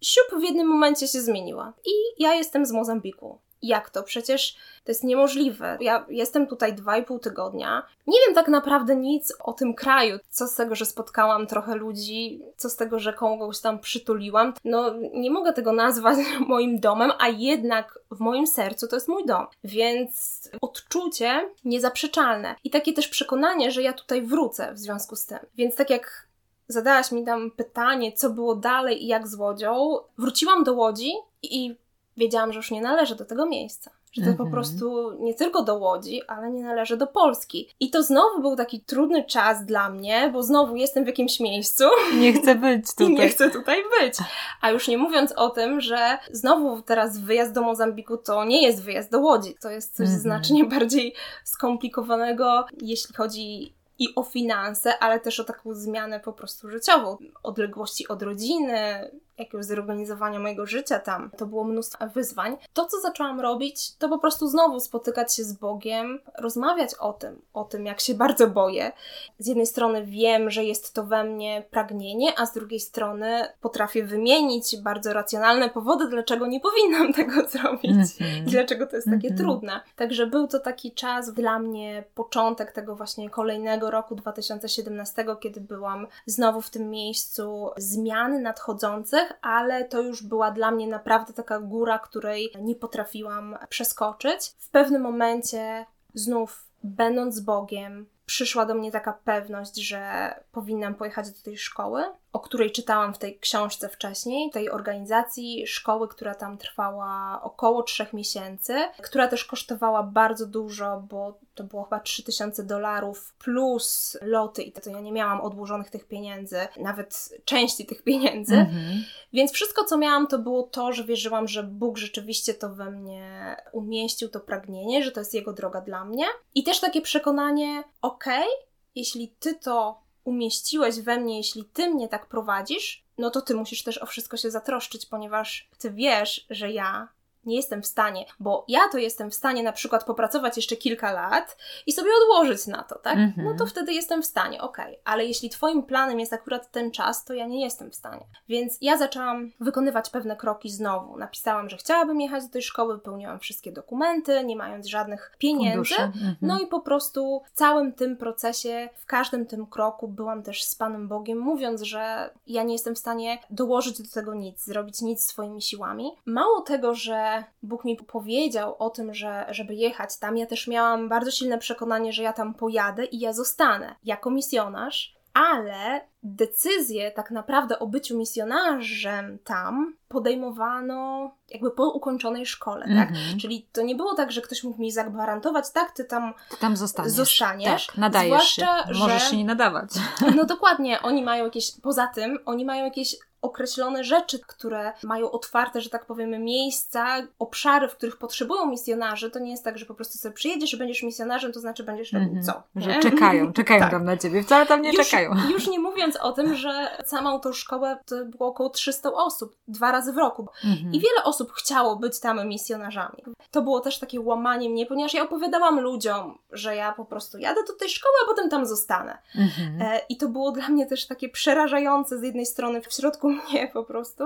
siup 0.02 0.40
w 0.40 0.44
jednym 0.44 0.68
momencie 0.68 1.08
się 1.08 1.22
zmieniła. 1.22 1.74
I 1.86 2.24
ja 2.24 2.34
jestem 2.34 2.66
z 2.66 2.72
Mozambiku. 2.72 3.40
Jak 3.62 3.90
to? 3.90 4.04
Przecież 4.04 4.56
to 4.84 4.92
jest 4.92 5.04
niemożliwe. 5.04 5.78
Ja 5.82 6.06
jestem 6.10 6.48
tutaj 6.48 6.74
dwa 6.74 6.98
i 6.98 7.04
pół 7.04 7.20
tygodnia. 7.20 7.84
Nie 8.08 8.20
wiem 8.26 8.36
tak 8.36 8.48
naprawdę 8.48 8.96
nic 8.96 9.34
o 9.40 9.54
tym 9.54 9.74
kraju. 9.74 10.20
Co 10.30 10.48
z 10.48 10.56
tego, 10.56 10.76
że 10.76 10.86
spotkałam 10.86 11.48
trochę 11.48 11.76
ludzi, 11.76 12.42
co 12.58 12.70
z 12.70 12.76
tego, 12.76 13.00
że 13.00 13.14
kogoś 13.14 13.60
tam 13.60 13.80
przytuliłam. 13.80 14.54
No, 14.66 14.94
nie 15.14 15.32
mogę 15.32 15.54
tego 15.54 15.72
nazwać 15.72 16.18
moim 16.48 16.80
domem, 16.80 17.12
a 17.20 17.28
jednak 17.28 18.00
w 18.12 18.20
moim 18.20 18.48
sercu 18.48 18.88
to 18.88 18.96
jest 18.96 19.08
mój 19.08 19.26
dom. 19.26 19.48
Więc 19.64 20.42
odczucie 20.62 21.50
niezaprzeczalne. 21.66 22.56
I 22.64 22.70
takie 22.70 22.94
też 22.94 23.08
przekonanie, 23.08 23.72
że 23.72 23.82
ja 23.82 23.94
tutaj 23.94 24.22
wrócę 24.22 24.74
w 24.74 24.80
związku 24.80 25.16
z 25.16 25.26
tym. 25.26 25.40
Więc 25.56 25.76
tak 25.76 25.90
jak 25.90 26.28
zadałaś 26.68 27.12
mi 27.12 27.26
tam 27.26 27.52
pytanie, 27.52 28.12
co 28.12 28.30
było 28.30 28.56
dalej 28.56 29.04
i 29.04 29.08
jak 29.08 29.28
z 29.28 29.36
Łodzią, 29.36 29.98
wróciłam 30.18 30.64
do 30.64 30.74
Łodzi 30.74 31.12
i 31.44 31.76
wiedziałam, 32.18 32.54
że 32.54 32.58
już 32.60 32.72
nie 32.72 32.82
należę 32.82 33.16
do 33.16 33.26
tego 33.26 33.46
miejsca. 33.46 33.92
Że 34.12 34.22
to 34.22 34.30
Mhm. 34.30 34.48
po 34.50 34.54
prostu 34.54 35.12
nie 35.20 35.34
tylko 35.34 35.64
do 35.64 35.76
Łodzi, 35.76 36.22
ale 36.28 36.52
nie 36.52 36.64
należy 36.64 36.98
do 36.98 37.08
Polski. 37.08 37.70
I 37.80 37.90
to 37.90 38.04
znowu 38.04 38.42
był 38.42 38.56
taki 38.56 38.80
trudny 38.82 39.24
czas 39.26 39.66
dla 39.66 39.90
mnie, 39.90 40.30
bo 40.34 40.44
znowu 40.44 40.76
jestem 40.76 41.04
w 41.04 41.08
jakimś 41.08 41.40
miejscu 41.40 41.84
Nie 42.20 42.34
chcę 42.34 42.56
być 42.56 42.86
i 42.94 42.96
tutaj. 42.98 43.10
nie 43.10 43.30
chcę 43.30 43.50
tutaj 43.52 43.78
być. 44.02 44.14
A 44.62 44.70
już 44.72 44.88
nie 44.88 44.98
mówiąc 44.98 45.32
o 45.32 45.50
tym, 45.50 45.82
że 45.82 46.18
znowu 46.32 46.82
teraz 46.82 47.18
wyjazd 47.20 47.54
do 47.54 47.62
Mozambiku 47.62 48.18
to 48.18 48.46
nie 48.46 48.64
jest 48.64 48.84
wyjazd 48.84 49.12
do 49.12 49.20
Łodzi. 49.20 49.56
To 49.62 49.70
jest 49.70 49.92
coś 49.96 50.06
Mhm. 50.06 50.20
znacznie 50.22 50.66
bardziej 50.76 51.14
skomplikowanego, 51.44 52.66
jeśli 52.82 53.16
chodzi 53.16 53.74
i 54.00 54.16
o 54.16 54.24
finanse, 54.24 55.00
ale 55.00 55.20
też 55.20 55.40
o 55.40 55.44
taką 55.44 55.74
zmianę 55.74 56.20
po 56.20 56.34
prostu 56.34 56.70
życiową. 56.70 57.18
Odległości 57.44 58.08
od 58.08 58.22
rodziny, 58.22 59.12
jakiegoś 59.38 59.66
zorganizowania 59.66 60.40
mojego 60.40 60.66
życia 60.66 61.00
tam. 61.00 61.32
To 61.38 61.46
było 61.46 61.64
mnóstwo 61.64 62.08
wyzwań. 62.08 62.58
To, 62.74 62.86
co 62.86 63.02
zaczęłam 63.02 63.42
robić, 63.42 63.96
to 63.96 64.10
po 64.10 64.20
prostu 64.20 64.48
znowu 64.48 64.80
spotykać 64.80 65.36
się 65.36 65.44
z 65.44 65.54
Bogiem, 65.54 66.20
rozmawiać 66.38 66.96
o 66.96 67.14
tym, 67.14 67.42
o 67.54 67.64
tym, 67.64 67.86
jak 67.86 68.00
się 68.00 68.14
bardzo 68.14 68.48
boję. 68.48 68.92
Z 69.40 69.48
jednej 69.48 69.66
strony 69.66 70.06
wiem, 70.06 70.50
że 70.50 70.64
jest 70.64 70.94
to 70.94 71.04
we 71.04 71.24
mnie 71.24 71.64
pragnienie, 71.72 72.40
a 72.40 72.46
z 72.46 72.54
drugiej 72.54 72.80
strony 72.80 73.48
potrafię 73.62 74.04
wymienić 74.04 74.78
bardzo 74.82 75.14
racjonalne 75.14 75.70
powody, 75.70 76.08
dlaczego 76.08 76.48
nie 76.48 76.60
powinnam 76.60 77.14
tego 77.24 77.48
zrobić. 77.48 77.92
Mhm. 77.92 78.48
I 78.48 78.52
dlaczego 78.52 78.88
to 78.88 78.96
jest 78.96 79.08
takie 79.08 79.28
Mhm. 79.28 79.38
trudne. 79.38 79.82
Także 79.96 80.28
był 80.28 80.48
to 80.48 80.60
taki 80.60 80.92
czas 80.92 81.34
dla 81.34 81.60
mnie, 81.60 82.04
początek 82.16 82.72
tego 82.72 82.96
właśnie 82.96 83.30
kolejnego 83.30 83.92
roku 83.92 84.16
2017, 84.16 85.26
kiedy 85.42 85.62
byłam 85.62 86.08
znowu 86.26 86.62
w 86.62 86.70
tym 86.70 86.90
miejscu 86.90 87.70
zmian 87.78 88.42
nadchodzących, 88.42 89.27
ale 89.42 89.86
to 89.86 90.02
już 90.02 90.24
była 90.24 90.52
dla 90.52 90.72
mnie 90.72 90.88
naprawdę 90.88 91.34
taka 91.34 91.60
góra, 91.60 92.00
której 92.00 92.52
nie 92.62 92.76
potrafiłam 92.76 93.58
przeskoczyć. 93.70 94.56
W 94.60 94.70
pewnym 94.70 95.02
momencie 95.02 95.86
znów, 96.14 96.68
będąc 96.84 97.40
Bogiem, 97.40 98.06
przyszła 98.28 98.66
do 98.66 98.74
mnie 98.74 98.92
taka 98.92 99.14
pewność, 99.14 99.76
że 99.76 100.34
powinnam 100.52 100.96
pojechać 100.96 101.32
do 101.32 101.44
tej 101.44 101.58
szkoły, 101.58 102.04
o 102.34 102.40
której 102.40 102.72
czytałam 102.72 103.14
w 103.14 103.18
tej 103.18 103.40
książce 103.40 103.90
wcześniej, 103.90 104.52
tej 104.52 104.70
organizacji 104.70 105.68
szkoły, 105.68 106.08
która 106.08 106.36
tam 106.36 106.58
trwała 106.58 107.42
około 107.44 107.84
trzech 107.84 108.14
miesięcy, 108.14 108.74
która 109.04 109.28
też 109.28 109.46
kosztowała 109.46 110.04
bardzo 110.04 110.46
dużo, 110.46 111.04
bo 111.10 111.40
to 111.56 111.64
było 111.64 111.84
chyba 111.84 112.00
3000 112.00 112.64
dolarów 112.64 113.34
plus 113.40 114.18
loty 114.22 114.64
i 114.64 114.72
to 114.72 114.90
ja 114.90 115.00
nie 115.00 115.12
miałam 115.12 115.42
odłożonych 115.42 115.90
tych 115.90 116.08
pieniędzy, 116.08 116.68
nawet 116.78 117.30
części 117.46 117.86
tych 117.86 118.04
pieniędzy. 118.04 118.56
Mhm. 118.56 119.04
Więc 119.34 119.52
wszystko, 119.52 119.84
co 119.84 119.98
miałam, 119.98 120.28
to 120.28 120.40
było 120.40 120.64
to, 120.64 120.94
że 120.94 121.04
wierzyłam, 121.04 121.48
że 121.48 121.64
Bóg 121.64 121.98
rzeczywiście 121.98 122.54
to 122.54 122.70
we 122.70 122.92
mnie 122.92 123.56
umieścił, 123.72 124.30
to 124.30 124.40
pragnienie, 124.40 125.04
że 125.04 125.12
to 125.12 125.20
jest 125.20 125.34
Jego 125.34 125.54
droga 125.54 125.82
dla 125.82 126.06
mnie. 126.06 126.26
I 126.56 126.64
też 126.64 126.80
takie 126.80 127.02
przekonanie, 127.02 127.84
okej, 128.18 128.48
jeśli 128.96 129.36
Ty 129.40 129.56
to 129.56 130.02
umieściłeś 130.24 131.00
we 131.00 131.18
mnie, 131.18 131.38
jeśli 131.38 131.66
Ty 131.66 131.90
mnie 131.90 132.08
tak 132.08 132.26
prowadzisz, 132.26 133.04
no 133.18 133.30
to 133.30 133.42
Ty 133.42 133.56
musisz 133.56 133.84
też 133.84 133.98
o 133.98 134.06
wszystko 134.06 134.38
się 134.38 134.52
zatroszczyć, 134.52 135.06
ponieważ 135.06 135.70
Ty 135.78 135.92
wiesz, 135.92 136.46
że 136.50 136.72
ja 136.72 137.08
nie 137.48 137.56
jestem 137.56 137.82
w 137.82 137.88
stanie, 137.88 138.26
bo 138.40 138.66
ja 138.68 138.80
to 138.92 138.98
jestem 138.98 139.32
w 139.32 139.36
stanie 139.36 139.64
na 139.64 139.72
przykład 139.72 140.04
popracować 140.04 140.58
jeszcze 140.58 140.76
kilka 140.76 141.12
lat 141.12 141.58
i 141.86 141.92
sobie 141.92 142.10
odłożyć 142.24 142.68
na 142.68 142.84
to, 142.84 143.00
tak? 143.00 143.18
Mhm. 143.18 143.48
No 143.48 143.58
to 143.58 143.66
wtedy 143.66 143.94
jestem 143.94 144.22
w 144.22 144.26
stanie, 144.26 144.62
okej. 144.62 145.00
Ale 145.06 145.26
jeśli 145.26 145.50
Twoim 145.50 145.84
planem 145.84 146.20
jest 146.20 146.34
akurat 146.34 146.72
ten 146.72 146.92
czas, 146.92 147.26
to 147.26 147.34
ja 147.34 147.48
nie 147.48 147.64
jestem 147.64 147.92
w 147.92 147.96
stanie. 147.96 148.26
Więc 148.50 148.78
ja 148.82 148.98
zaczęłam 148.98 149.52
wykonywać 149.60 150.10
pewne 150.10 150.36
kroki 150.36 150.70
znowu. 150.70 151.18
Napisałam, 151.18 151.70
że 151.70 151.78
chciałabym 151.78 152.22
jechać 152.22 152.44
do 152.46 152.50
tej 152.50 152.62
szkoły, 152.62 152.94
wypełniłam 152.94 153.40
wszystkie 153.40 153.72
dokumenty, 153.72 154.44
nie 154.44 154.56
mając 154.56 154.86
żadnych 154.86 155.36
pieniędzy. 155.38 155.96
Mhm. 155.96 156.36
No 156.42 156.60
i 156.60 156.68
po 156.68 156.80
prostu 156.80 157.42
w 157.46 157.58
całym 157.58 157.94
tym 157.94 158.18
procesie, 158.18 158.90
w 158.96 159.06
każdym 159.06 159.46
tym 159.46 159.66
kroku 159.66 160.08
byłam 160.08 160.44
też 160.44 160.64
z 160.64 160.76
Panem 160.76 161.08
Bogiem, 161.08 161.38
mówiąc, 161.38 161.82
że 161.82 162.30
ja 162.48 162.64
nie 162.64 162.74
jestem 162.74 162.96
w 162.96 163.00
stanie 163.00 163.40
dołożyć 163.50 164.02
do 164.02 164.10
tego 164.14 164.34
nic, 164.34 164.64
zrobić 164.64 165.02
nic 165.02 165.26
swoimi 165.26 165.62
siłami. 165.62 166.12
Mało 166.26 166.62
tego, 166.62 166.96
że 166.96 167.37
Bóg 167.64 167.86
mi 167.86 167.96
powiedział 167.96 168.76
o 168.80 168.90
tym, 168.90 169.14
że 169.14 169.46
żeby 169.50 169.76
jechać 169.76 170.20
tam, 170.20 170.38
ja 170.38 170.46
też 170.46 170.68
miałam 170.68 171.10
bardzo 171.10 171.32
silne 171.32 171.58
przekonanie, 171.58 172.14
że 172.14 172.24
ja 172.24 172.34
tam 172.34 172.54
pojadę 172.54 173.06
i 173.06 173.20
ja 173.20 173.34
zostanę 173.34 173.96
jako 174.04 174.30
misjonarz, 174.30 175.18
ale 175.34 176.02
decyzję 176.24 177.12
tak 177.12 177.32
naprawdę 177.32 177.80
o 177.80 177.88
byciu 177.88 178.18
misjonarzem 178.18 179.40
tam 179.44 179.96
podejmowano 180.08 181.32
jakby 181.50 181.72
po 181.72 181.90
ukończonej 181.90 182.46
szkole, 182.46 182.86
tak? 182.86 183.10
Mhm. 183.10 183.40
Czyli 183.40 183.68
to 183.72 183.82
nie 183.82 183.96
było 183.96 184.14
tak, 184.16 184.32
że 184.32 184.42
ktoś 184.42 184.64
mógł 184.64 184.82
mi 184.82 184.92
zagwarantować, 184.92 185.72
tak, 185.72 185.92
ty 185.92 186.06
tam 186.06 186.34
Ty 186.50 186.58
tam 186.58 186.78
zostaniesz. 186.78 187.12
Zostaniesz, 187.14 187.88
Tak, 187.88 187.98
nadajesz 187.98 188.30
zwłaszcza, 188.56 188.88
się. 188.88 188.94
że- 188.94 189.00
Możesz 189.00 189.30
się 189.30 189.38
nie 189.38 189.46
nadawać. 189.46 189.90
no 190.36 190.46
dokładnie, 190.46 191.02
oni 191.02 191.24
mają 191.24 191.46
jakieś, 191.46 191.72
poza 191.82 192.08
tym, 192.08 192.40
oni 192.46 192.66
mają 192.66 192.86
jakieś 192.86 193.16
określone 193.42 194.04
rzeczy, 194.04 194.40
które 194.48 194.94
mają 195.04 195.32
otwarte, 195.32 195.82
że 195.82 195.90
tak 195.90 196.06
powiemy, 196.06 196.40
miejsca, 196.40 197.06
obszary, 197.40 197.88
w 197.88 197.96
których 197.96 198.18
potrzebują 198.18 198.66
misjonarzy. 198.66 199.32
To 199.32 199.40
nie 199.40 199.52
jest 199.52 199.64
tak, 199.64 199.78
że 199.78 199.86
po 199.86 199.94
prostu 199.94 200.18
sobie 200.18 200.36
przyjedziesz 200.36 200.74
i 200.74 200.78
będziesz 200.78 201.04
misjonarzem, 201.04 201.52
to 201.54 201.60
znaczy 201.60 201.84
będziesz 201.84 202.14
robił 202.14 202.28
Mhm. 202.28 202.46
co? 202.46 202.64
Że 202.76 202.90
nie? 202.90 203.00
czekają, 203.00 203.54
czekają 203.54 203.80
Tak. 203.82 203.92
tam 203.92 204.04
na 204.06 204.18
ciebie. 204.18 204.44
Wcale 204.44 204.66
tam 204.66 204.82
nie 204.82 204.92
już, 204.94 205.10
czekają. 205.10 205.32
Już 205.54 205.68
nie 205.68 205.80
mówiąc 205.80 206.16
o 206.16 206.32
tym, 206.32 206.56
że 206.56 206.88
samą 207.06 207.40
tą 207.40 207.54
szkołę 207.54 207.98
to 208.06 208.26
było 208.26 208.50
około 208.50 208.70
300 208.70 209.14
osób, 209.14 209.56
dwa 209.68 209.92
razy 209.92 210.14
w 210.14 210.18
roku. 210.18 210.48
Mhm. 210.66 210.94
I 210.94 211.00
wiele 211.00 211.24
osób 211.24 211.52
chciało 211.52 211.96
być 211.96 212.20
tam 212.20 212.48
misjonarzami. 212.48 213.24
To 213.52 213.62
było 213.62 213.80
też 213.80 214.00
takie 214.00 214.22
łamanie 214.22 214.70
mnie, 214.70 214.86
ponieważ 214.86 215.14
ja 215.14 215.24
opowiadałam 215.24 215.80
ludziom, 215.80 216.38
że 216.52 216.76
ja 216.76 216.92
po 216.94 217.06
prostu 217.06 217.38
jadę 217.38 217.64
do 217.68 217.74
tej 217.74 217.90
szkoły, 217.90 218.14
a 218.24 218.28
potem 218.30 218.50
tam 218.50 218.66
zostanę. 218.66 219.18
Mhm. 219.36 219.82
E, 219.82 220.00
I 220.10 220.18
to 220.18 220.28
było 220.30 220.52
dla 220.52 220.70
mnie 220.70 220.86
też 220.86 221.08
takie 221.08 221.30
przerażające 221.30 222.20
z 222.20 222.24
jednej 222.24 222.46
strony 222.46 222.82
w 222.82 222.94
środku 222.94 223.30
mnie 223.44 223.68
po 223.74 223.84
prostu, 223.84 224.24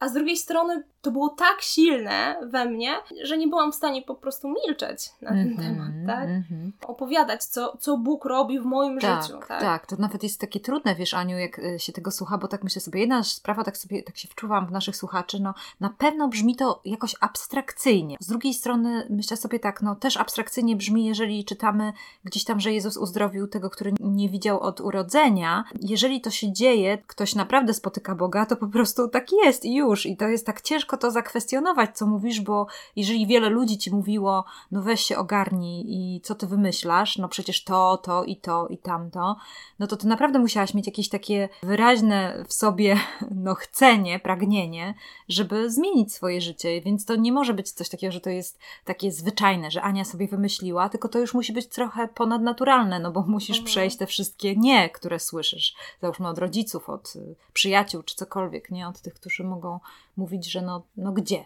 a 0.00 0.08
z 0.08 0.12
drugiej 0.12 0.36
strony 0.36 0.84
to 1.02 1.10
było 1.10 1.28
tak 1.28 1.60
silne 1.60 2.36
we 2.42 2.64
mnie, 2.64 2.96
że 3.22 3.38
nie 3.38 3.48
byłam 3.48 3.72
w 3.72 3.74
stanie 3.74 4.02
po 4.02 4.14
prostu 4.14 4.48
milczeć 4.48 5.10
na 5.22 5.30
ten 5.30 5.38
mm 5.38 5.56
-hmm, 5.56 5.62
temat, 5.62 5.92
tak? 6.06 6.24
Mm 6.24 6.42
-hmm. 6.42 6.70
Opowiadać, 6.86 7.44
co, 7.44 7.76
co 7.80 7.98
Bóg 7.98 8.24
robi 8.24 8.60
w 8.60 8.64
moim 8.64 8.98
tak, 8.98 9.22
życiu, 9.22 9.38
tak? 9.48 9.60
Tak, 9.60 9.86
to 9.86 9.96
nawet 9.98 10.22
jest 10.22 10.40
takie 10.40 10.60
trudne, 10.60 10.94
wiesz, 10.94 11.14
Aniu, 11.14 11.38
jak 11.38 11.58
e, 11.58 11.78
się 11.78 11.92
tego 11.92 12.10
słucha, 12.10 12.38
bo 12.38 12.48
tak 12.48 12.64
myślę 12.64 12.80
sobie, 12.80 13.00
jedna 13.00 13.24
sprawa, 13.24 13.64
tak 13.64 13.76
sobie, 13.76 14.02
tak 14.02 14.16
się 14.16 14.28
wczuwam 14.28 14.66
w 14.66 14.72
naszych 14.72 14.96
słuchaczy, 14.96 15.40
no 15.40 15.54
na 15.80 15.90
pewno 15.90 16.28
brzmi 16.28 16.56
to 16.56 16.80
jakoś 16.84 17.16
abstrakcyjnie. 17.20 18.16
Z 18.20 18.26
drugiej 18.26 18.54
strony 18.54 19.06
myślę 19.10 19.36
sobie 19.36 19.58
tak, 19.58 19.82
no 19.82 19.94
też 19.94 20.16
abstrakcyjnie 20.16 20.76
brzmi, 20.76 21.04
jeżeli 21.04 21.44
czytamy 21.44 21.92
gdzieś 22.24 22.44
tam, 22.44 22.60
że 22.60 22.72
Jezus 22.72 22.96
uzdrowił 22.96 23.46
tego, 23.46 23.70
który 23.70 23.92
nie 24.00 24.28
widział 24.28 24.60
od 24.60 24.80
urodzenia. 24.80 25.64
Jeżeli 25.80 26.20
to 26.20 26.30
się 26.30 26.52
dzieje, 26.52 26.98
ktoś 27.06 27.34
naprawdę 27.34 27.74
spotyka 27.74 28.14
Boga, 28.14 28.46
to 28.46 28.56
po 28.56 28.66
prostu 28.66 29.08
tak 29.08 29.26
jest 29.44 29.64
i 29.64 29.74
już. 29.74 30.06
I 30.06 30.16
to 30.16 30.28
jest 30.28 30.46
tak 30.46 30.60
ciężko 30.60 30.89
to 30.96 31.10
zakwestionować, 31.10 31.98
co 31.98 32.06
mówisz, 32.06 32.40
bo 32.40 32.66
jeżeli 32.96 33.26
wiele 33.26 33.48
ludzi 33.48 33.78
ci 33.78 33.90
mówiło, 33.90 34.44
no 34.70 34.82
weź 34.82 35.00
się 35.00 35.18
ogarnij 35.18 35.84
i 35.88 36.20
co 36.20 36.34
ty 36.34 36.46
wymyślasz, 36.46 37.18
no 37.18 37.28
przecież 37.28 37.64
to, 37.64 37.96
to 37.96 38.24
i 38.24 38.36
to 38.36 38.66
i 38.66 38.78
tamto, 38.78 39.36
no 39.78 39.86
to 39.86 39.96
ty 39.96 40.06
naprawdę 40.06 40.38
musiałaś 40.38 40.74
mieć 40.74 40.86
jakieś 40.86 41.08
takie 41.08 41.48
wyraźne 41.62 42.44
w 42.48 42.52
sobie, 42.52 42.96
no 43.44 43.54
chcenie, 43.54 44.18
pragnienie, 44.18 44.94
żeby 45.28 45.70
zmienić 45.70 46.14
swoje 46.14 46.40
życie, 46.40 46.80
więc 46.80 47.04
to 47.04 47.16
nie 47.16 47.32
może 47.32 47.54
być 47.54 47.70
coś 47.72 47.88
takiego, 47.88 48.12
że 48.12 48.20
to 48.20 48.30
jest 48.30 48.58
takie 48.84 49.12
zwyczajne, 49.12 49.70
że 49.70 49.82
Ania 49.82 50.04
sobie 50.04 50.28
wymyśliła, 50.28 50.88
tylko 50.88 51.08
to 51.08 51.18
już 51.18 51.34
musi 51.34 51.52
być 51.52 51.66
trochę 51.66 52.08
ponadnaturalne, 52.08 53.00
no 53.00 53.12
bo 53.12 53.22
musisz 53.22 53.58
mhm. 53.58 53.66
przejść 53.66 53.96
te 53.96 54.06
wszystkie 54.06 54.56
nie, 54.56 54.90
które 54.90 55.18
słyszysz, 55.18 55.74
załóżmy 56.00 56.28
od 56.28 56.38
rodziców, 56.38 56.88
od 56.88 57.16
y, 57.16 57.34
przyjaciół 57.52 58.02
czy 58.02 58.16
cokolwiek, 58.16 58.70
nie? 58.70 58.88
Od 58.88 59.00
tych, 59.00 59.14
którzy 59.14 59.44
mogą 59.44 59.80
mówić, 60.16 60.50
że 60.50 60.62
no, 60.62 60.79
no 60.96 61.12
gdzie? 61.12 61.44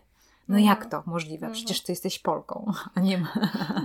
No 0.48 0.58
jak 0.58 0.84
mhm. 0.84 0.90
to 0.90 1.10
możliwe? 1.10 1.46
Mhm. 1.46 1.52
Przecież 1.52 1.82
ty 1.82 1.92
jesteś 1.92 2.18
Polką, 2.18 2.72
a 2.94 3.00
nie. 3.00 3.26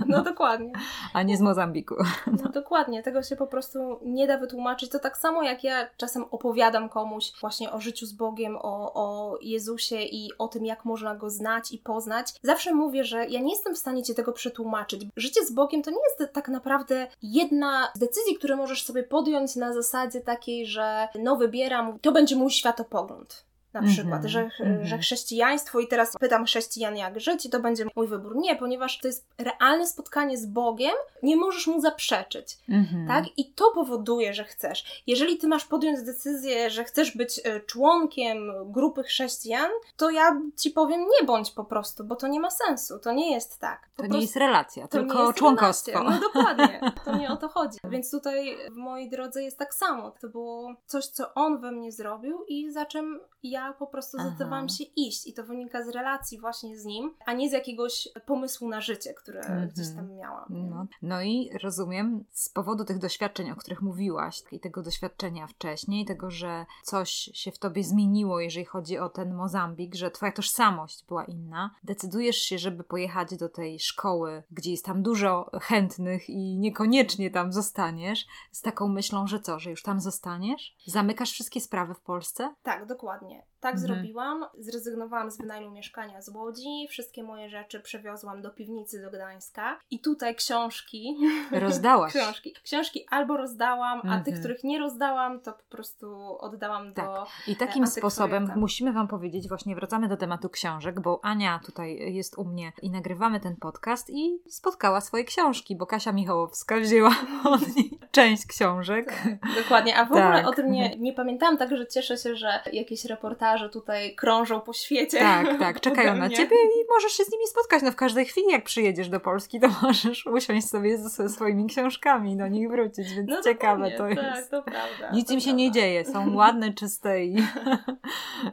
No 0.06 0.22
dokładnie. 0.22 0.72
A 1.14 1.22
nie 1.22 1.36
z 1.36 1.40
Mozambiku. 1.40 1.94
No 2.42 2.50
dokładnie, 2.50 3.02
tego 3.02 3.22
się 3.22 3.36
po 3.36 3.46
prostu 3.46 3.78
nie 4.02 4.26
da 4.26 4.38
wytłumaczyć. 4.38 4.90
To 4.90 4.98
tak 4.98 5.16
samo 5.16 5.42
jak 5.42 5.64
ja 5.64 5.90
czasem 5.96 6.24
opowiadam 6.30 6.88
komuś 6.88 7.32
właśnie 7.40 7.72
o 7.72 7.80
życiu 7.80 8.06
z 8.06 8.12
Bogiem, 8.12 8.56
o, 8.56 8.92
o 8.94 9.38
Jezusie 9.40 10.02
i 10.02 10.30
o 10.38 10.48
tym, 10.48 10.64
jak 10.64 10.84
można 10.84 11.14
go 11.14 11.30
znać 11.30 11.72
i 11.72 11.78
poznać. 11.78 12.34
Zawsze 12.42 12.74
mówię, 12.74 13.04
że 13.04 13.26
ja 13.26 13.40
nie 13.40 13.50
jestem 13.50 13.74
w 13.74 13.78
stanie 13.78 14.02
ci 14.02 14.14
tego 14.14 14.32
przetłumaczyć. 14.32 15.06
Życie 15.16 15.44
z 15.46 15.52
Bogiem 15.52 15.82
to 15.82 15.90
nie 15.90 15.96
jest 16.20 16.32
tak 16.32 16.48
naprawdę 16.48 17.06
jedna 17.22 17.88
z 17.94 17.98
decyzji, 17.98 18.34
które 18.34 18.56
możesz 18.56 18.84
sobie 18.84 19.02
podjąć 19.02 19.56
na 19.56 19.72
zasadzie 19.72 20.20
takiej, 20.20 20.66
że 20.66 21.08
no 21.14 21.36
wybieram, 21.36 21.98
to 21.98 22.12
będzie 22.12 22.36
mój 22.36 22.50
światopogląd 22.50 23.49
na 23.72 23.82
przykład, 23.82 24.22
mm-hmm, 24.22 24.28
że, 24.28 24.48
mm-hmm. 24.60 24.84
że 24.84 24.98
chrześcijaństwo 24.98 25.80
i 25.80 25.88
teraz 25.88 26.16
pytam 26.20 26.44
chrześcijan 26.44 26.96
jak 26.96 27.20
żyć 27.20 27.46
i 27.46 27.50
to 27.50 27.60
będzie 27.60 27.84
mój 27.96 28.08
wybór. 28.08 28.36
Nie, 28.36 28.56
ponieważ 28.56 28.98
to 28.98 29.08
jest 29.08 29.26
realne 29.38 29.86
spotkanie 29.86 30.38
z 30.38 30.46
Bogiem, 30.46 30.94
nie 31.22 31.36
możesz 31.36 31.66
mu 31.66 31.80
zaprzeczyć, 31.80 32.58
mm-hmm. 32.68 33.08
tak? 33.08 33.24
I 33.36 33.52
to 33.52 33.70
powoduje, 33.70 34.34
że 34.34 34.44
chcesz. 34.44 35.02
Jeżeli 35.06 35.38
ty 35.38 35.48
masz 35.48 35.64
podjąć 35.64 36.02
decyzję, 36.02 36.70
że 36.70 36.84
chcesz 36.84 37.16
być 37.16 37.40
e, 37.44 37.60
członkiem 37.60 38.52
grupy 38.64 39.02
chrześcijan, 39.02 39.70
to 39.96 40.10
ja 40.10 40.40
ci 40.56 40.70
powiem 40.70 41.00
nie 41.00 41.26
bądź 41.26 41.50
po 41.50 41.64
prostu, 41.64 42.04
bo 42.04 42.16
to 42.16 42.28
nie 42.28 42.40
ma 42.40 42.50
sensu, 42.50 42.98
to 42.98 43.12
nie 43.12 43.34
jest 43.34 43.58
tak. 43.58 43.80
Po 43.80 43.86
to 43.86 43.96
prostu, 43.96 44.14
nie 44.14 44.22
jest 44.22 44.36
relacja, 44.36 44.88
tylko 44.88 45.26
jest 45.26 45.38
członkostwo. 45.38 45.92
Relacja. 45.92 46.20
No 46.20 46.20
dokładnie, 46.32 46.80
to 47.04 47.16
nie 47.16 47.30
o 47.30 47.36
to 47.36 47.48
chodzi. 47.48 47.78
Więc 47.84 48.10
tutaj 48.10 48.56
w 48.70 48.76
mojej 48.76 49.10
drodze 49.10 49.42
jest 49.42 49.58
tak 49.58 49.74
samo. 49.74 50.10
To 50.20 50.28
było 50.28 50.74
coś, 50.86 51.06
co 51.06 51.34
on 51.34 51.60
we 51.60 51.72
mnie 51.72 51.92
zrobił 51.92 52.44
i 52.48 52.70
za 52.70 52.86
czym 52.86 53.20
ja 53.42 53.72
po 53.72 53.86
prostu 53.86 54.18
zdecydowałam 54.18 54.68
się 54.68 54.84
iść 54.96 55.26
i 55.26 55.32
to 55.32 55.44
wynika 55.44 55.84
z 55.84 55.88
relacji 55.88 56.40
właśnie 56.40 56.78
z 56.78 56.84
nim, 56.84 57.14
a 57.26 57.32
nie 57.32 57.50
z 57.50 57.52
jakiegoś 57.52 58.08
pomysłu 58.26 58.68
na 58.68 58.80
życie, 58.80 59.14
które 59.14 59.40
-hmm. 59.40 59.66
gdzieś 59.66 59.94
tam 59.94 60.14
miałam. 60.14 60.46
No. 60.48 60.86
no 61.02 61.22
i 61.22 61.50
rozumiem, 61.62 62.24
z 62.30 62.48
powodu 62.48 62.84
tych 62.84 62.98
doświadczeń, 62.98 63.50
o 63.50 63.56
których 63.56 63.82
mówiłaś 63.82 64.42
i 64.52 64.60
tego 64.60 64.82
doświadczenia 64.82 65.46
wcześniej, 65.46 66.04
tego, 66.04 66.30
że 66.30 66.66
coś 66.82 67.10
się 67.34 67.52
w 67.52 67.58
tobie 67.58 67.84
zmieniło, 67.84 68.40
jeżeli 68.40 68.66
chodzi 68.66 68.98
o 68.98 69.08
ten 69.08 69.34
Mozambik, 69.34 69.94
że 69.94 70.10
twoja 70.10 70.32
tożsamość 70.32 71.04
była 71.08 71.24
inna, 71.24 71.74
decydujesz 71.84 72.36
się, 72.36 72.58
żeby 72.58 72.84
pojechać 72.84 73.36
do 73.36 73.48
tej 73.48 73.78
szkoły, 73.78 74.42
gdzie 74.50 74.70
jest 74.70 74.84
tam 74.84 75.02
dużo 75.02 75.50
chętnych 75.62 76.30
i 76.30 76.58
niekoniecznie 76.58 77.30
tam 77.30 77.52
zostaniesz, 77.52 78.26
z 78.52 78.62
taką 78.62 78.88
myślą, 78.88 79.26
że 79.26 79.40
co, 79.40 79.58
że 79.58 79.70
już 79.70 79.82
tam 79.82 80.00
zostaniesz? 80.00 80.76
Zamykasz 80.86 81.32
wszystkie 81.32 81.60
sprawy 81.60 81.94
w 81.94 82.00
Polsce? 82.00 82.54
Tak, 82.62 82.86
dokładnie. 82.86 83.29
it. 83.32 83.44
Tak 83.60 83.74
mhm. 83.74 83.78
zrobiłam. 83.78 84.44
Zrezygnowałam 84.58 85.30
z 85.30 85.38
wynajmu 85.38 85.70
mieszkania 85.70 86.22
z 86.22 86.28
Łodzi. 86.28 86.86
Wszystkie 86.88 87.22
moje 87.22 87.48
rzeczy 87.48 87.80
przewiozłam 87.80 88.42
do 88.42 88.50
piwnicy 88.50 89.02
do 89.02 89.10
Gdańska. 89.10 89.78
I 89.90 89.98
tutaj 89.98 90.34
książki. 90.34 91.16
Rozdałaś. 91.52 92.12
książki. 92.14 92.54
Książki 92.64 93.06
albo 93.10 93.36
rozdałam, 93.36 93.98
a 93.98 94.02
mhm. 94.02 94.24
tych, 94.24 94.38
których 94.38 94.64
nie 94.64 94.78
rozdałam, 94.78 95.40
to 95.40 95.52
po 95.52 95.62
prostu 95.76 96.36
oddałam 96.38 96.94
tak. 96.94 97.04
do. 97.04 97.26
I 97.46 97.56
takim 97.56 97.86
sposobem 97.86 98.52
musimy 98.56 98.92
Wam 98.92 99.08
powiedzieć, 99.08 99.48
właśnie 99.48 99.74
wracamy 99.74 100.08
do 100.08 100.16
tematu 100.16 100.48
książek, 100.48 101.00
bo 101.00 101.20
Ania 101.22 101.60
tutaj 101.66 102.14
jest 102.14 102.38
u 102.38 102.44
mnie 102.44 102.72
i 102.82 102.90
nagrywamy 102.90 103.40
ten 103.40 103.56
podcast 103.56 104.10
i 104.10 104.38
spotkała 104.48 105.00
swoje 105.00 105.24
książki, 105.24 105.76
bo 105.76 105.86
Kasia 105.86 106.12
Michałowska 106.12 106.76
wzięła 106.80 107.14
od 107.54 107.76
niej 107.76 107.98
część 108.10 108.46
książek. 108.46 109.06
Tak, 109.42 109.54
dokładnie. 109.62 109.96
A 109.96 110.04
w 110.04 110.12
ogóle 110.12 110.32
tak. 110.32 110.46
o 110.46 110.52
tym 110.52 110.72
nie, 110.72 110.96
nie 110.98 111.12
pamiętałam, 111.12 111.58
także 111.58 111.86
cieszę 111.86 112.16
się, 112.16 112.36
że 112.36 112.60
jakieś 112.72 113.04
reportaże 113.04 113.49
że 113.58 113.68
tutaj 113.68 114.14
krążą 114.14 114.60
po 114.60 114.72
świecie. 114.72 115.18
Tak, 115.18 115.58
tak, 115.58 115.80
czekają 115.90 116.14
na 116.14 116.28
ciebie 116.28 116.56
i 116.56 116.88
możesz 116.88 117.12
się 117.12 117.24
z 117.24 117.32
nimi 117.32 117.46
spotkać. 117.46 117.82
No 117.82 117.92
w 117.92 117.96
każdej 117.96 118.26
chwili, 118.26 118.46
jak 118.50 118.64
przyjedziesz 118.64 119.08
do 119.08 119.20
Polski, 119.20 119.60
to 119.60 119.68
możesz 119.82 120.26
usiąść 120.26 120.68
sobie 120.68 120.98
ze 120.98 121.28
swoimi 121.28 121.66
książkami, 121.66 122.36
do 122.36 122.48
nich 122.48 122.70
wrócić, 122.70 123.14
więc 123.14 123.30
no 123.30 123.42
ciekawe 123.42 123.90
to 123.90 124.08
jest. 124.08 124.20
Tak, 124.20 124.46
to 124.46 124.62
prawda. 124.62 125.10
Nic 125.12 125.28
to 125.28 125.34
im 125.34 125.40
się 125.40 125.44
prawda. 125.44 125.62
nie 125.62 125.72
dzieje, 125.72 126.04
są 126.04 126.34
ładne, 126.36 126.74
czyste 126.74 127.24
i 127.24 127.36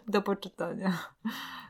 do 0.08 0.22
poczytania. 0.22 0.98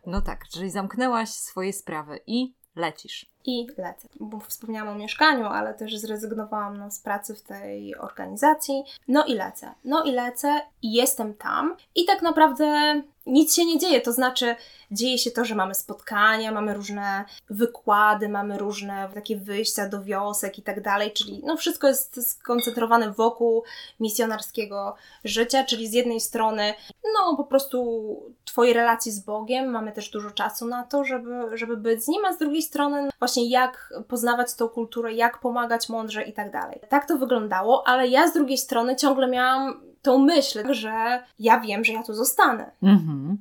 No 0.05 0.21
tak, 0.21 0.47
czyli 0.47 0.69
zamknęłaś 0.69 1.29
swoje 1.29 1.73
sprawy 1.73 2.19
i 2.27 2.53
lecisz. 2.75 3.25
I 3.47 3.67
lecę. 3.77 4.07
Bo 4.19 4.39
wspomniałam 4.39 4.95
o 4.95 4.99
mieszkaniu, 4.99 5.45
ale 5.45 5.73
też 5.73 5.97
zrezygnowałam 5.97 6.77
no, 6.77 6.91
z 6.91 6.99
pracy 6.99 7.35
w 7.35 7.41
tej 7.41 7.95
organizacji. 7.95 8.83
No 9.07 9.25
i 9.25 9.33
lecę. 9.33 9.71
No 9.83 10.03
i 10.03 10.11
lecę 10.11 10.61
i 10.81 10.93
jestem 10.93 11.33
tam. 11.33 11.75
I 11.95 12.05
tak 12.05 12.21
naprawdę 12.21 13.01
nic 13.27 13.55
się 13.55 13.65
nie 13.65 13.79
dzieje. 13.79 14.01
To 14.01 14.13
znaczy, 14.13 14.55
dzieje 14.91 15.17
się 15.17 15.31
to, 15.31 15.45
że 15.45 15.55
mamy 15.55 15.75
spotkania, 15.75 16.51
mamy 16.51 16.73
różne 16.73 17.25
wykłady, 17.49 18.29
mamy 18.29 18.57
różne 18.57 19.09
takie 19.13 19.37
wyjścia 19.37 19.89
do 19.89 20.03
wiosek 20.03 20.59
i 20.59 20.61
tak 20.61 20.81
dalej, 20.81 21.11
czyli 21.11 21.41
no 21.45 21.57
wszystko 21.57 21.87
jest 21.87 22.29
skoncentrowane 22.31 23.11
wokół 23.11 23.63
misjonarskiego 23.99 24.95
życia, 25.23 25.63
czyli 25.63 25.87
z 25.87 25.93
jednej 25.93 26.19
strony 26.19 26.73
no 27.03 27.37
po 27.37 27.43
prostu 27.43 28.07
Twojej 28.45 28.73
relacji 28.73 29.11
z 29.11 29.19
Bogiem, 29.19 29.71
mamy 29.71 29.91
też 29.91 30.09
dużo 30.09 30.31
czasu 30.31 30.65
na 30.67 30.83
to, 30.83 31.03
żeby, 31.03 31.57
żeby 31.57 31.77
być 31.77 32.03
z 32.03 32.07
Nim, 32.07 32.25
a 32.25 32.33
z 32.33 32.37
drugiej 32.37 32.61
strony 32.61 33.09
właśnie 33.19 33.36
jak 33.45 33.93
poznawać 34.07 34.55
tą 34.55 34.69
kulturę, 34.69 35.13
jak 35.13 35.39
pomagać 35.39 35.89
mądrze 35.89 36.23
i 36.23 36.33
tak 36.33 36.51
dalej. 36.51 36.79
Tak 36.89 37.07
to 37.07 37.17
wyglądało, 37.17 37.87
ale 37.87 38.07
ja 38.07 38.27
z 38.27 38.33
drugiej 38.33 38.57
strony 38.57 38.95
ciągle 38.95 39.27
miałam 39.27 39.81
tą 40.01 40.17
myśl, 40.17 40.73
że 40.73 41.23
ja 41.39 41.59
wiem, 41.59 41.83
że 41.83 41.93
ja 41.93 42.03
tu 42.03 42.13
zostanę. 42.13 42.71
Mhm. 42.83 43.37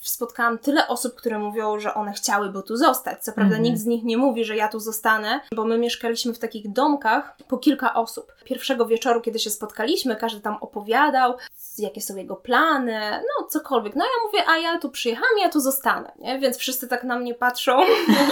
Spotkałam 0.00 0.58
tyle 0.58 0.88
osób, 0.88 1.14
które 1.14 1.38
mówią, 1.38 1.80
że 1.80 1.94
one 1.94 2.12
chciałyby 2.12 2.62
tu 2.62 2.76
zostać. 2.76 3.24
Co 3.24 3.32
prawda, 3.32 3.56
mhm. 3.56 3.62
nikt 3.62 3.78
z 3.78 3.86
nich 3.86 4.04
nie 4.04 4.16
mówi, 4.16 4.44
że 4.44 4.56
ja 4.56 4.68
tu 4.68 4.80
zostanę, 4.80 5.40
bo 5.56 5.64
my 5.64 5.78
mieszkaliśmy 5.78 6.34
w 6.34 6.38
takich 6.38 6.72
domkach 6.72 7.36
po 7.48 7.58
kilka 7.58 7.94
osób. 7.94 8.32
Pierwszego 8.44 8.86
wieczoru, 8.86 9.20
kiedy 9.20 9.38
się 9.38 9.50
spotkaliśmy, 9.50 10.16
każdy 10.16 10.40
tam 10.40 10.56
opowiadał, 10.60 11.34
jakie 11.78 12.00
są 12.00 12.16
jego 12.16 12.36
plany, 12.36 13.00
no 13.10 13.46
cokolwiek. 13.46 13.96
No 13.96 14.04
ja 14.04 14.26
mówię, 14.26 14.48
a 14.48 14.58
ja 14.58 14.78
tu 14.78 14.90
przyjechałam, 14.90 15.38
ja 15.42 15.48
tu 15.48 15.60
zostanę, 15.60 16.12
nie? 16.18 16.38
Więc 16.38 16.56
wszyscy 16.56 16.88
tak 16.88 17.04
na 17.04 17.18
mnie 17.18 17.34
patrzą. 17.34 17.80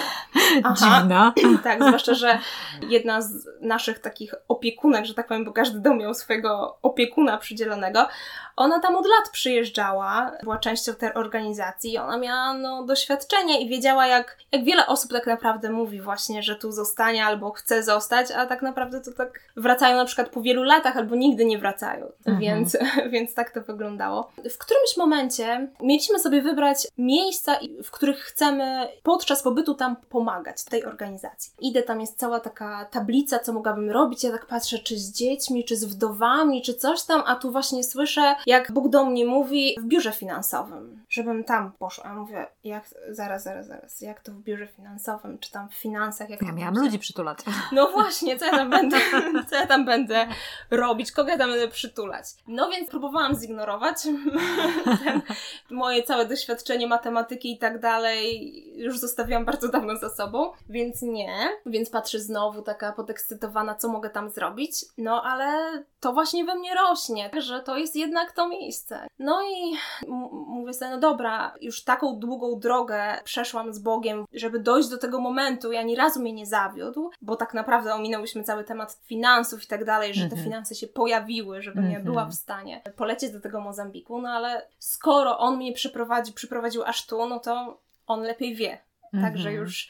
Aha. 0.64 0.74
Dziwna. 1.00 1.34
tak, 1.64 1.84
zwłaszcza, 1.84 2.14
że 2.14 2.38
jedna 2.82 3.22
z 3.22 3.48
naszych 3.60 3.98
takich 3.98 4.34
opiekunek, 4.48 5.04
że 5.04 5.14
tak 5.14 5.26
powiem, 5.26 5.44
bo 5.44 5.52
każdy 5.52 5.80
dom 5.80 5.98
miał 5.98 6.14
swojego 6.14 6.78
opiekuna 6.82 7.38
przydzielonego, 7.38 8.08
ona 8.56 8.80
tam 8.80 8.96
od 8.96 9.06
lat 9.06 9.30
przyjeżdżała, 9.32 10.32
była 10.42 10.58
częścią 10.58 10.94
tej 10.94 11.14
organizacji 11.14 11.92
i 11.92 11.98
ona 11.98 12.18
miała 12.18 12.54
no, 12.54 12.82
doświadczenie 12.82 13.60
i 13.60 13.68
wiedziała, 13.68 14.06
jak, 14.06 14.38
jak 14.52 14.64
wiele 14.64 14.86
osób 14.86 15.12
tak 15.12 15.26
naprawdę 15.26 15.70
mówi 15.70 16.00
właśnie, 16.00 16.42
że 16.42 16.56
tu 16.56 16.72
zostanie 16.72 17.24
albo 17.24 17.50
chce 17.50 17.82
zostać, 17.82 18.30
a 18.30 18.46
tak 18.46 18.62
naprawdę 18.62 19.00
to 19.00 19.12
tak 19.12 19.40
wracają 19.56 19.96
na 19.96 20.04
przykład 20.04 20.28
po 20.28 20.42
wielu 20.42 20.62
latach 20.62 20.96
albo 20.96 21.16
nigdy 21.16 21.44
nie 21.44 21.58
wracają. 21.58 22.12
Mhm. 22.18 22.38
Więc, 22.38 22.76
więc 23.12 23.34
tak 23.34 23.50
to 23.50 23.60
wyglądało. 23.60 24.30
W 24.50 24.58
którymś 24.58 24.96
momencie 24.96 25.68
mieliśmy 25.80 26.18
sobie 26.18 26.42
wybrać 26.42 26.86
miejsca, 26.98 27.58
w 27.84 27.90
których 27.90 28.18
chcemy 28.18 28.88
podczas 29.02 29.42
pobytu 29.42 29.74
tam 29.74 29.96
pomagać, 29.96 30.64
tej 30.64 30.84
organizacji. 30.84 31.52
Idę, 31.60 31.82
tam 31.82 32.00
jest 32.00 32.18
cała 32.18 32.40
taka 32.40 32.84
tablica, 32.84 33.38
co 33.38 33.52
mogłabym 33.52 33.90
robić. 33.90 34.24
Ja 34.24 34.30
tak 34.30 34.46
patrzę, 34.46 34.78
czy 34.78 34.98
z 34.98 35.12
dziećmi, 35.12 35.64
czy 35.64 35.76
z 35.76 35.84
wdowami, 35.84 36.62
czy 36.62 36.74
coś 36.74 37.02
tam, 37.02 37.22
a 37.26 37.36
tu 37.36 37.52
właśnie 37.52 37.84
słyszę, 37.84 38.34
jak 38.46 38.72
Bóg 38.72 38.88
do 38.88 39.04
mnie 39.04 39.26
mówi 39.26 39.76
w 39.80 39.84
biurze 39.84 40.12
finansowym, 40.12 41.04
żebym 41.08 41.44
tam 41.44 41.72
poszła. 41.72 42.04
Ja 42.08 42.14
mówię, 42.14 42.46
jak, 42.64 42.84
zaraz, 43.10 43.42
zaraz, 43.42 43.66
zaraz, 43.66 44.00
jak 44.00 44.20
to 44.20 44.32
w 44.32 44.36
biurze 44.36 44.66
finansowym, 44.66 45.38
czy 45.38 45.50
tam 45.50 45.68
w 45.68 45.74
finansach? 45.74 46.30
Jak 46.30 46.42
ja 46.42 46.52
miałam 46.52 46.74
ludzi 46.74 46.98
przytulać. 46.98 47.38
No 47.72 47.90
właśnie, 47.90 48.38
co 48.38 48.44
ja 48.44 48.50
tam 48.50 48.70
będę, 48.70 48.96
co 49.50 49.56
ja 49.56 49.66
tam 49.66 49.84
będę 49.84 50.26
robić, 50.70 51.12
kogo 51.12 51.30
ja 51.30 51.38
tam 51.38 51.50
będę 51.50 51.68
przytulać. 51.68 52.26
No 52.46 52.70
więc 52.70 52.90
próbowałam 52.90 53.34
zignorować 53.34 53.96
ten, 55.04 55.22
moje 55.70 56.02
całe 56.02 56.26
doświadczenie 56.26 56.86
matematyki 56.86 57.52
i 57.52 57.58
tak 57.58 57.80
dalej. 57.80 58.52
Już 58.82 58.98
zostawiłam 58.98 59.44
bardzo 59.44 59.68
dawno 59.68 59.96
za 59.96 60.10
sobą, 60.10 60.52
więc 60.68 61.02
nie. 61.02 61.36
Więc 61.66 61.90
patrzę 61.90 62.20
znowu 62.20 62.62
taka 62.62 62.92
podekscytowana, 62.92 63.74
co 63.74 63.88
mogę 63.88 64.10
tam 64.10 64.30
zrobić. 64.30 64.84
No 64.98 65.22
ale 65.22 65.82
to 66.00 66.12
właśnie 66.12 66.44
we 66.44 66.54
mnie 66.54 66.74
rośnie, 66.74 67.30
że 67.40 67.60
to 67.62 67.76
jest 67.76 67.96
jednak 67.96 68.32
to 68.36 68.48
miejsce. 68.48 69.06
No 69.18 69.42
i 69.42 69.76
mówię 70.46 70.72
sobie, 70.72 70.90
no 70.90 70.98
dobra, 70.98 71.54
już 71.60 71.84
taką 71.84 72.18
długą 72.18 72.58
drogę 72.60 73.20
przeszłam 73.24 73.74
z 73.74 73.78
Bogiem, 73.78 74.24
żeby 74.32 74.60
dojść 74.60 74.88
do 74.88 74.98
tego 74.98 75.20
momentu 75.20 75.72
i 75.72 75.76
ani 75.76 75.96
razu 75.96 76.20
mnie 76.20 76.32
nie 76.32 76.46
zawiódł, 76.46 77.10
bo 77.22 77.36
tak 77.36 77.54
naprawdę 77.54 77.94
ominęłyśmy 77.94 78.44
cały 78.44 78.64
temat 78.64 79.00
finansów 79.02 79.64
i 79.64 79.66
tak 79.66 79.84
dalej, 79.84 80.14
że 80.14 80.20
te 80.20 80.36
mhm. 80.36 80.44
finanse 80.44 80.74
się 80.74 80.86
pojawiły, 80.86 81.62
żebym 81.62 81.78
mm 81.78 81.86
ja 81.86 82.00
była 82.00 82.24
w 82.24 82.34
stanie 82.34 82.82
polecieć 82.96 83.32
do 83.32 83.40
tego 83.40 83.60
Mozambiku, 83.60 84.22
no 84.22 84.28
ale 84.28 84.68
skoro 84.78 85.38
on 85.38 85.56
mnie 85.56 85.72
przyprowadzi, 85.72 86.32
przyprowadził 86.32 86.84
aż 86.84 87.06
tu, 87.06 87.26
no 87.26 87.38
to 87.38 87.80
on 88.06 88.20
lepiej 88.20 88.54
wie. 88.54 88.78
Także 89.12 89.48
mhm. 89.48 89.54
już 89.54 89.88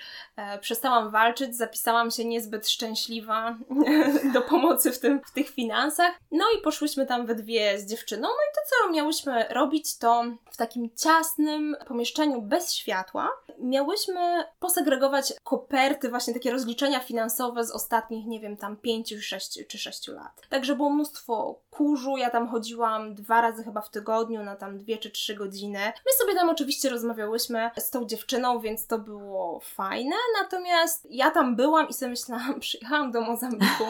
przestałam 0.61 1.11
walczyć, 1.11 1.57
zapisałam 1.57 2.11
się 2.11 2.24
niezbyt 2.24 2.68
szczęśliwa 2.68 3.57
do 4.34 4.43
pomocy 4.43 4.93
w, 4.93 4.99
tym, 4.99 5.20
w 5.26 5.30
tych 5.30 5.49
finansach. 5.49 6.12
No 6.30 6.45
i 6.59 6.62
poszłyśmy 6.62 7.07
tam 7.07 7.26
we 7.26 7.34
dwie 7.34 7.78
z 7.78 7.87
dziewczyną. 7.87 8.22
No 8.22 8.28
i 8.28 8.55
to, 8.55 8.61
co 8.70 8.93
miałyśmy 8.93 9.47
robić, 9.51 9.99
to 9.99 10.24
w 10.51 10.57
takim 10.57 10.91
ciasnym 10.97 11.76
pomieszczeniu 11.87 12.43
bez 12.43 12.74
światła 12.74 13.30
miałyśmy 13.59 14.45
posegregować 14.59 15.32
koperty, 15.43 16.09
właśnie 16.09 16.34
takie 16.34 16.51
rozliczenia 16.51 17.01
finansowe 17.01 17.64
z 17.64 17.70
ostatnich, 17.70 18.26
nie 18.26 18.41
wiem, 18.41 18.57
tam 18.57 18.76
pięciu, 18.76 19.22
sześciu 19.22 19.61
czy 19.68 19.78
sześciu 19.78 20.12
lat. 20.12 20.43
Także 20.49 20.76
było 20.76 20.91
mnóstwo 20.91 21.61
kurzu, 21.70 22.16
ja 22.16 22.30
tam 22.30 22.49
chodziłam 22.49 23.14
dwa 23.14 23.41
razy 23.41 23.64
chyba 23.64 23.80
w 23.80 23.91
tygodniu 23.91 24.43
na 24.43 24.57
tam 24.57 24.78
dwie 24.78 24.99
czy 24.99 25.11
trzy 25.11 25.34
godziny. 25.34 25.78
My 25.78 26.12
sobie 26.18 26.34
tam 26.34 26.49
oczywiście 26.49 26.91
rozmawiałyśmy 26.91 27.70
z 27.76 27.91
tą 27.91 28.05
dziewczyną, 28.05 28.61
więc 28.61 28.87
to 28.87 28.99
było 28.99 29.61
fajne, 29.61 30.16
natomiast 30.43 31.07
ja 31.11 31.31
tam 31.31 31.57
byłam 31.57 31.89
i 31.89 31.93
sobie 31.93 32.11
myślałam, 32.11 32.61
przyjechałam 32.61 33.12
do 33.12 33.20
Mozambiku, 33.20 33.85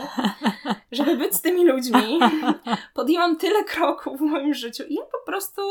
żeby 0.92 1.16
być 1.16 1.34
z 1.34 1.42
tymi 1.42 1.66
ludźmi. 1.66 2.20
Podjęłam 2.94 3.36
tyle 3.36 3.64
kroków 3.64 4.18
w 4.18 4.20
moim 4.20 4.54
życiu 4.54 4.82
i 4.88 4.94
ja 4.94 5.02
po 5.02 5.26
prostu 5.26 5.62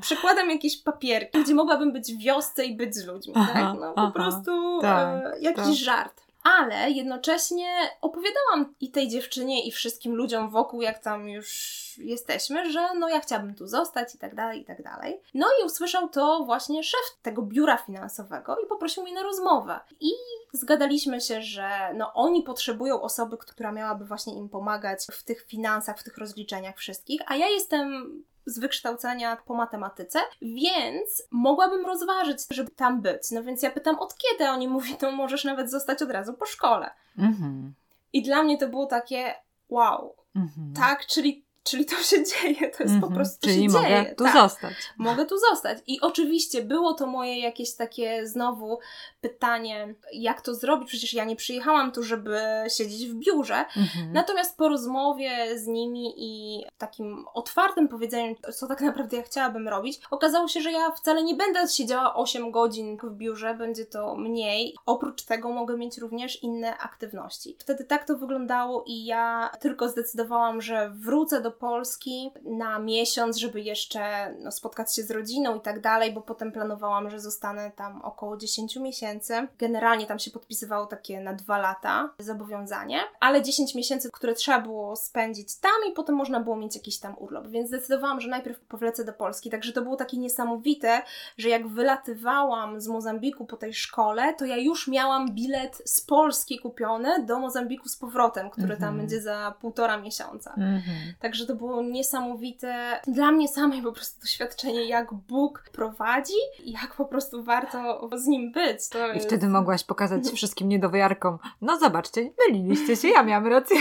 przykładam 0.00 0.50
jakieś 0.50 0.82
papierki, 0.82 1.42
gdzie 1.42 1.54
mogłabym 1.54 1.92
być 1.92 2.14
w 2.14 2.18
wiosce 2.18 2.64
i 2.64 2.76
być 2.76 2.94
z 2.94 3.06
ludźmi, 3.06 3.34
tak? 3.34 3.74
No 3.80 3.92
po 3.94 4.10
prostu 4.10 4.78
tak, 4.80 5.24
e, 5.24 5.40
jakiś 5.40 5.64
tak. 5.64 5.74
żart 5.74 6.21
ale 6.42 6.90
jednocześnie 6.90 7.90
opowiadałam 8.00 8.74
i 8.80 8.90
tej 8.90 9.08
dziewczynie, 9.08 9.66
i 9.66 9.72
wszystkim 9.72 10.14
ludziom 10.14 10.50
wokół, 10.50 10.82
jak 10.82 10.98
tam 10.98 11.28
już 11.28 11.82
jesteśmy, 11.98 12.72
że 12.72 12.94
no 12.94 13.08
ja 13.08 13.20
chciałabym 13.20 13.54
tu 13.54 13.66
zostać 13.66 14.14
i 14.14 14.18
tak 14.18 14.34
dalej, 14.34 14.60
i 14.60 14.64
tak 14.64 14.82
dalej. 14.82 15.20
No 15.34 15.46
i 15.62 15.66
usłyszał 15.66 16.08
to 16.08 16.44
właśnie 16.44 16.82
szef 16.82 17.16
tego 17.22 17.42
biura 17.42 17.76
finansowego 17.76 18.56
i 18.56 18.66
poprosił 18.66 19.02
mnie 19.02 19.14
na 19.14 19.22
rozmowę. 19.22 19.80
I 20.00 20.10
zgadaliśmy 20.52 21.20
się, 21.20 21.42
że 21.42 21.68
no 21.94 22.12
oni 22.14 22.42
potrzebują 22.42 23.02
osoby, 23.02 23.36
która 23.36 23.72
miałaby 23.72 24.04
właśnie 24.04 24.34
im 24.34 24.48
pomagać 24.48 25.06
w 25.12 25.22
tych 25.22 25.42
finansach, 25.42 25.98
w 25.98 26.04
tych 26.04 26.18
rozliczeniach 26.18 26.76
wszystkich, 26.76 27.20
a 27.26 27.36
ja 27.36 27.48
jestem 27.48 28.22
z 28.46 28.58
wykształcenia 28.58 29.36
po 29.36 29.54
matematyce, 29.54 30.18
więc 30.42 31.22
mogłabym 31.30 31.86
rozważyć, 31.86 32.38
żeby 32.50 32.70
tam 32.70 33.02
być. 33.02 33.30
No 33.30 33.42
więc 33.42 33.62
ja 33.62 33.70
pytam, 33.70 33.98
od 33.98 34.14
kiedy? 34.16 34.50
Oni 34.50 34.68
mówią, 34.68 34.96
no 35.02 35.12
możesz 35.12 35.44
nawet 35.44 35.70
zostać 35.70 36.02
od 36.02 36.10
razu 36.10 36.34
po 36.34 36.46
szkole. 36.46 36.90
Mhm. 37.18 37.74
I 38.12 38.22
dla 38.22 38.42
mnie 38.42 38.58
to 38.58 38.68
było 38.68 38.86
takie, 38.86 39.34
wow, 39.68 40.16
mhm. 40.36 40.72
tak, 40.76 41.06
czyli 41.06 41.44
Czyli 41.64 41.84
to 41.84 41.96
się 41.96 42.24
dzieje, 42.24 42.70
to 42.70 42.82
jest 42.82 42.94
mm 42.94 42.98
-hmm. 42.98 43.00
po 43.00 43.06
mhm. 43.06 43.14
prostu 43.14 43.46
Czyli 43.46 43.62
się 43.62 43.68
mogę 43.68 43.88
dzieje. 43.88 44.14
tu 44.14 44.24
tak, 44.24 44.32
zostać. 44.32 44.74
Mogę 44.98 45.26
tu 45.26 45.38
zostać. 45.38 45.78
I 45.86 46.00
oczywiście 46.00 46.62
było 46.62 46.94
to 46.94 47.06
moje 47.06 47.40
jakieś 47.40 47.74
takie 47.74 48.26
znowu 48.26 48.78
pytanie, 49.20 49.94
jak 50.12 50.40
to 50.40 50.54
zrobić? 50.54 50.88
Przecież 50.88 51.14
ja 51.14 51.24
nie 51.24 51.36
przyjechałam 51.36 51.92
tu, 51.92 52.02
żeby 52.02 52.38
siedzieć 52.68 53.08
w 53.08 53.14
biurze. 53.14 53.54
Mm 53.54 53.88
-hmm. 53.88 54.12
Natomiast 54.12 54.56
po 54.56 54.68
rozmowie 54.68 55.58
z 55.58 55.66
nimi 55.66 56.14
i 56.16 56.64
takim 56.78 57.26
otwartym 57.34 57.88
powiedzeniu, 57.88 58.34
co 58.54 58.66
tak 58.66 58.80
naprawdę 58.80 59.16
ja 59.16 59.22
chciałabym 59.22 59.68
robić, 59.68 60.00
okazało 60.10 60.48
się, 60.48 60.60
że 60.60 60.72
ja 60.72 60.90
wcale 60.90 61.22
nie 61.22 61.34
będę 61.34 61.68
siedziała 61.68 62.14
8 62.14 62.50
godzin 62.50 62.98
w 63.02 63.10
biurze, 63.10 63.54
będzie 63.54 63.86
to 63.86 64.16
mniej. 64.16 64.74
Oprócz 64.86 65.22
tego 65.22 65.48
mogę 65.48 65.76
mieć 65.76 65.98
również 65.98 66.42
inne 66.42 66.78
aktywności. 66.78 67.56
Wtedy 67.58 67.84
tak 67.84 68.04
to 68.06 68.16
wyglądało 68.16 68.84
i 68.86 69.04
ja 69.04 69.50
tylko 69.60 69.88
zdecydowałam, 69.88 70.62
że 70.62 70.90
wrócę 70.94 71.40
do 71.40 71.51
Polski 71.52 72.30
na 72.44 72.78
miesiąc, 72.78 73.36
żeby 73.36 73.60
jeszcze 73.60 74.34
no, 74.38 74.52
spotkać 74.52 74.94
się 74.96 75.02
z 75.02 75.10
rodziną 75.10 75.56
i 75.56 75.60
tak 75.60 75.80
dalej, 75.80 76.12
bo 76.12 76.20
potem 76.20 76.52
planowałam, 76.52 77.10
że 77.10 77.20
zostanę 77.20 77.70
tam 77.76 78.02
około 78.02 78.36
10 78.36 78.76
miesięcy. 78.76 79.48
Generalnie 79.58 80.06
tam 80.06 80.18
się 80.18 80.30
podpisywało 80.30 80.86
takie 80.86 81.20
na 81.20 81.32
dwa 81.32 81.58
lata 81.58 82.10
zobowiązanie, 82.18 83.00
ale 83.20 83.42
10 83.42 83.74
miesięcy, 83.74 84.10
które 84.12 84.34
trzeba 84.34 84.60
było 84.60 84.96
spędzić 84.96 85.56
tam 85.56 85.72
i 85.90 85.92
potem 85.92 86.14
można 86.14 86.40
było 86.40 86.56
mieć 86.56 86.76
jakiś 86.76 86.98
tam 86.98 87.14
urlop, 87.18 87.46
więc 87.46 87.68
zdecydowałam, 87.68 88.20
że 88.20 88.28
najpierw 88.28 88.60
powlecę 88.60 89.04
do 89.04 89.12
Polski, 89.12 89.50
także 89.50 89.72
to 89.72 89.82
było 89.82 89.96
takie 89.96 90.18
niesamowite, 90.18 91.02
że 91.38 91.48
jak 91.48 91.68
wylatywałam 91.68 92.80
z 92.80 92.88
Mozambiku 92.88 93.46
po 93.46 93.56
tej 93.56 93.74
szkole, 93.74 94.34
to 94.34 94.44
ja 94.44 94.56
już 94.56 94.88
miałam 94.88 95.30
bilet 95.30 95.82
z 95.84 96.00
Polski 96.00 96.58
kupiony 96.58 97.26
do 97.26 97.38
Mozambiku 97.38 97.88
z 97.88 97.96
powrotem, 97.96 98.50
który 98.50 98.76
tam 98.76 98.88
mhm. 98.88 98.96
będzie 98.96 99.22
za 99.22 99.54
półtora 99.60 99.96
miesiąca. 99.96 100.50
Mhm. 100.50 101.14
Także 101.20 101.41
że 101.42 101.48
to 101.48 101.54
było 101.54 101.82
niesamowite 101.82 103.00
dla 103.06 103.32
mnie 103.32 103.48
samej 103.48 103.82
po 103.82 103.92
prostu 103.92 104.20
doświadczenie, 104.20 104.84
jak 104.84 105.14
Bóg 105.14 105.64
prowadzi 105.72 106.32
i 106.64 106.72
jak 106.72 106.94
po 106.96 107.04
prostu 107.04 107.42
warto 107.42 108.10
z 108.16 108.26
Nim 108.26 108.52
być. 108.52 108.88
To 108.88 109.12
I 109.12 109.14
jest... 109.14 109.26
wtedy 109.26 109.48
mogłaś 109.48 109.84
pokazać 109.84 110.24
wszystkim 110.34 110.68
niedowiarkom, 110.68 111.38
no 111.60 111.78
zobaczcie, 111.78 112.30
myliliście 112.48 112.96
się, 112.96 113.08
ja 113.08 113.22
miałam 113.22 113.46
rację. 113.46 113.76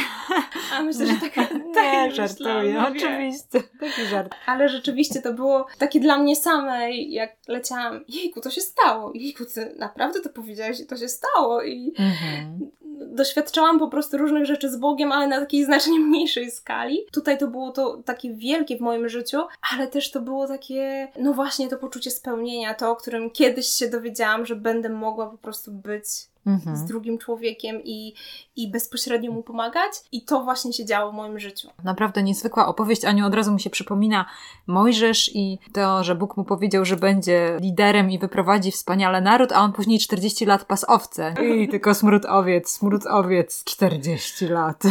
A 0.73 0.81
myślę, 0.81 1.07
że 1.07 1.13
tak, 1.29 1.33
tak 1.33 1.53
Nie, 1.75 2.11
żartuję, 2.11 2.83
oczywiście. 2.87 3.63
Taki 3.79 4.05
żart. 4.05 4.35
Ale 4.45 4.69
rzeczywiście 4.69 5.21
to 5.21 5.33
było 5.33 5.67
takie 5.77 5.99
dla 5.99 6.17
mnie 6.17 6.35
samej, 6.35 7.11
jak 7.11 7.37
leciałam, 7.47 8.03
jejku, 8.07 8.41
to 8.41 8.49
się 8.49 8.61
stało, 8.61 9.11
jejku, 9.15 9.43
ty 9.45 9.75
naprawdę 9.79 10.21
to 10.21 10.29
powiedziałeś 10.29 10.79
i 10.79 10.85
to 10.85 10.97
się 10.97 11.07
stało 11.07 11.63
i 11.63 11.93
mhm 11.99 12.71
doświadczałam 13.01 13.79
po 13.79 13.87
prostu 13.87 14.17
różnych 14.17 14.45
rzeczy 14.45 14.69
z 14.69 14.77
Bogiem, 14.77 15.11
ale 15.11 15.27
na 15.27 15.39
takiej 15.39 15.65
znacznie 15.65 15.99
mniejszej 16.09 16.51
skali. 16.51 17.05
Tutaj 17.11 17.37
to 17.37 17.47
było 17.47 17.71
to 17.71 18.01
takie 18.05 18.33
wielkie 18.33 18.77
w 18.77 18.81
moim 18.81 19.09
życiu, 19.09 19.37
ale 19.73 19.87
też 19.87 20.11
to 20.11 20.21
było 20.21 20.47
takie, 20.47 21.07
no 21.19 21.33
właśnie 21.33 21.69
to 21.69 21.77
poczucie 21.77 22.11
spełnienia, 22.11 22.73
to 22.73 22.91
o 22.91 22.95
którym 22.95 23.29
kiedyś 23.29 23.67
się 23.67 23.89
dowiedziałam, 23.89 24.45
że 24.45 24.55
będę 24.55 24.89
mogła 24.89 25.29
po 25.29 25.37
prostu 25.37 25.71
być 25.71 26.30
mhm. 26.45 26.77
z 26.77 26.85
drugim 26.85 27.17
człowiekiem 27.17 27.81
i, 27.83 28.13
i 28.55 28.71
bezpośrednio 28.71 29.31
mu 29.31 29.43
pomagać. 29.43 29.91
I 30.11 30.21
to 30.21 30.43
właśnie 30.43 30.73
się 30.73 30.85
działo 30.85 31.11
w 31.11 31.15
moim 31.15 31.39
życiu. 31.39 31.69
Naprawdę 31.83 32.23
niezwykła 32.23 32.67
opowieść. 32.67 33.05
Aniu, 33.05 33.27
od 33.27 33.33
razu 33.33 33.51
mi 33.53 33.59
się 33.59 33.69
przypomina 33.69 34.25
Mojżesz 34.67 35.35
i 35.35 35.59
to, 35.73 36.03
że 36.03 36.15
Bóg 36.15 36.37
mu 36.37 36.45
powiedział, 36.45 36.85
że 36.85 36.95
będzie 36.95 37.57
liderem 37.61 38.11
i 38.11 38.19
wyprowadzi 38.19 38.71
wspaniale 38.71 39.21
naród, 39.21 39.51
a 39.51 39.61
on 39.61 39.73
później 39.73 39.99
40 39.99 40.45
lat 40.45 40.65
pas 40.65 40.85
owce. 40.89 41.33
I 41.63 41.67
tylko 41.67 41.93
smród 41.93 42.25
owiec, 42.25 42.69
smród 42.69 43.05
owiec, 43.05 43.63
40 43.63 44.47
lat. 44.47 44.83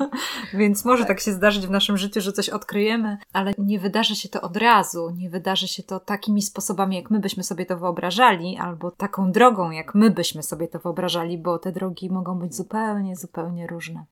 Więc 0.54 0.84
może 0.84 1.04
tak. 1.04 1.20
się 1.20 1.32
zdarzyć 1.32 1.66
w 1.66 1.70
naszym 1.70 1.96
życiu, 1.96 2.20
że 2.20 2.32
coś 2.32 2.48
odkryjemy, 2.48 3.18
ale 3.32 3.52
nie 3.58 3.78
wydarzy 3.78 4.16
się 4.16 4.28
to 4.28 4.40
od 4.40 4.56
razu. 4.56 5.10
Nie 5.10 5.30
wydarzy 5.30 5.68
się 5.68 5.82
to 5.82 6.00
takimi 6.00 6.42
sposobami, 6.42 6.96
jak 6.96 7.10
my 7.10 7.20
byśmy 7.20 7.44
sobie 7.44 7.66
to 7.66 7.76
wyobrażali, 7.76 8.56
albo 8.56 8.90
taką 8.90 9.32
drogą, 9.32 9.70
jak 9.70 9.94
my 9.94 10.10
byśmy 10.10 10.42
sobie 10.42 10.68
to 10.68 10.78
wyobrażali 10.78 10.89
wyobrażali, 10.90 11.38
bo 11.38 11.58
te 11.58 11.72
drogi 11.72 12.10
mogą 12.10 12.38
być 12.38 12.56
zupełnie, 12.56 13.16
zupełnie 13.16 13.66
różne. 13.66 14.06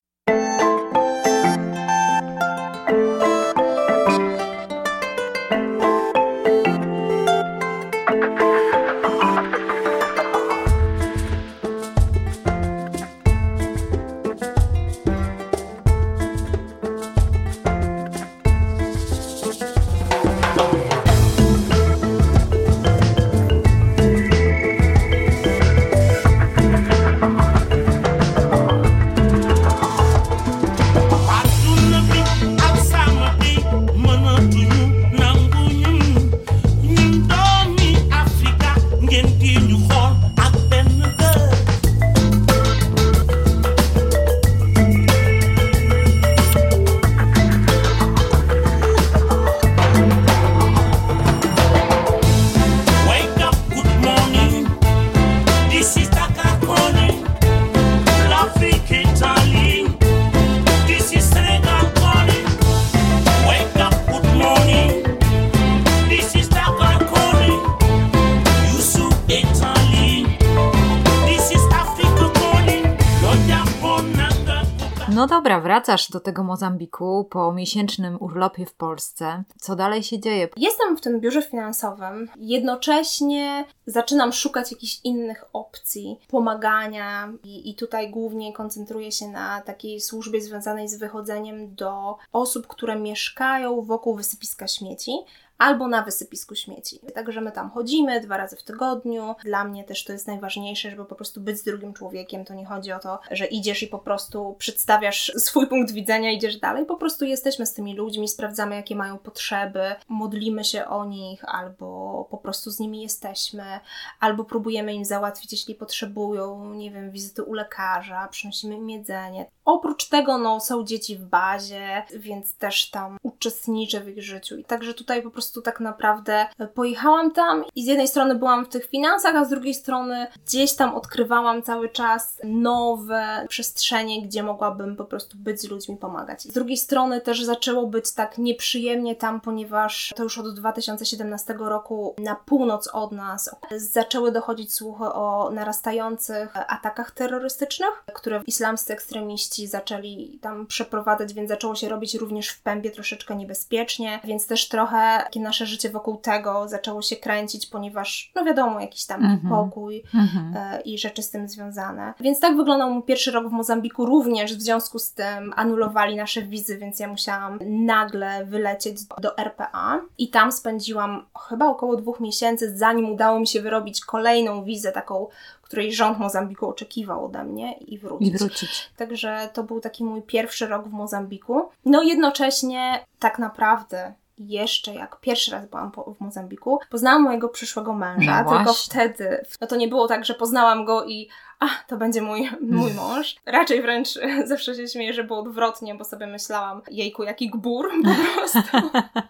No 75.19 75.27
dobra, 75.27 75.61
wracasz 75.61 76.11
do 76.11 76.19
tego 76.19 76.43
Mozambiku 76.43 77.27
po 77.29 77.53
miesięcznym 77.53 78.17
urlopie 78.19 78.65
w 78.65 78.73
Polsce. 78.73 79.43
Co 79.61 79.75
dalej 79.75 80.03
się 80.03 80.19
dzieje? 80.19 80.47
Jestem 80.57 80.97
w 80.97 81.01
tym 81.01 81.19
biurze 81.19 81.41
finansowym. 81.41 82.29
Jednocześnie 82.37 83.65
zaczynam 83.85 84.33
szukać 84.33 84.71
jakichś 84.71 84.99
innych 85.03 85.45
opcji 85.53 86.19
pomagania 86.27 87.33
i, 87.43 87.69
i 87.69 87.75
tutaj 87.75 88.09
głównie 88.09 88.53
koncentruję 88.53 89.11
się 89.11 89.27
na 89.27 89.61
takiej 89.61 90.01
służbie 90.01 90.41
związanej 90.41 90.87
z 90.87 90.99
wychodzeniem 90.99 91.75
do 91.75 92.17
osób, 92.31 92.67
które 92.67 92.95
mieszkają 92.99 93.81
wokół 93.81 94.15
wysypiska 94.15 94.67
śmieci 94.67 95.11
albo 95.59 95.87
na 95.87 96.03
wysypisku 96.03 96.55
śmieci. 96.55 96.99
Także 97.15 97.41
my 97.41 97.51
tam 97.51 97.69
chodzimy 97.69 98.21
dwa 98.21 98.37
razy 98.37 98.55
w 98.55 98.63
tygodniu. 98.63 99.35
Dla 99.43 99.63
mnie 99.63 99.83
też 99.83 100.03
to 100.03 100.13
jest 100.13 100.27
najważniejsze, 100.27 100.89
żeby 100.89 101.05
po 101.05 101.15
prostu 101.15 101.41
być 101.41 101.57
z 101.57 101.63
drugim 101.63 101.93
człowiekiem. 101.93 102.45
To 102.45 102.53
nie 102.53 102.65
chodzi 102.65 102.91
o 102.91 102.99
to, 102.99 103.19
że 103.31 103.45
idziesz 103.45 103.83
i 103.83 103.87
po 103.87 103.99
prostu 103.99 104.55
przedstawiasz 104.59 105.31
swój 105.37 105.67
punkt 105.67 105.91
widzenia, 105.91 106.31
idziesz 106.31 106.57
dalej. 106.57 106.85
Po 106.85 106.97
prostu 106.97 107.25
jesteśmy 107.25 107.65
z 107.65 107.73
tymi 107.73 107.95
ludźmi, 107.95 108.27
sprawdzamy, 108.27 108.75
jakie 108.75 108.95
mają 108.95 109.17
potrzeby, 109.17 109.95
modlimy 110.09 110.63
się 110.63 110.85
o 110.85 111.05
nich, 111.05 111.43
albo 111.47 112.27
po 112.31 112.37
prostu 112.37 112.71
z 112.71 112.79
nimi 112.79 113.01
jesteśmy, 113.01 113.79
albo 114.19 114.43
próbujemy 114.43 114.93
im 114.93 115.05
załatwić, 115.05 115.51
jeśli 115.51 115.75
potrzebują, 115.75 116.73
nie 116.73 116.91
wiem, 116.91 117.11
wizyty 117.11 117.43
u 117.43 117.53
lekarza, 117.53 118.27
przynosimy 118.27 118.75
im 118.75 118.89
jedzenie. 118.89 119.45
Oprócz 119.69 120.09
tego, 120.09 120.37
no, 120.37 120.59
są 120.59 120.83
dzieci 120.83 121.17
w 121.17 121.25
bazie, 121.25 122.03
więc 122.15 122.55
też 122.55 122.89
tam 122.89 123.17
uczestniczę 123.23 124.01
w 124.01 124.09
ich 124.09 124.23
życiu. 124.23 124.57
I 124.57 124.63
także 124.63 124.93
tutaj 124.93 125.21
po 125.21 125.31
prostu 125.31 125.61
tak 125.61 125.79
naprawdę 125.79 126.45
pojechałam 126.73 127.31
tam 127.31 127.63
i 127.75 127.83
z 127.83 127.87
jednej 127.87 128.07
strony 128.07 128.35
byłam 128.35 128.65
w 128.65 128.69
tych 128.69 128.85
finansach, 128.85 129.35
a 129.35 129.45
z 129.45 129.49
drugiej 129.49 129.73
strony 129.73 130.27
gdzieś 130.45 130.75
tam 130.75 130.95
odkrywałam 130.95 131.61
cały 131.61 131.89
czas 131.89 132.37
nowe 132.43 133.45
przestrzenie, 133.49 134.21
gdzie 134.21 134.43
mogłabym 134.43 134.95
po 134.95 135.05
prostu 135.05 135.37
być 135.37 135.61
z 135.61 135.69
ludźmi, 135.69 135.97
pomagać. 135.97 136.41
Z 136.41 136.53
drugiej 136.53 136.77
strony 136.77 137.21
też 137.21 137.43
zaczęło 137.43 137.87
być 137.87 138.11
tak 138.11 138.37
nieprzyjemnie 138.37 139.15
tam, 139.15 139.41
ponieważ 139.41 140.13
to 140.15 140.23
już 140.23 140.37
od 140.37 140.55
2017 140.55 141.55
roku 141.59 142.15
na 142.17 142.35
północ 142.35 142.87
od 142.87 143.11
nas 143.11 143.55
zaczęły 143.77 144.31
dochodzić 144.31 144.73
słuchy 144.73 145.05
o 145.05 145.49
narastających 145.53 146.71
atakach 146.71 147.11
terrorystycznych, 147.11 148.03
które 148.13 148.41
islamscy 148.47 148.93
ekstremiści 148.93 149.58
zaczęli 149.67 150.39
tam 150.41 150.67
przeprowadzać, 150.67 151.33
więc 151.33 151.49
zaczęło 151.49 151.75
się 151.75 151.89
robić 151.89 152.15
również 152.15 152.49
w 152.49 152.61
pębie 152.61 152.91
troszeczkę 152.91 153.35
niebezpiecznie, 153.35 154.19
więc 154.23 154.47
też 154.47 154.67
trochę 154.67 155.21
takie 155.23 155.39
nasze 155.39 155.65
życie 155.65 155.89
wokół 155.89 156.17
tego 156.17 156.67
zaczęło 156.67 157.01
się 157.01 157.15
kręcić, 157.15 157.65
ponieważ, 157.65 158.31
no 158.35 158.43
wiadomo, 158.45 158.79
jakiś 158.79 159.05
tam 159.05 159.21
-hmm. 159.21 159.49
pokój 159.49 160.03
mm 160.13 160.27
-hmm. 160.27 160.81
i 160.85 160.97
rzeczy 160.97 161.23
z 161.23 161.29
tym 161.29 161.47
związane. 161.47 162.13
Więc 162.19 162.39
tak 162.39 162.57
wyglądał 162.57 162.93
mój 162.93 163.03
pierwszy 163.03 163.31
rok 163.31 163.49
w 163.49 163.51
Mozambiku, 163.51 164.05
również 164.05 164.55
w 164.55 164.61
związku 164.61 164.99
z 164.99 165.13
tym 165.13 165.53
anulowali 165.55 166.15
nasze 166.15 166.41
wizy, 166.41 166.77
więc 166.77 166.99
ja 166.99 167.07
musiałam 167.07 167.59
nagle 167.61 168.45
wylecieć 168.45 168.97
do 169.21 169.37
RPA 169.37 170.01
i 170.17 170.29
tam 170.29 170.51
spędziłam 170.51 171.25
chyba 171.49 171.67
około 171.67 171.95
dwóch 171.95 172.19
miesięcy, 172.19 172.77
zanim 172.77 173.11
udało 173.11 173.39
mi 173.39 173.47
się 173.47 173.61
wyrobić 173.61 174.05
kolejną 174.05 174.63
wizę, 174.63 174.91
taką 174.91 175.27
której 175.69 175.93
rząd 175.93 176.19
Mozambiku 176.19 176.69
oczekiwał 176.69 177.25
ode 177.25 177.43
mnie 177.43 177.73
i 177.73 177.97
wrócić. 177.97 178.27
I 178.27 178.37
wrócić. 178.37 178.89
Także 178.97 179.49
to 179.53 179.63
był 179.63 179.79
taki 179.79 180.03
mój 180.03 180.21
pierwszy 180.21 180.67
rok 180.67 180.87
w 180.87 180.91
Mozambiku. 180.91 181.69
No 181.85 182.03
jednocześnie 182.03 183.05
tak 183.19 183.39
naprawdę 183.39 184.13
jeszcze 184.37 184.93
jak 184.93 185.19
pierwszy 185.19 185.51
raz 185.51 185.69
byłam 185.69 185.91
po, 185.91 186.13
w 186.13 186.19
Mozambiku, 186.19 186.79
poznałam 186.89 187.23
mojego 187.23 187.49
przyszłego 187.49 187.93
męża, 187.93 188.43
no 188.43 188.57
tylko 188.57 188.73
wtedy, 188.73 189.45
no 189.61 189.67
to 189.67 189.75
nie 189.75 189.87
było 189.87 190.07
tak, 190.07 190.25
że 190.25 190.33
poznałam 190.33 190.85
go 190.85 191.05
i 191.05 191.29
a, 191.59 191.67
to 191.87 191.97
będzie 191.97 192.21
mój, 192.21 192.49
mój 192.61 192.93
mąż. 192.99 193.35
Raczej 193.45 193.81
wręcz 193.81 194.09
zawsze 194.45 194.75
się 194.75 194.87
śmieję, 194.87 195.13
że 195.13 195.23
było 195.23 195.39
odwrotnie, 195.39 195.95
bo 195.95 196.03
sobie 196.03 196.27
myślałam, 196.27 196.81
jejku, 196.91 197.23
jaki 197.23 197.49
gbur 197.49 197.89
po 198.03 198.33
prostu. 198.33 198.59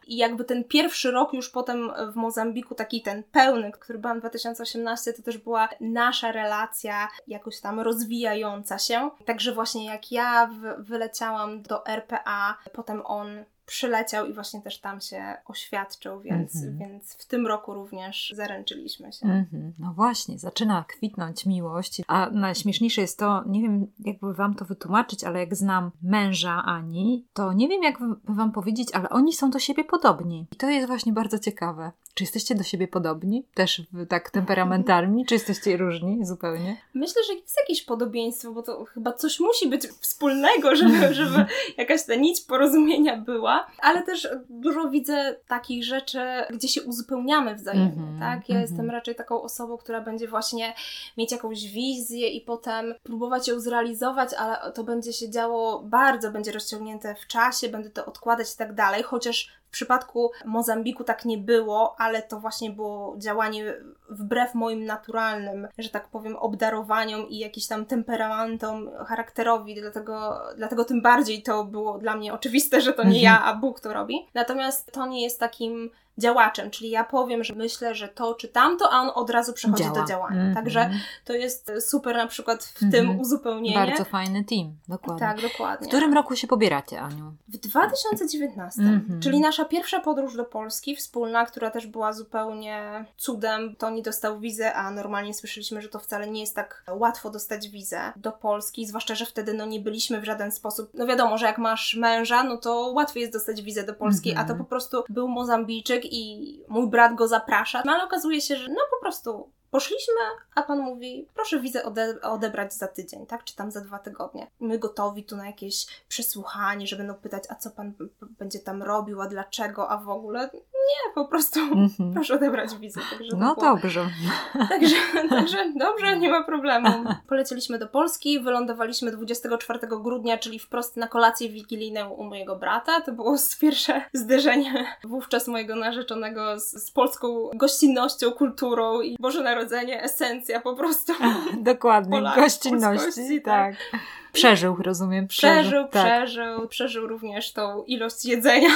I 0.08 0.18
jakby 0.18 0.44
ten 0.44 0.64
pierwszy 0.64 1.12
rok 1.12 1.34
już 1.34 1.50
potem 1.50 1.92
w 2.12 2.16
Mozambiku, 2.16 2.76
taki 2.76 3.02
ten 3.02 3.24
pełny, 3.24 3.72
który 3.72 4.00
byłam 4.00 4.18
w 4.18 4.20
2018, 4.20 5.14
to 5.14 5.24
też 5.24 5.38
była 5.38 5.70
nasza 5.82 6.32
relacja 6.32 7.08
jakoś 7.28 7.62
tam 7.62 7.80
rozwijająca 7.80 8.80
się. 8.80 9.10
Także 9.26 9.52
właśnie 9.54 9.86
jak 9.86 10.12
ja 10.12 10.50
wyleciałam 10.78 11.62
do 11.62 11.86
RPA, 11.86 12.58
potem 12.74 13.02
on 13.06 13.46
przyleciał 13.70 14.26
i 14.26 14.34
właśnie 14.34 14.62
też 14.62 14.80
tam 14.80 15.02
się 15.02 15.36
oświadczył, 15.46 16.22
więc, 16.22 16.56
mm 16.56 16.76
-hmm. 16.76 16.80
więc 16.80 17.14
w 17.14 17.26
tym 17.26 17.48
roku 17.48 17.74
również 17.74 18.34
zaręczyliśmy 18.36 19.14
się. 19.14 19.26
Mm 19.26 19.46
-hmm. 19.46 19.72
No 19.80 19.94
właśnie, 19.94 20.40
zaczyna 20.40 20.86
kwitnąć 20.88 21.46
miłość, 21.46 22.02
a 22.08 22.30
najśmieszniejsze 22.30 23.02
jest 23.02 23.20
to, 23.20 23.44
nie 23.48 23.62
wiem 23.62 23.88
jakby 24.00 24.34
Wam 24.34 24.56
to 24.56 24.66
wytłumaczyć, 24.66 25.24
ale 25.24 25.40
jak 25.40 25.56
znam 25.56 25.92
męża 26.02 26.64
Ani, 26.66 27.26
to 27.34 27.54
nie 27.54 27.68
wiem 27.68 27.84
jak 27.84 27.98
Wam 28.24 28.52
powiedzieć, 28.52 28.90
ale 28.94 29.10
oni 29.10 29.34
są 29.34 29.50
do 29.50 29.60
siebie 29.60 29.84
podobni. 29.84 30.48
I 30.52 30.56
to 30.56 30.70
jest 30.70 30.88
właśnie 30.88 31.14
bardzo 31.14 31.40
ciekawe. 31.40 31.92
Czy 32.14 32.24
jesteście 32.24 32.56
do 32.56 32.64
siebie 32.64 32.88
podobni? 32.88 33.46
Też 33.54 33.82
tak 34.10 34.30
temperamentalni? 34.30 35.26
Czy 35.26 35.34
jesteście 35.34 35.78
różni 35.78 36.26
zupełnie? 36.26 36.78
Myślę, 36.94 37.22
że 37.28 37.34
jest 37.34 37.58
jakieś 37.62 37.82
podobieństwo, 37.82 38.52
bo 38.52 38.64
to 38.64 38.86
chyba 38.86 39.14
coś 39.14 39.40
musi 39.40 39.70
być 39.70 39.88
wspólnego, 39.88 40.76
żeby, 40.76 41.14
żeby 41.14 41.46
jakaś 41.78 42.06
ta 42.06 42.16
nić 42.16 42.42
porozumienia 42.42 43.18
była, 43.18 43.68
ale 43.82 44.04
też 44.04 44.28
dużo 44.50 44.90
widzę 44.90 45.36
takich 45.48 45.84
rzeczy, 45.84 46.20
gdzie 46.50 46.68
się 46.68 46.84
uzupełniamy 46.84 47.56
wzajemnie, 47.56 48.04
mm 48.04 48.18
-hmm, 48.18 48.20
tak? 48.20 48.50
Ja 48.50 48.56
mm 48.56 48.68
-hmm. 48.68 48.70
jestem 48.70 48.90
raczej 48.90 49.16
taką 49.16 49.42
osobą, 49.42 49.78
która 49.78 50.02
będzie 50.02 50.28
właśnie 50.28 50.74
mieć 51.18 51.32
jakąś 51.32 51.68
wizję 51.68 52.30
i 52.30 52.42
potem 52.42 52.94
próbować 53.04 53.48
ją 53.48 53.60
zrealizować, 53.60 54.34
ale 54.34 54.72
to 54.72 54.84
będzie 54.84 55.14
się 55.14 55.30
działo 55.30 55.84
bardzo, 55.84 56.32
będzie 56.32 56.52
rozciągnięte 56.52 57.16
w 57.16 57.28
czasie, 57.28 57.70
będę 57.70 57.90
to 57.90 58.06
odkładać 58.06 58.54
i 58.54 58.58
tak 58.58 58.74
dalej, 58.74 59.04
chociaż 59.04 59.59
w 59.70 59.72
przypadku 59.72 60.32
Mozambiku 60.46 61.04
tak 61.04 61.26
nie 61.26 61.38
było, 61.38 61.96
ale 62.00 62.22
to 62.22 62.40
właśnie 62.40 62.70
było 62.72 63.16
działanie 63.18 63.74
wbrew 64.10 64.56
moim 64.56 64.86
naturalnym, 64.86 65.68
że 65.78 65.90
tak 65.90 66.08
powiem, 66.08 66.36
obdarowaniom 66.36 67.30
i 67.30 67.38
jakiś 67.38 67.68
tam 67.68 67.86
temperamentom, 67.86 68.90
charakterowi, 69.06 69.76
dlatego, 69.76 70.42
dlatego 70.58 70.86
tym 70.86 71.02
bardziej 71.02 71.44
to 71.44 71.64
było 71.64 71.98
dla 71.98 72.16
mnie 72.16 72.34
oczywiste, 72.34 72.82
że 72.82 72.94
to 72.94 73.04
nie 73.04 73.22
ja, 73.22 73.44
a 73.44 73.56
Bóg 73.56 73.80
to 73.80 73.94
robi. 73.94 74.28
Natomiast 74.34 74.92
to 74.92 75.08
nie 75.08 75.24
jest 75.24 75.40
takim 75.40 75.90
działaczem, 76.20 76.72
czyli 76.72 76.90
ja 76.90 77.04
powiem, 77.04 77.44
że 77.44 77.56
myślę, 77.56 77.96
że 77.96 78.08
to 78.08 78.34
czy 78.34 78.48
tamto, 78.48 78.94
a 78.94 79.02
on 79.02 79.12
od 79.16 79.30
razu 79.30 79.54
przechodzi 79.54 79.84
Działa. 79.84 80.02
do 80.02 80.06
działania. 80.06 80.42
Mm 80.42 80.52
-hmm. 80.52 80.56
Także 80.56 80.90
to 81.26 81.34
jest 81.34 81.72
super 81.80 82.16
na 82.16 82.28
przykład 82.28 82.64
w 82.64 82.84
mm 82.84 82.92
-hmm. 82.92 82.96
tym 82.96 83.20
uzupełnienie. 83.20 83.76
Bardzo 83.76 84.06
fajny 84.06 84.44
team, 84.44 84.76
dokładnie. 84.88 85.28
Tak, 85.28 85.42
dokładnie. 85.42 85.86
W 85.86 85.90
którym 85.90 86.14
roku 86.14 86.36
się 86.36 86.48
pobieracie, 86.48 87.02
Aniu? 87.02 87.34
W 87.48 87.58
2019, 87.58 88.82
mm 88.82 89.00
-hmm. 89.00 89.24
czyli 89.24 89.40
nasza 89.40 89.66
pierwsza 89.66 90.00
podróż 90.00 90.36
do 90.36 90.46
Polski, 90.46 90.96
wspólna, 90.96 91.46
która 91.46 91.72
też 91.72 91.88
była 91.88 92.14
zupełnie 92.14 93.06
cudem. 93.18 93.76
Toni 93.76 94.02
dostał 94.02 94.40
wizę, 94.40 94.74
a 94.74 94.92
normalnie 94.92 95.34
słyszeliśmy, 95.34 95.82
że 95.82 95.90
to 95.90 96.00
wcale 96.00 96.30
nie 96.30 96.42
jest 96.42 96.56
tak 96.56 96.84
łatwo 96.92 97.30
dostać 97.30 97.70
wizę 97.70 98.14
do 98.16 98.32
Polski, 98.32 98.86
zwłaszcza, 98.86 99.16
że 99.16 99.26
wtedy 99.26 99.54
no 99.54 99.66
nie 99.66 99.80
byliśmy 99.80 100.22
w 100.22 100.24
żaden 100.24 100.52
sposób, 100.52 100.92
no 100.94 101.08
wiadomo, 101.08 101.38
że 101.38 101.46
jak 101.46 101.58
masz 101.58 101.96
męża, 101.96 102.44
no 102.44 102.58
to 102.58 102.92
łatwiej 102.96 103.22
jest 103.22 103.34
dostać 103.34 103.62
wizę 103.62 103.84
do 103.84 103.94
Polski, 103.94 104.32
a 104.32 104.36
to 104.36 104.42
mhm. 104.42 104.60
po 104.60 104.66
prostu 104.66 105.04
był 105.10 105.28
Mozambijczyk 105.28 106.06
i 106.12 106.64
mój 106.68 106.88
brat 106.88 107.16
go 107.16 107.28
zaprasza, 107.28 107.84
no 107.86 107.92
ale 107.92 108.04
okazuje 108.04 108.42
się, 108.42 108.56
że 108.56 108.68
no 108.68 108.82
po 108.92 109.02
prostu 109.02 109.52
Poszliśmy, 109.72 110.22
a 110.56 110.64
pan 110.64 110.80
mówi, 110.80 111.28
proszę 111.36 111.60
wizę 111.60 111.84
ode 111.84 112.22
odebrać 112.22 112.74
za 112.74 112.88
tydzień, 112.88 113.26
tak? 113.26 113.44
Czy 113.44 113.56
tam 113.56 113.72
za 113.72 113.82
dwa 113.82 114.00
tygodnie. 114.00 114.48
My 114.60 114.80
gotowi 114.80 115.24
tu 115.24 115.36
na 115.36 115.48
jakieś 115.48 115.86
przesłuchanie, 116.08 116.88
żeby 116.88 117.04
no 117.04 117.14
pytać, 117.14 117.44
a 117.50 117.56
co 117.56 117.70
pan 117.72 117.94
będzie 118.40 118.60
tam 118.60 118.84
robił, 118.84 119.22
a 119.22 119.28
dlaczego, 119.28 119.90
a 119.90 119.98
w 119.98 120.10
ogóle. 120.10 120.50
Nie, 120.54 121.14
po 121.16 121.26
prostu 121.26 121.60
mm 121.74 121.88
-hmm. 121.88 122.14
proszę 122.14 122.36
odebrać 122.36 122.76
wizę. 122.76 123.02
Także 123.12 123.38
no 123.38 123.56
było... 123.56 123.68
dobrze. 123.68 124.10
Także, 124.70 124.96
także 125.30 125.74
dobrze, 125.76 126.20
nie 126.20 126.30
ma 126.30 126.44
problemu. 126.44 126.88
Poleciliśmy 127.28 127.80
do 127.80 127.88
Polski, 127.88 128.40
wylądowaliśmy 128.40 129.12
24 129.12 129.80
grudnia, 129.88 130.38
czyli 130.38 130.60
wprost 130.60 130.98
na 130.98 131.08
kolację 131.08 131.50
wigilijną 131.50 132.10
u 132.10 132.24
mojego 132.24 132.56
brata. 132.56 133.02
To 133.02 133.12
było 133.12 133.36
pierwsze 133.62 134.02
zderzenie 134.14 134.98
wówczas 135.04 135.48
mojego 135.48 135.76
narzeczonego 135.76 136.60
z, 136.60 136.72
z 136.72 136.92
polską 136.92 137.50
gościnnością, 137.56 138.32
kulturą 138.32 139.02
i 139.02 139.18
Boże 139.20 139.44
Narodzenie 139.44 139.59
Narodzenie, 139.60 140.04
esencja 140.04 140.62
po 140.62 140.76
prostu. 140.76 141.14
Dokładnie, 141.62 142.18
Polak, 142.18 142.36
gościnności, 142.36 143.42
tak. 143.42 143.76
tak. 143.92 144.02
Przeżył, 144.34 144.76
rozumiem. 144.76 145.28
Przeżył, 145.28 145.62
przeżył, 145.62 145.88
tak. 145.88 146.26
przeżył, 146.26 146.68
przeżył 146.68 147.08
również 147.08 147.54
tą 147.54 147.84
ilość 147.84 148.26
jedzenia, 148.26 148.70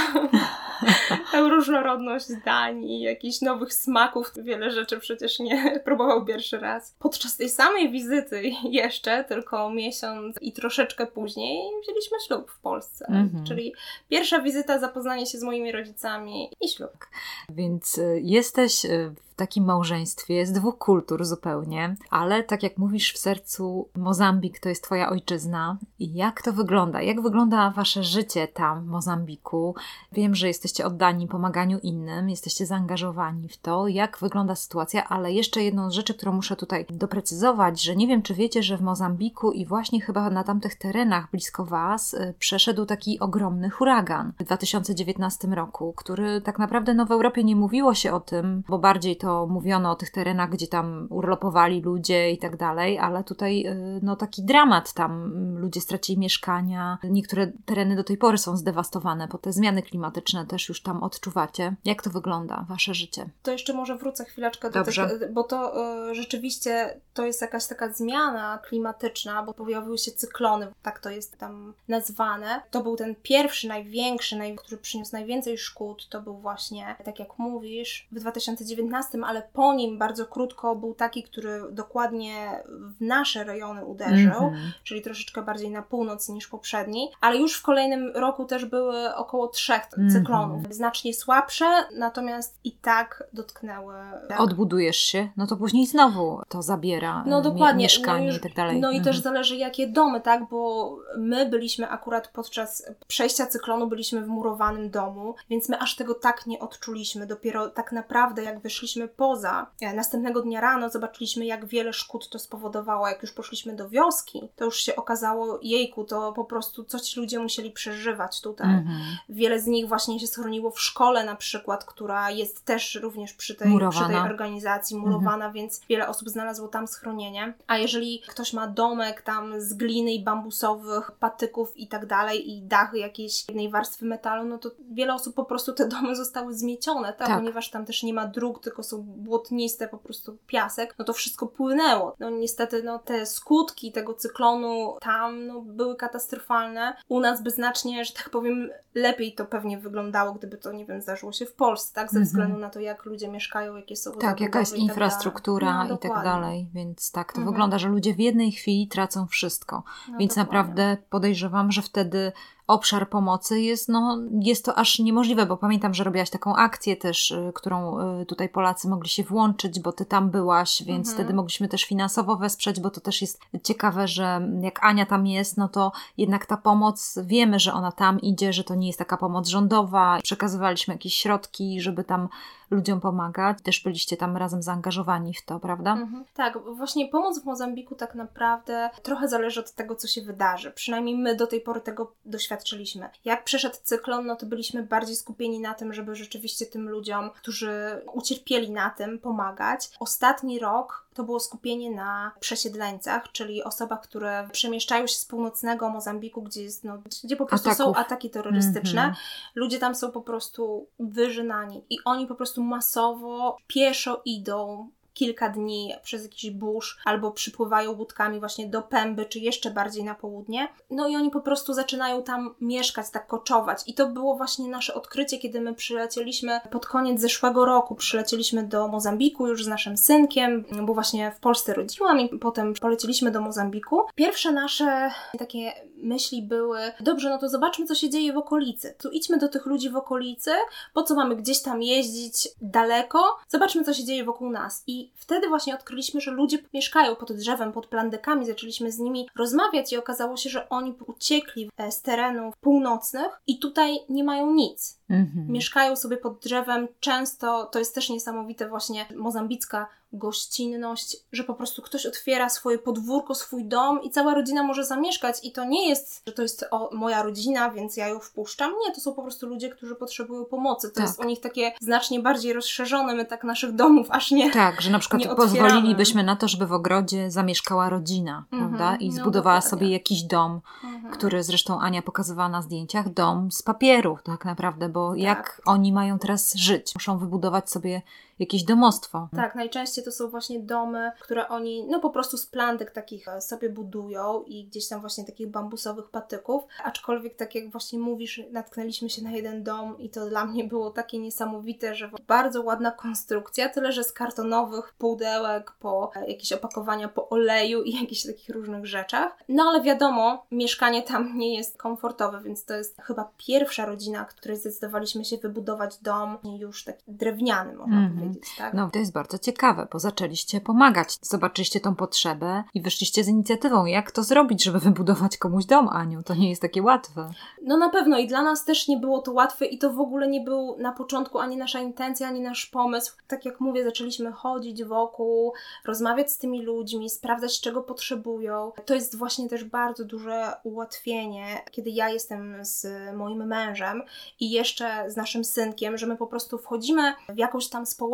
tę 1.32 1.42
różnorodność 1.42 2.26
dań 2.46 2.84
i 2.84 3.02
jakichś 3.02 3.42
nowych 3.42 3.74
smaków. 3.74 4.32
Wiele 4.38 4.72
rzeczy 4.72 5.00
przecież 5.00 5.40
nie 5.40 5.72
próbował 5.86 6.26
pierwszy 6.26 6.60
raz. 6.60 6.96
Podczas 7.00 7.38
tej 7.38 7.50
samej 7.50 7.92
wizyty 7.92 8.52
jeszcze, 8.64 9.24
tylko 9.24 9.70
miesiąc 9.70 10.36
i 10.42 10.52
troszeczkę 10.52 11.06
później, 11.08 11.62
wzięliśmy 11.84 12.18
ślub 12.28 12.52
w 12.52 12.60
Polsce. 12.60 13.06
Mhm. 13.06 13.46
Czyli 13.46 13.74
pierwsza 14.10 14.42
wizyta, 14.42 14.80
zapoznanie 14.80 15.26
się 15.26 15.38
z 15.38 15.44
moimi 15.44 15.72
rodzicami 15.72 16.50
i 16.62 16.70
ślub. 16.70 17.08
Więc 17.50 17.98
y, 17.98 18.22
jesteś 18.24 18.86
y, 18.86 19.14
takim 19.36 19.66
małżeństwie 19.66 20.46
z 20.46 20.52
dwóch 20.52 20.78
kultur 20.78 21.26
zupełnie, 21.26 21.96
ale 22.10 22.44
tak 22.44 22.64
jak 22.64 22.78
mówisz, 22.78 23.14
w 23.14 23.18
sercu 23.18 23.90
Mozambik 23.96 24.60
to 24.60 24.70
jest 24.70 24.84
Twoja 24.84 25.10
ojczyzna. 25.10 25.78
Jak 26.00 26.42
to 26.42 26.54
wygląda? 26.54 27.02
Jak 27.02 27.22
wygląda 27.22 27.70
Wasze 27.70 28.04
życie 28.04 28.48
tam 28.48 28.84
w 28.86 28.88
Mozambiku? 28.88 29.76
Wiem, 30.12 30.36
że 30.36 30.48
jesteście 30.48 30.86
oddani 30.86 31.28
pomaganiu 31.28 31.80
innym, 31.80 32.30
jesteście 32.30 32.66
zaangażowani 32.66 33.50
w 33.50 33.58
to. 33.58 33.88
Jak 33.88 34.18
wygląda 34.22 34.56
sytuacja? 34.56 35.08
Ale 35.10 35.34
jeszcze 35.34 35.64
jedną 35.64 35.90
z 35.90 35.94
rzeczy, 35.94 36.14
którą 36.14 36.34
muszę 36.34 36.56
tutaj 36.56 36.86
doprecyzować, 36.90 37.82
że 37.82 37.96
nie 37.96 38.08
wiem, 38.08 38.22
czy 38.22 38.34
wiecie, 38.34 38.64
że 38.64 38.78
w 38.78 38.82
Mozambiku 38.82 39.52
i 39.52 39.66
właśnie 39.66 40.02
chyba 40.02 40.30
na 40.30 40.44
tamtych 40.44 40.76
terenach 40.76 41.32
blisko 41.32 41.66
Was 41.66 42.14
y, 42.14 42.34
przeszedł 42.40 42.86
taki 42.86 43.20
ogromny 43.20 43.70
huragan 43.70 44.34
w 44.40 44.44
2019 44.44 45.48
roku, 45.48 45.94
który 45.94 46.42
tak 46.42 46.60
naprawdę 46.60 46.94
no, 46.94 47.06
w 47.06 47.12
Europie 47.12 47.44
nie 47.44 47.56
mówiło 47.56 47.94
się 47.94 48.14
o 48.14 48.20
tym, 48.20 48.64
bo 48.70 48.80
bardziej 48.80 49.18
to 49.24 49.48
mówiono 49.48 49.92
o 49.92 49.96
tych 49.96 50.10
terenach, 50.10 50.50
gdzie 50.50 50.68
tam 50.68 51.08
urlopowali 51.10 51.82
ludzie 51.82 52.32
i 52.32 52.38
tak 52.38 52.58
dalej, 52.58 53.00
ale 53.00 53.24
tutaj 53.24 53.68
y, 53.68 54.00
no, 54.02 54.16
taki 54.16 54.44
dramat 54.44 54.94
tam. 54.94 55.32
Ludzie 55.58 55.82
stracili 55.82 56.20
mieszkania, 56.20 56.98
niektóre 57.04 57.52
tereny 57.66 57.96
do 57.96 58.04
tej 58.04 58.18
pory 58.18 58.38
są 58.38 58.58
zdewastowane, 58.58 59.28
bo 59.32 59.38
te 59.38 59.54
zmiany 59.54 59.82
klimatyczne 59.82 60.46
też 60.46 60.70
już 60.70 60.82
tam 60.82 61.04
odczuwacie. 61.04 61.76
Jak 61.86 62.02
to 62.02 62.10
wygląda, 62.10 62.66
Wasze 62.70 62.94
życie? 62.94 63.26
To 63.44 63.52
jeszcze 63.52 63.74
może 63.74 63.98
wrócę 63.98 64.26
chwileczkę 64.26 64.70
do 64.70 64.84
Dobrze. 64.84 65.10
tych, 65.10 65.34
bo 65.34 65.44
to 65.44 65.74
y, 66.12 66.16
rzeczywiście 66.16 67.00
to 67.14 67.26
jest 67.26 67.42
jakaś 67.42 67.68
taka 67.68 67.94
zmiana 67.94 68.60
klimatyczna, 68.68 69.44
bo 69.44 69.54
pojawiły 69.54 69.98
się 69.98 70.12
cyklony, 70.12 70.68
tak 70.82 71.00
to 71.00 71.10
jest 71.10 71.38
tam 71.38 71.74
nazwane. 71.88 72.62
To 72.72 72.84
był 72.84 72.96
ten 72.96 73.16
pierwszy, 73.24 73.68
największy, 73.68 74.36
naj, 74.36 74.56
który 74.56 74.78
przyniósł 74.78 75.12
najwięcej 75.14 75.58
szkód, 75.58 76.10
to 76.10 76.22
był 76.22 76.38
właśnie, 76.38 76.96
tak 77.06 77.20
jak 77.20 77.40
mówisz, 77.40 78.08
w 78.12 78.20
2019, 78.20 79.13
ale 79.24 79.42
po 79.54 79.74
nim 79.74 79.98
bardzo 79.98 80.26
krótko 80.26 80.76
był 80.76 80.94
taki, 80.94 81.24
który 81.24 81.62
dokładnie 81.72 82.64
w 82.68 83.02
nasze 83.02 83.44
rejony 83.44 83.86
uderzył, 83.86 84.32
Mhm. 84.44 84.72
czyli 84.84 85.02
troszeczkę 85.02 85.42
bardziej 85.42 85.70
na 85.72 85.82
północ 85.82 86.30
niż 86.30 86.48
poprzedni, 86.48 87.10
ale 87.22 87.38
już 87.38 87.56
w 87.60 87.62
kolejnym 87.64 88.12
roku 88.16 88.46
też 88.46 88.66
były 88.66 89.16
około 89.16 89.48
trzech 89.48 89.84
Mhm. 89.86 90.10
cyklonów. 90.10 90.64
Znacznie 90.70 91.14
słabsze, 91.14 91.66
natomiast 91.98 92.60
i 92.64 92.72
tak 92.72 93.24
dotknęły. 93.34 93.96
Tak. 94.30 94.40
Odbudujesz 94.40 94.98
się, 94.98 95.30
no 95.38 95.48
to 95.48 95.58
później 95.58 95.86
znowu 95.88 96.42
to 96.50 96.62
zabiera 96.62 97.24
No 97.28 97.40
e, 97.40 97.42
dokładnie. 97.42 97.78
mie- 97.78 97.84
mieszkanie 97.84 98.20
no 98.28 98.28
już- 98.28 98.38
i 98.38 98.40
tak 98.44 98.54
dalej. 98.54 98.80
No 98.80 98.92
i 98.92 98.98
Mhm. 98.98 99.04
też 99.04 99.20
zależy 99.24 99.56
jakie 99.56 99.88
domy, 99.88 100.22
tak? 100.22 100.50
Bo 100.50 100.90
my 101.18 101.46
byliśmy 101.50 101.90
akurat 101.90 102.28
podczas 102.28 102.86
przejścia 103.08 103.46
cyklonu 103.48 103.88
byliśmy 103.88 104.22
w 104.22 104.28
murowanym 104.28 104.90
domu, 104.90 105.36
więc 105.50 105.70
my 105.70 105.80
aż 105.80 105.96
tego 105.96 106.14
tak 106.14 106.48
nie 106.48 106.60
odczuliśmy. 106.60 107.28
Dopiero 107.28 107.70
tak 107.70 107.92
naprawdę 107.92 108.44
jak 108.44 108.60
wyszliśmy 108.60 109.03
poza, 109.08 109.68
e, 109.82 109.94
następnego 109.94 110.42
dnia 110.42 110.62
rano 110.62 110.90
zobaczyliśmy 110.90 111.46
jak 111.46 111.66
wiele 111.66 111.94
szkód 111.94 112.30
to 112.30 112.40
spowodowało. 112.40 113.08
Jak 113.08 113.22
już 113.22 113.32
poszliśmy 113.32 113.76
do 113.76 113.90
wioski, 113.90 114.50
to 114.56 114.66
już 114.66 114.78
się 114.78 114.96
okazało, 114.96 115.60
jejku, 115.62 116.04
to 116.04 116.34
po 116.34 116.46
prostu 116.46 116.84
coś 116.84 117.02
ci 117.02 117.20
ludzie 117.20 117.40
musieli 117.40 117.72
przeżywać 117.72 118.42
tutaj. 118.42 118.74
Mhm. 118.74 119.02
Wiele 119.30 119.60
z 119.60 119.68
nich 119.68 119.88
właśnie 119.88 120.20
się 120.20 120.28
schroniło 120.28 120.72
w 120.72 120.80
szkole 120.80 121.26
na 121.26 121.36
przykład, 121.36 121.86
która 121.86 122.32
jest 122.32 122.66
też 122.66 122.96
również 122.96 123.34
przy 123.34 123.56
tej, 123.56 123.68
Murowana. 123.68 124.06
przy 124.06 124.14
tej 124.14 124.22
organizacji 124.22 124.98
murowana, 124.98 125.52
więc 125.52 125.82
wiele 125.90 126.08
osób 126.08 126.30
znalazło 126.30 126.68
tam 126.68 126.88
schronienie. 126.88 127.54
A 127.68 127.78
jeżeli 127.78 128.22
ktoś 128.28 128.54
ma 128.54 128.68
domek 128.68 129.22
tam 129.22 129.62
z 129.62 129.74
gliny 129.74 130.14
i 130.14 130.24
bambusowych 130.24 131.12
patyków 131.12 131.78
i 131.78 131.88
tak 131.88 132.06
dalej 132.06 132.52
i 132.52 132.62
dachy 132.62 132.98
jakiejś 132.98 133.48
jednej 133.48 133.70
warstwy 133.70 134.06
metalu, 134.06 134.46
no 134.46 134.58
to 134.58 134.72
wiele 134.92 135.14
osób 135.14 135.36
po 135.36 135.46
prostu 135.46 135.74
te 135.74 135.88
domy 135.88 136.16
zostały 136.16 136.54
zmiecione, 136.54 137.14
tak? 137.14 137.28
Tak. 137.28 137.38
ponieważ 137.38 137.70
tam 137.70 137.86
też 137.86 138.04
nie 138.04 138.14
ma 138.14 138.28
dróg, 138.28 138.64
tylko 138.64 138.84
są 138.84 138.93
błotniste 139.02 139.88
po 139.88 139.98
prostu 139.98 140.38
piasek, 140.48 140.96
no 141.00 141.06
to 141.06 141.14
wszystko 141.14 141.48
płynęło. 141.48 142.16
No 142.20 142.30
niestety 142.30 142.84
no 142.84 143.00
te 143.00 143.26
skutki 143.26 143.92
tego 143.92 144.14
cyklonu 144.14 144.98
tam 145.02 145.48
no, 145.48 145.62
były 145.62 145.96
katastrofalne. 145.96 146.96
U 147.10 147.20
nas 147.20 147.44
by 147.44 147.50
znacznie, 147.52 148.06
że 148.06 148.14
tak 148.14 148.30
powiem, 148.30 148.70
lepiej 148.96 149.34
to 149.36 149.46
pewnie 149.46 149.78
wyglądało, 149.78 150.34
gdyby 150.34 150.58
to, 150.58 150.72
nie 150.72 150.86
wiem, 150.86 151.02
zdarzyło 151.02 151.32
się 151.32 151.46
w 151.46 151.54
Polsce, 151.54 151.94
tak? 151.96 152.08
Ze 152.08 152.18
Mhm. 152.18 152.26
względu 152.26 152.58
na 152.58 152.70
to, 152.70 152.80
jak 152.80 153.06
ludzie 153.06 153.28
mieszkają, 153.28 153.76
jakie 153.76 153.96
są 153.96 154.12
Tak, 154.12 154.42
jaka 154.42 154.60
jest 154.60 154.72
tak 154.72 154.82
infrastruktura 154.82 155.84
No, 155.86 155.96
i 155.96 155.98
tak 155.98 156.24
dalej, 156.24 156.68
więc 156.74 157.12
tak 157.12 157.34
to 157.34 157.38
Mhm. 157.38 157.54
wygląda, 157.54 157.78
że 157.80 157.88
ludzie 157.88 158.14
w 158.14 158.20
jednej 158.20 158.52
chwili 158.52 158.88
tracą 158.88 159.28
wszystko. 159.28 159.84
No, 160.12 160.18
Więc 160.18 160.36
dokładnie. 160.36 160.54
naprawdę 160.58 160.98
podejrzewam, 161.10 161.72
że 161.72 161.82
wtedy 161.82 162.32
obszar 162.68 163.10
pomocy 163.10 163.62
jest, 163.62 163.90
no, 163.90 164.20
jest 164.42 164.66
to 164.66 164.78
aż 164.78 165.00
niemożliwe, 165.00 165.46
bo 165.46 165.58
pamiętam, 165.58 165.94
że 165.94 166.04
robiłaś 166.04 166.30
taką 166.30 166.56
akcję 166.56 166.96
też, 166.96 167.32
y, 167.32 167.52
którą 167.56 168.00
y, 168.22 168.26
tutaj 168.26 168.50
Polacy 168.50 168.90
mogli 168.90 169.10
się 169.10 169.24
włączyć, 169.24 169.80
bo 169.80 169.92
ty 169.92 170.06
tam 170.06 170.30
byłaś, 170.30 170.84
więc 170.84 171.08
Mhm. 171.10 171.18
wtedy 171.18 171.34
mogliśmy 171.34 171.68
też 171.68 171.84
finansowo 171.84 172.36
wesprzeć, 172.36 172.80
bo 172.80 172.90
to 172.90 173.02
też 173.02 173.22
jest 173.22 173.40
ciekawe, 173.64 174.08
że 174.08 174.50
jak 174.62 174.84
Ania 174.84 175.06
tam 175.06 175.28
jest, 175.28 175.58
no 175.58 175.68
to 175.70 175.92
jednak 176.18 176.46
ta 176.46 176.58
pomoc, 176.58 177.20
wiemy, 177.24 177.60
że 177.60 177.74
ona 177.74 177.92
tam 177.92 178.20
idzie, 178.22 178.54
że 178.54 178.64
to 178.64 178.76
nie 178.76 178.88
jest 178.88 179.00
taka 179.00 179.18
pomoc 179.18 179.48
rządowa. 179.48 180.20
Przekazywaliśmy 180.24 180.94
jakieś 180.94 181.14
środki, 181.14 181.82
żeby 181.82 182.04
tam 182.04 182.30
ludziom 182.72 183.02
pomagać. 183.02 183.58
Też 183.64 183.84
byliście 183.84 184.18
tam 184.18 184.38
razem 184.38 184.64
zaangażowani 184.64 185.34
w 185.34 185.46
to, 185.46 185.60
prawda? 185.60 185.94
Mhm. 185.94 186.26
Tak, 186.34 186.58
właśnie 186.76 187.08
pomoc 187.08 187.42
w 187.42 187.46
Mozambiku 187.46 187.96
tak 187.96 188.16
naprawdę 188.16 188.90
trochę 189.04 189.28
zależy 189.28 189.60
od 189.60 189.72
tego, 189.72 189.96
co 189.96 190.08
się 190.08 190.22
wydarzy. 190.22 190.72
Przynajmniej 190.72 191.18
my 191.18 191.36
do 191.36 191.48
tej 191.48 191.62
pory 191.62 191.82
tego 191.82 192.12
doświadczyliśmy. 192.26 193.10
Jak 193.26 193.44
przeszedł 193.44 193.76
cyklon, 193.84 194.26
no 194.26 194.36
to 194.36 194.46
byliśmy 194.46 194.84
bardziej 194.84 195.16
skupieni 195.16 195.60
na 195.60 195.74
tym, 195.74 195.94
żeby 195.94 196.16
rzeczywiście 196.16 196.66
tym 196.66 196.90
ludziom, 196.90 197.30
którzy 197.30 198.02
ucierpieli 198.14 198.72
na 198.72 198.90
tym, 198.90 199.20
pomagać. 199.20 199.90
Ostatni 200.00 200.60
rok 200.60 201.04
to 201.14 201.24
było 201.24 201.40
skupienie 201.40 201.92
na 201.92 202.32
przesiedleńcach, 202.40 203.32
czyli 203.32 203.64
osobach, 203.64 204.02
które 204.02 204.50
przemieszczają 204.52 205.08
się 205.08 205.16
z 205.16 205.26
północnego 205.26 205.90
Mozambiku, 205.90 206.42
gdzie, 206.42 206.64
jest, 206.64 206.84
no, 206.84 206.98
gdzie 207.24 207.36
po 207.36 207.46
prostu 207.46 207.74
są 207.74 207.84
Ataków. 207.84 207.98
ataki 207.98 208.30
terrorystyczne. 208.30 209.02
Mhm. 209.02 209.16
Ludzie 209.56 209.80
tam 209.80 209.96
są 209.96 210.12
po 210.12 210.22
prostu 210.22 210.88
wyżynani 211.00 211.84
i 211.90 211.98
oni 212.06 212.28
po 212.28 212.36
prostu 212.36 212.53
masowo 212.62 213.58
pieszo 213.68 214.22
idą 214.26 214.90
kilka 215.14 215.50
dni 215.50 215.94
przez 216.04 216.24
jakiś 216.24 216.52
burz 216.52 217.00
albo 217.06 217.32
przypływają 217.32 217.98
łódkami 217.98 218.40
właśnie 218.40 218.68
do 218.68 218.82
Pęby 218.82 219.26
czy 219.26 219.40
jeszcze 219.40 219.72
bardziej 219.72 220.04
na 220.04 220.16
południe. 220.16 220.68
No 220.90 221.08
i 221.08 221.16
oni 221.16 221.30
po 221.30 221.42
prostu 221.42 221.74
zaczynają 221.74 222.24
tam 222.24 222.56
mieszkać, 222.62 223.10
tak 223.10 223.28
koczować. 223.28 223.82
I 223.88 223.94
to 223.94 224.08
było 224.08 224.36
właśnie 224.36 224.70
nasze 224.70 224.94
odkrycie, 224.94 225.38
kiedy 225.38 225.62
my 225.62 225.74
przylecieliśmy 225.74 226.60
pod 226.72 226.86
koniec 226.86 227.22
zeszłego 227.22 227.66
roku. 227.66 227.96
Przylecieliśmy 227.96 228.64
do 228.64 228.88
Mozambiku 228.88 229.48
już 229.48 229.64
z 229.64 229.68
naszym 229.68 229.98
synkiem, 229.98 230.66
bo 230.82 230.94
właśnie 230.94 231.32
w 231.32 231.40
Polsce 231.40 231.74
rodziłam 231.74 232.20
i 232.20 232.40
potem 232.40 232.74
poleciliśmy 232.74 233.32
do 233.32 233.42
Mozambiku. 233.42 234.02
Pierwsze 234.16 234.52
nasze 234.52 235.12
takie 235.40 235.74
myśli 236.04 236.42
były, 236.42 236.80
dobrze, 237.00 237.30
no 237.30 237.38
to 237.38 237.50
zobaczmy, 237.50 237.86
co 237.86 237.96
się 237.96 238.10
dzieje 238.10 238.34
w 238.34 238.38
okolicy. 238.38 238.96
Tu 238.98 239.10
idźmy 239.10 239.38
do 239.38 239.50
tych 239.50 239.66
ludzi 239.66 239.90
w 239.90 239.96
okolicy, 239.96 240.52
po 240.94 241.04
co 241.04 241.16
mamy 241.16 241.36
gdzieś 241.36 241.62
tam 241.62 241.82
jeździć 241.82 242.50
daleko? 242.62 243.38
Zobaczmy, 243.48 243.84
co 243.84 243.94
się 243.94 244.04
dzieje 244.04 244.24
wokół 244.24 244.50
nas. 244.50 244.84
I 244.88 245.12
wtedy 245.16 245.48
właśnie 245.48 245.76
odkryliśmy, 245.76 246.22
że 246.22 246.32
ludzie 246.32 246.58
mieszkają 246.74 247.16
pod 247.16 247.34
drzewem, 247.34 247.72
pod 247.72 247.88
plandekami. 247.88 248.46
Zaczęliśmy 248.46 248.92
z 248.92 249.00
nimi 249.00 249.30
rozmawiać 249.36 249.94
i 249.94 249.98
okazało 249.98 250.38
się, 250.38 250.50
że 250.50 250.70
oni 250.70 250.96
uciekli 251.08 251.70
e, 251.78 251.92
z 251.92 252.02
terenów 252.02 252.58
północnych 252.58 253.42
i 253.48 253.60
tutaj 253.60 254.00
nie 254.10 254.24
mają 254.24 254.54
nic. 254.54 255.00
Mhm. 255.10 255.48
Mieszkają 255.50 255.96
sobie 255.96 256.18
pod 256.18 256.40
drzewem. 256.40 256.88
Często 257.00 257.66
to 257.66 257.80
jest 257.80 257.96
też 257.96 258.10
niesamowite, 258.10 258.70
właśnie 258.70 259.06
mozambicka 259.16 259.88
gościnność, 260.14 261.18
że 261.32 261.44
po 261.44 261.54
prostu 261.54 261.82
ktoś 261.82 262.06
otwiera 262.06 262.50
swoje 262.50 262.78
podwórko, 262.78 263.36
swój 263.36 263.66
dom 263.66 264.04
i 264.04 264.10
cała 264.12 264.34
rodzina 264.34 264.64
może 264.64 264.86
zamieszkać. 264.86 265.36
I 265.44 265.52
to 265.52 265.64
nie 265.66 265.90
jest, 265.90 266.24
że 266.28 266.34
to 266.34 266.42
jest 266.42 266.66
o, 266.72 266.90
moja 266.96 267.24
rodzina, 267.24 267.72
więc 267.72 267.98
ja 267.98 268.08
ją 268.08 268.20
wpuszczam. 268.20 268.72
Nie, 268.88 268.96
to 268.96 269.02
są 269.02 269.14
po 269.14 269.22
prostu 269.22 269.48
ludzie, 269.48 269.70
którzy 269.70 269.96
potrzebują 269.96 270.46
pomocy. 270.46 270.90
To 270.90 270.96
Tak. 270.96 271.06
jest 271.06 271.20
u 271.20 271.24
nich 271.24 271.42
takie 271.42 271.72
znacznie 271.82 272.20
bardziej 272.20 272.54
rozszerzone. 272.54 273.16
My 273.16 273.26
tak 273.26 273.44
naszych 273.44 273.76
domów 273.76 274.08
aż 274.10 274.32
nie. 274.32 274.52
Tak, 274.52 274.82
że 274.82 274.92
na 274.92 275.00
przykład 275.00 275.36
pozwolilibyśmy 275.36 276.24
na 276.24 276.36
to, 276.36 276.48
żeby 276.48 276.68
w 276.68 276.74
ogrodzie 276.74 277.32
zamieszkała 277.32 277.90
rodzina, 277.90 278.44
Mhm, 278.52 278.70
prawda? 278.76 278.96
I 278.96 279.10
no 279.10 279.16
zbudowała 279.16 279.56
dokładnie. 279.58 279.70
sobie 279.70 279.90
jakiś 279.94 280.24
dom, 280.24 280.62
Mhm. 280.84 281.14
który 281.14 281.44
zresztą 281.44 281.80
Ania 281.82 282.02
pokazywała 282.02 282.50
na 282.50 282.62
zdjęciach, 282.62 283.10
dom 283.14 283.52
z 283.52 283.62
papieru 283.62 284.18
tak 284.24 284.46
naprawdę, 284.46 284.90
bo 284.90 285.16
jak 285.16 285.62
oni 285.66 285.94
mają 285.94 286.20
teraz 286.20 286.56
żyć? 286.56 286.96
Muszą 286.96 287.18
wybudować 287.18 287.70
sobie 287.70 288.02
jakieś 288.40 288.64
domostwo. 288.64 289.28
Tak, 289.36 289.56
najczęściej 289.56 290.06
to 290.06 290.12
są 290.12 290.30
właśnie 290.30 290.60
domy, 290.60 291.12
które 291.20 291.48
oni 291.48 291.86
no 291.86 292.00
po 292.00 292.10
prostu 292.10 292.38
z 292.38 292.46
plantek 292.46 292.92
takich 292.92 293.28
e, 293.28 293.42
sobie 293.42 293.70
budują 293.70 294.44
i 294.44 294.66
gdzieś 294.66 294.88
tam 294.88 295.02
właśnie 295.02 295.26
takich 295.26 295.48
bambusowych 295.48 296.10
patyków. 296.10 296.64
Aczkolwiek 296.84 297.36
tak 297.36 297.56
jak 297.56 297.70
właśnie 297.72 298.00
mówisz, 298.00 298.42
natknęliśmy 298.52 299.10
się 299.10 299.24
na 299.24 299.32
jeden 299.32 299.64
dom 299.64 300.00
i 300.00 300.10
to 300.10 300.30
dla 300.30 300.46
mnie 300.46 300.64
było 300.64 300.92
takie 300.92 301.20
niesamowite, 301.20 301.96
że 301.96 302.10
bardzo 302.28 302.62
ładna 302.62 302.92
konstrukcja, 302.92 303.70
tyle 303.70 303.92
że 303.92 304.04
z 304.04 304.12
kartonowych 304.12 304.94
pudełek 304.98 305.72
po 305.72 306.12
e, 306.16 306.28
jakieś 306.32 306.52
opakowania 306.54 307.08
po 307.08 307.30
oleju 307.30 307.84
i 307.84 307.94
jakichś 308.02 308.26
takich 308.26 308.50
różnych 308.50 308.86
rzeczach. 308.86 309.38
No 309.50 309.64
ale 309.64 309.82
wiadomo, 309.82 310.46
mieszkanie 310.52 311.04
tam 311.04 311.38
nie 311.38 311.58
jest 311.58 311.78
komfortowe, 311.78 312.42
więc 312.44 312.66
to 312.66 312.74
jest 312.74 313.02
chyba 313.02 313.32
pierwsza 313.38 313.86
rodzina, 313.86 314.26
której 314.26 314.58
zdecydowaliśmy 314.58 315.26
się 315.26 315.38
wybudować 315.38 315.98
dom 315.98 316.38
już 316.60 316.84
taki 316.84 317.04
drewniany, 317.08 317.74
można 317.74 317.96
Mhm. 317.96 318.10
powiedzieć. 318.14 318.23
Tak? 318.58 318.74
No 318.74 318.90
to 318.90 319.00
jest 319.00 319.14
bardzo 319.14 319.38
ciekawe, 319.40 319.88
bo 319.92 320.00
zaczęliście 320.00 320.62
pomagać, 320.62 321.18
zobaczyliście 321.22 321.80
tą 321.80 321.96
potrzebę 321.96 322.64
i 322.74 322.82
wyszliście 322.82 323.24
z 323.24 323.28
inicjatywą. 323.28 323.86
Jak 323.86 324.12
to 324.12 324.24
zrobić, 324.24 324.64
żeby 324.64 324.80
wybudować 324.80 325.38
komuś 325.38 325.66
dom, 325.66 325.90
Aniu? 325.90 326.24
To 326.24 326.36
nie 326.36 326.50
jest 326.50 326.62
takie 326.62 326.84
łatwe. 326.84 327.30
No 327.62 327.78
na 327.78 327.90
pewno 327.90 328.18
i 328.18 328.28
dla 328.28 328.42
nas 328.42 328.66
też 328.66 328.88
nie 328.88 328.98
było 328.98 329.22
to 329.22 329.32
łatwe 329.32 329.66
i 329.66 329.78
to 329.78 329.94
w 329.94 330.00
ogóle 330.00 330.28
nie 330.28 330.42
był 330.42 330.78
na 330.78 330.92
początku 330.92 331.40
ani 331.40 331.58
nasza 331.58 331.80
intencja, 331.80 332.28
ani 332.28 332.42
nasz 332.42 332.66
pomysł. 332.66 333.14
Tak 333.28 333.46
jak 333.46 333.60
mówię, 333.60 333.84
zaczęliśmy 333.84 334.32
chodzić 334.32 334.84
wokół, 334.84 335.54
rozmawiać 335.86 336.32
z 336.32 336.38
tymi 336.38 336.62
ludźmi, 336.62 337.10
sprawdzać 337.10 337.62
czego 337.62 337.84
potrzebują. 337.84 338.72
To 338.86 338.94
jest 338.94 339.18
właśnie 339.18 339.50
też 339.50 339.64
bardzo 339.64 340.06
duże 340.06 340.54
ułatwienie, 340.64 341.46
kiedy 341.72 341.90
ja 341.90 342.10
jestem 342.10 342.66
z 342.66 342.88
moim 343.16 343.46
mężem 343.46 344.02
i 344.40 344.52
jeszcze 344.52 345.12
z 345.12 345.16
naszym 345.16 345.44
synkiem, 345.44 345.98
że 345.98 346.08
my 346.08 346.18
po 346.18 346.28
prostu 346.28 346.58
wchodzimy 346.58 347.14
w 347.30 347.38
jakąś 347.38 347.68
tam 347.68 347.86
społeczność, 347.86 348.13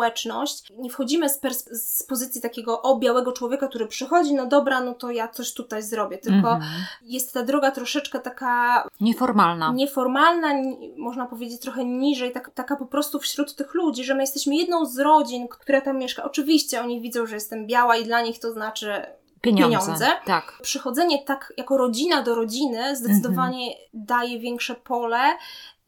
nie 0.77 0.89
wchodzimy 0.89 1.29
z, 1.29 1.39
z 1.71 2.03
pozycji 2.03 2.41
takiego 2.41 2.81
o 2.81 2.97
białego 2.97 3.31
człowieka, 3.31 3.67
który 3.67 3.87
przychodzi, 3.87 4.33
no 4.33 4.45
dobra, 4.45 4.81
no 4.81 4.93
to 4.93 5.11
ja 5.11 5.27
coś 5.27 5.53
tutaj 5.53 5.83
zrobię, 5.83 6.17
tylko 6.17 6.51
mhm. 6.53 6.71
jest 7.01 7.33
ta 7.33 7.43
droga 7.43 7.71
troszeczkę 7.71 8.19
taka 8.19 8.83
nieformalna. 9.01 9.71
Nieformalna, 9.75 10.53
można 10.97 11.25
powiedzieć 11.25 11.61
trochę 11.61 11.85
niżej, 11.85 12.31
tak, 12.31 12.51
taka 12.53 12.75
po 12.75 12.85
prostu 12.85 13.19
wśród 13.19 13.55
tych 13.55 13.73
ludzi, 13.73 14.03
że 14.03 14.15
my 14.15 14.21
jesteśmy 14.21 14.55
jedną 14.55 14.85
z 14.85 14.99
rodzin, 14.99 15.47
która 15.47 15.81
tam 15.81 15.97
mieszka. 15.97 16.23
Oczywiście 16.23 16.81
oni 16.81 17.01
widzą, 17.01 17.25
że 17.25 17.35
jestem 17.35 17.67
biała 17.67 17.97
i 17.97 18.03
dla 18.03 18.21
nich 18.21 18.39
to 18.39 18.51
znaczy 18.51 19.05
pieniądze. 19.41 19.79
pieniądze. 19.79 20.07
Tak. 20.25 20.59
Przychodzenie 20.61 21.23
tak 21.23 21.53
jako 21.57 21.77
rodzina 21.77 22.23
do 22.23 22.35
rodziny 22.35 22.95
zdecydowanie 22.95 23.65
mhm. 23.65 23.89
daje 23.93 24.39
większe 24.39 24.75
pole 24.75 25.19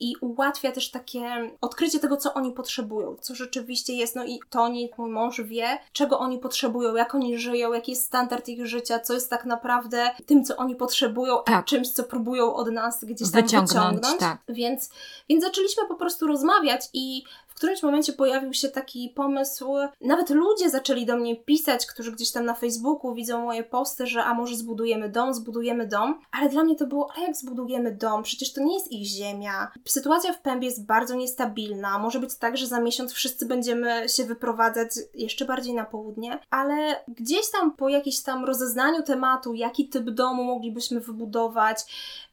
i 0.02 0.16
ułatwia 0.22 0.72
też 0.72 0.92
takie 0.92 1.52
odkrycie 1.62 2.00
tego, 2.00 2.18
co 2.18 2.34
oni 2.34 2.52
potrzebują, 2.52 3.16
co 3.22 3.36
rzeczywiście 3.36 3.94
jest. 3.94 4.16
No 4.16 4.26
i 4.26 4.40
Toni, 4.50 4.90
mój 4.98 5.10
mąż, 5.10 5.42
wie, 5.42 5.78
czego 5.94 6.20
oni 6.20 6.40
potrzebują, 6.40 6.96
jak 6.96 7.16
oni 7.16 7.38
żyją, 7.38 7.74
jaki 7.74 7.92
jest 7.92 8.06
standard 8.06 8.50
ich 8.50 8.66
życia, 8.68 9.00
co 9.00 9.14
jest 9.14 9.30
tak 9.30 9.46
naprawdę 9.46 10.12
tym, 10.26 10.46
co 10.46 10.58
oni 10.58 10.76
potrzebują, 10.76 11.38
tak. 11.46 11.56
a 11.56 11.64
czymś, 11.64 11.90
co 11.90 12.04
próbują 12.04 12.56
od 12.56 12.72
nas 12.72 13.04
gdzieś 13.04 13.32
tam 13.32 13.42
wyciągnąć. 13.42 13.70
wyciągnąć. 13.70 14.20
Tak. 14.20 14.38
Więc, 14.50 14.90
więc 15.30 15.44
zaczęliśmy 15.44 15.88
po 15.88 15.96
prostu 15.96 16.28
rozmawiać 16.28 16.82
i 16.94 17.24
którymś 17.62 17.84
momencie 17.84 18.14
pojawił 18.14 18.54
się 18.54 18.70
taki 18.70 19.10
pomysł, 19.16 19.74
nawet 20.02 20.30
ludzie 20.30 20.70
zaczęli 20.70 21.06
do 21.06 21.18
mnie 21.18 21.36
pisać, 21.36 21.86
którzy 21.86 22.12
gdzieś 22.12 22.32
tam 22.32 22.46
na 22.46 22.54
Facebooku 22.54 23.14
widzą 23.14 23.46
moje 23.46 23.64
posty, 23.64 24.08
że 24.08 24.24
a 24.24 24.34
może 24.34 24.56
zbudujemy 24.56 25.10
dom, 25.10 25.34
zbudujemy 25.34 25.88
dom, 25.88 26.20
ale 26.32 26.50
dla 26.50 26.64
mnie 26.64 26.76
to 26.76 26.88
było, 26.88 27.12
ale 27.16 27.26
jak 27.26 27.36
zbudujemy 27.36 27.92
dom? 27.92 28.24
Przecież 28.24 28.54
to 28.54 28.62
nie 28.62 28.74
jest 28.74 28.92
ich 28.92 29.08
ziemia. 29.08 29.72
Sytuacja 29.86 30.34
w 30.34 30.42
Pębie 30.42 30.68
jest 30.68 30.86
bardzo 30.86 31.16
niestabilna, 31.16 32.00
może 32.00 32.20
być 32.20 32.36
tak, 32.36 32.58
że 32.58 32.68
za 32.68 32.80
miesiąc 32.80 33.14
wszyscy 33.14 33.46
będziemy 33.46 34.10
się 34.10 34.24
wyprowadzać 34.24 34.90
jeszcze 35.14 35.46
bardziej 35.46 35.74
na 35.74 35.86
południe, 35.86 36.40
ale 36.50 37.04
gdzieś 37.08 37.52
tam 37.52 37.72
po 37.72 37.90
jakimś 37.90 38.22
tam 38.22 38.46
rozeznaniu 38.46 39.04
tematu, 39.04 39.54
jaki 39.54 39.90
typ 39.90 40.10
domu 40.10 40.44
moglibyśmy 40.44 41.00
wybudować, 41.00 41.78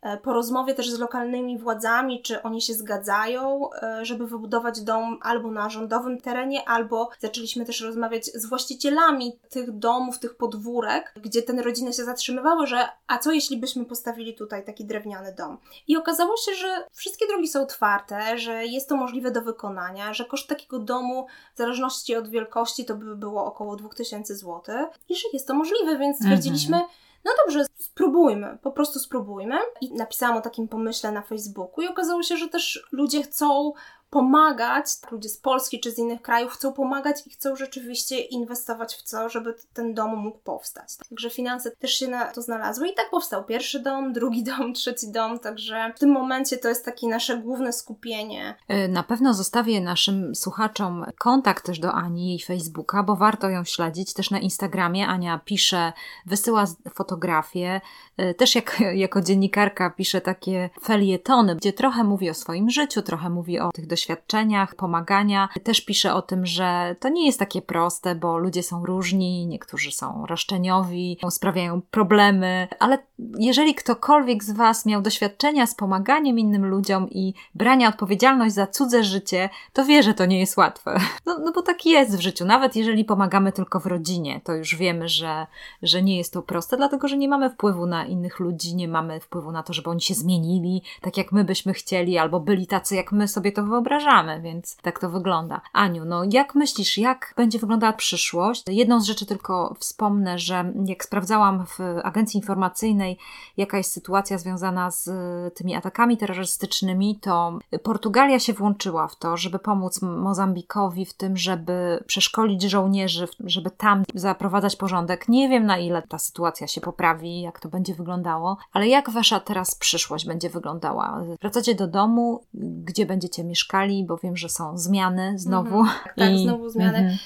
e, 0.02 0.16
po 0.16 0.32
rozmowie 0.32 0.74
też 0.74 0.90
z 0.90 0.98
lokalnymi 0.98 1.58
władzami, 1.58 2.22
czy 2.22 2.42
oni 2.42 2.62
się 2.62 2.74
zgadzają, 2.74 3.70
e, 3.72 4.04
żeby 4.04 4.26
wybudować 4.26 4.80
dom 4.80 5.17
albo 5.22 5.50
na 5.50 5.70
rządowym 5.70 6.20
terenie, 6.20 6.68
albo 6.68 7.08
zaczęliśmy 7.18 7.64
też 7.64 7.80
rozmawiać 7.80 8.24
z 8.24 8.46
właścicielami 8.46 9.38
tych 9.50 9.78
domów, 9.78 10.18
tych 10.18 10.36
podwórek, 10.36 11.14
gdzie 11.22 11.42
te 11.42 11.62
rodziny 11.62 11.92
się 11.92 12.04
zatrzymywały, 12.04 12.66
że 12.66 12.88
a 13.06 13.18
co 13.18 13.32
jeśli 13.32 13.56
byśmy 13.56 13.84
postawili 13.84 14.34
tutaj 14.34 14.64
taki 14.64 14.84
drewniany 14.84 15.34
dom? 15.34 15.58
I 15.88 15.96
okazało 15.96 16.36
się, 16.36 16.54
że 16.54 16.86
wszystkie 16.92 17.26
drogi 17.26 17.48
są 17.48 17.62
otwarte, 17.62 18.38
że 18.38 18.66
jest 18.66 18.88
to 18.88 18.96
możliwe 18.96 19.30
do 19.30 19.42
wykonania, 19.42 20.14
że 20.14 20.24
koszt 20.24 20.48
takiego 20.48 20.78
domu 20.78 21.26
w 21.54 21.58
zależności 21.58 22.16
od 22.16 22.28
wielkości 22.28 22.84
to 22.84 22.94
by 22.94 23.16
było 23.16 23.44
około 23.44 23.76
2000 23.76 24.34
zł 24.36 24.62
i 25.08 25.16
że 25.16 25.28
jest 25.32 25.46
to 25.46 25.54
możliwe, 25.54 25.98
więc 25.98 26.16
stwierdziliśmy, 26.16 26.76
mhm 26.76 26.98
no 27.24 27.32
dobrze, 27.44 27.64
spróbujmy, 27.76 28.58
po 28.62 28.72
prostu 28.72 28.98
spróbujmy. 28.98 29.54
I 29.80 29.94
napisałam 29.94 30.36
o 30.36 30.40
takim 30.40 30.68
pomyśle 30.68 31.12
na 31.12 31.22
Facebooku 31.22 31.84
i 31.84 31.88
okazało 31.88 32.22
się, 32.22 32.36
że 32.36 32.48
też 32.48 32.88
ludzie 32.92 33.22
chcą 33.22 33.72
pomagać, 34.10 34.86
ludzie 35.10 35.28
z 35.28 35.36
Polski 35.36 35.80
czy 35.80 35.90
z 35.90 35.98
innych 35.98 36.22
krajów 36.22 36.52
chcą 36.52 36.72
pomagać 36.72 37.26
i 37.26 37.30
chcą 37.30 37.56
rzeczywiście 37.56 38.20
inwestować 38.20 38.94
w 38.94 39.02
co, 39.02 39.28
żeby 39.28 39.54
ten 39.72 39.94
dom 39.94 40.16
mógł 40.16 40.38
powstać. 40.38 40.96
Także 41.08 41.30
finanse 41.30 41.70
też 41.70 41.92
się 41.92 42.08
na 42.08 42.24
to 42.24 42.42
znalazły 42.42 42.88
i 42.88 42.94
tak 42.94 43.10
powstał 43.10 43.44
pierwszy 43.44 43.80
dom, 43.80 44.12
drugi 44.12 44.44
dom, 44.58 44.74
trzeci 44.74 45.12
dom, 45.12 45.38
także 45.38 45.92
w 45.96 45.98
tym 45.98 46.10
momencie 46.10 46.56
to 46.56 46.68
jest 46.68 46.84
takie 46.84 47.08
nasze 47.08 47.38
główne 47.38 47.72
skupienie. 47.72 48.56
E, 48.68 48.88
na 48.88 49.02
pewno 49.02 49.34
zostawię 49.34 49.80
naszym 49.80 50.34
słuchaczom 50.34 51.04
kontakt 51.18 51.66
też 51.66 51.78
do 51.78 51.92
Ani, 51.92 52.28
jej 52.28 52.40
Facebooka, 52.40 53.02
bo 53.02 53.16
warto 53.16 53.48
ją 53.48 53.64
śledzić 53.64 54.12
też 54.12 54.30
na 54.30 54.38
Instagramie. 54.38 55.06
Ania 55.06 55.40
pisze, 55.44 55.92
wysyła 56.26 56.64
fotografie, 56.94 57.80
e, 58.16 58.34
też 58.34 58.54
jak, 58.54 58.80
jako 58.94 59.20
dziennikarka 59.20 59.90
pisze 59.90 60.20
takie 60.20 60.70
felietony, 60.82 61.56
gdzie 61.56 61.72
trochę 61.72 62.04
mówi 62.04 62.30
o 62.30 62.34
swoim 62.34 62.70
życiu, 62.70 63.02
trochę 63.02 63.30
mówi 63.30 63.60
o 63.60 63.70
tych 63.72 63.86
doświadczeniach 63.86 63.97
doświadczeniach, 63.98 64.74
pomagania. 64.74 65.48
Też 65.64 65.80
pisze 65.80 66.14
o 66.14 66.22
tym, 66.22 66.46
że 66.46 66.96
to 67.00 67.08
nie 67.08 67.26
jest 67.26 67.38
takie 67.38 67.62
proste, 67.62 68.14
bo 68.14 68.38
ludzie 68.38 68.62
są 68.62 68.86
różni, 68.86 69.46
niektórzy 69.46 69.92
są 69.92 70.26
roszczeniowi, 70.26 71.18
sprawiają 71.30 71.82
problemy, 71.90 72.68
ale 72.78 72.98
jeżeli 73.38 73.74
ktokolwiek 73.74 74.44
z 74.44 74.50
Was 74.50 74.86
miał 74.86 75.02
doświadczenia 75.02 75.66
z 75.66 75.74
pomaganiem 75.74 76.38
innym 76.38 76.66
ludziom 76.66 77.10
i 77.10 77.34
brania 77.54 77.88
odpowiedzialność 77.88 78.54
za 78.54 78.66
cudze 78.66 79.04
życie, 79.04 79.48
to 79.72 79.84
wie, 79.84 80.02
że 80.02 80.14
to 80.14 80.26
nie 80.26 80.40
jest 80.40 80.56
łatwe. 80.56 80.98
No, 81.26 81.38
no 81.44 81.52
bo 81.52 81.62
tak 81.62 81.86
jest 81.86 82.16
w 82.16 82.20
życiu. 82.20 82.44
Nawet 82.44 82.76
jeżeli 82.76 83.04
pomagamy 83.04 83.52
tylko 83.52 83.80
w 83.80 83.86
rodzinie, 83.86 84.40
to 84.44 84.54
już 84.54 84.74
wiemy, 84.74 85.08
że, 85.08 85.46
że 85.82 86.02
nie 86.02 86.16
jest 86.16 86.32
to 86.32 86.42
proste, 86.42 86.76
dlatego 86.76 87.08
że 87.08 87.16
nie 87.16 87.28
mamy 87.28 87.50
wpływu 87.50 87.86
na 87.86 88.06
innych 88.06 88.38
ludzi, 88.38 88.76
nie 88.76 88.88
mamy 88.88 89.20
wpływu 89.20 89.52
na 89.52 89.62
to, 89.62 89.72
żeby 89.72 89.90
oni 89.90 90.00
się 90.00 90.14
zmienili 90.14 90.82
tak, 91.00 91.16
jak 91.16 91.32
my 91.32 91.44
byśmy 91.44 91.72
chcieli, 91.72 92.18
albo 92.18 92.40
byli 92.40 92.66
tacy, 92.66 92.96
jak 92.96 93.12
my 93.12 93.28
sobie 93.28 93.52
to 93.52 93.62
wyobrażamy 93.62 93.87
wyobrażamy, 93.88 94.40
więc 94.40 94.76
tak 94.76 94.98
to 94.98 95.10
wygląda. 95.10 95.60
Aniu, 95.72 96.04
no 96.04 96.22
jak 96.32 96.54
myślisz, 96.54 96.98
jak 96.98 97.34
będzie 97.36 97.58
wyglądała 97.58 97.92
przyszłość? 97.92 98.62
Jedną 98.68 99.00
z 99.00 99.04
rzeczy 99.04 99.26
tylko 99.26 99.74
wspomnę, 99.78 100.38
że 100.38 100.72
jak 100.84 101.04
sprawdzałam 101.04 101.66
w 101.66 101.78
agencji 102.04 102.38
informacyjnej, 102.38 103.18
jaka 103.56 103.76
jest 103.78 103.92
sytuacja 103.92 104.38
związana 104.38 104.90
z 104.90 105.10
tymi 105.54 105.74
atakami 105.74 106.16
terrorystycznymi, 106.16 107.18
to 107.20 107.58
Portugalia 107.82 108.38
się 108.38 108.52
włączyła 108.52 109.08
w 109.08 109.16
to, 109.16 109.36
żeby 109.36 109.58
pomóc 109.58 110.02
Mozambikowi 110.02 111.06
w 111.06 111.14
tym, 111.14 111.36
żeby 111.36 112.04
przeszkolić 112.06 112.62
żołnierzy, 112.62 113.28
żeby 113.40 113.70
tam 113.70 114.02
zaprowadzać 114.14 114.76
porządek. 114.76 115.28
Nie 115.28 115.48
wiem, 115.48 115.66
na 115.66 115.78
ile 115.78 116.02
ta 116.02 116.18
sytuacja 116.18 116.66
się 116.66 116.80
poprawi, 116.80 117.40
jak 117.40 117.60
to 117.60 117.68
będzie 117.68 117.94
wyglądało, 117.94 118.56
ale 118.72 118.88
jak 118.88 119.10
wasza 119.10 119.40
teraz 119.40 119.74
przyszłość 119.74 120.26
będzie 120.26 120.50
wyglądała? 120.50 121.22
Wracacie 121.40 121.74
do 121.74 121.86
domu, 121.86 122.44
gdzie 122.84 123.06
będziecie 123.06 123.44
mieszkać? 123.44 123.77
Bo 124.06 124.16
wiem, 124.16 124.36
że 124.36 124.48
są 124.48 124.78
zmiany 124.78 125.38
znowu. 125.38 125.80
Mhm, 125.80 125.98
tak, 126.16 126.30
I... 126.30 126.42
znowu 126.42 126.70
zmiany. 126.70 126.98
Mhm. 126.98 127.18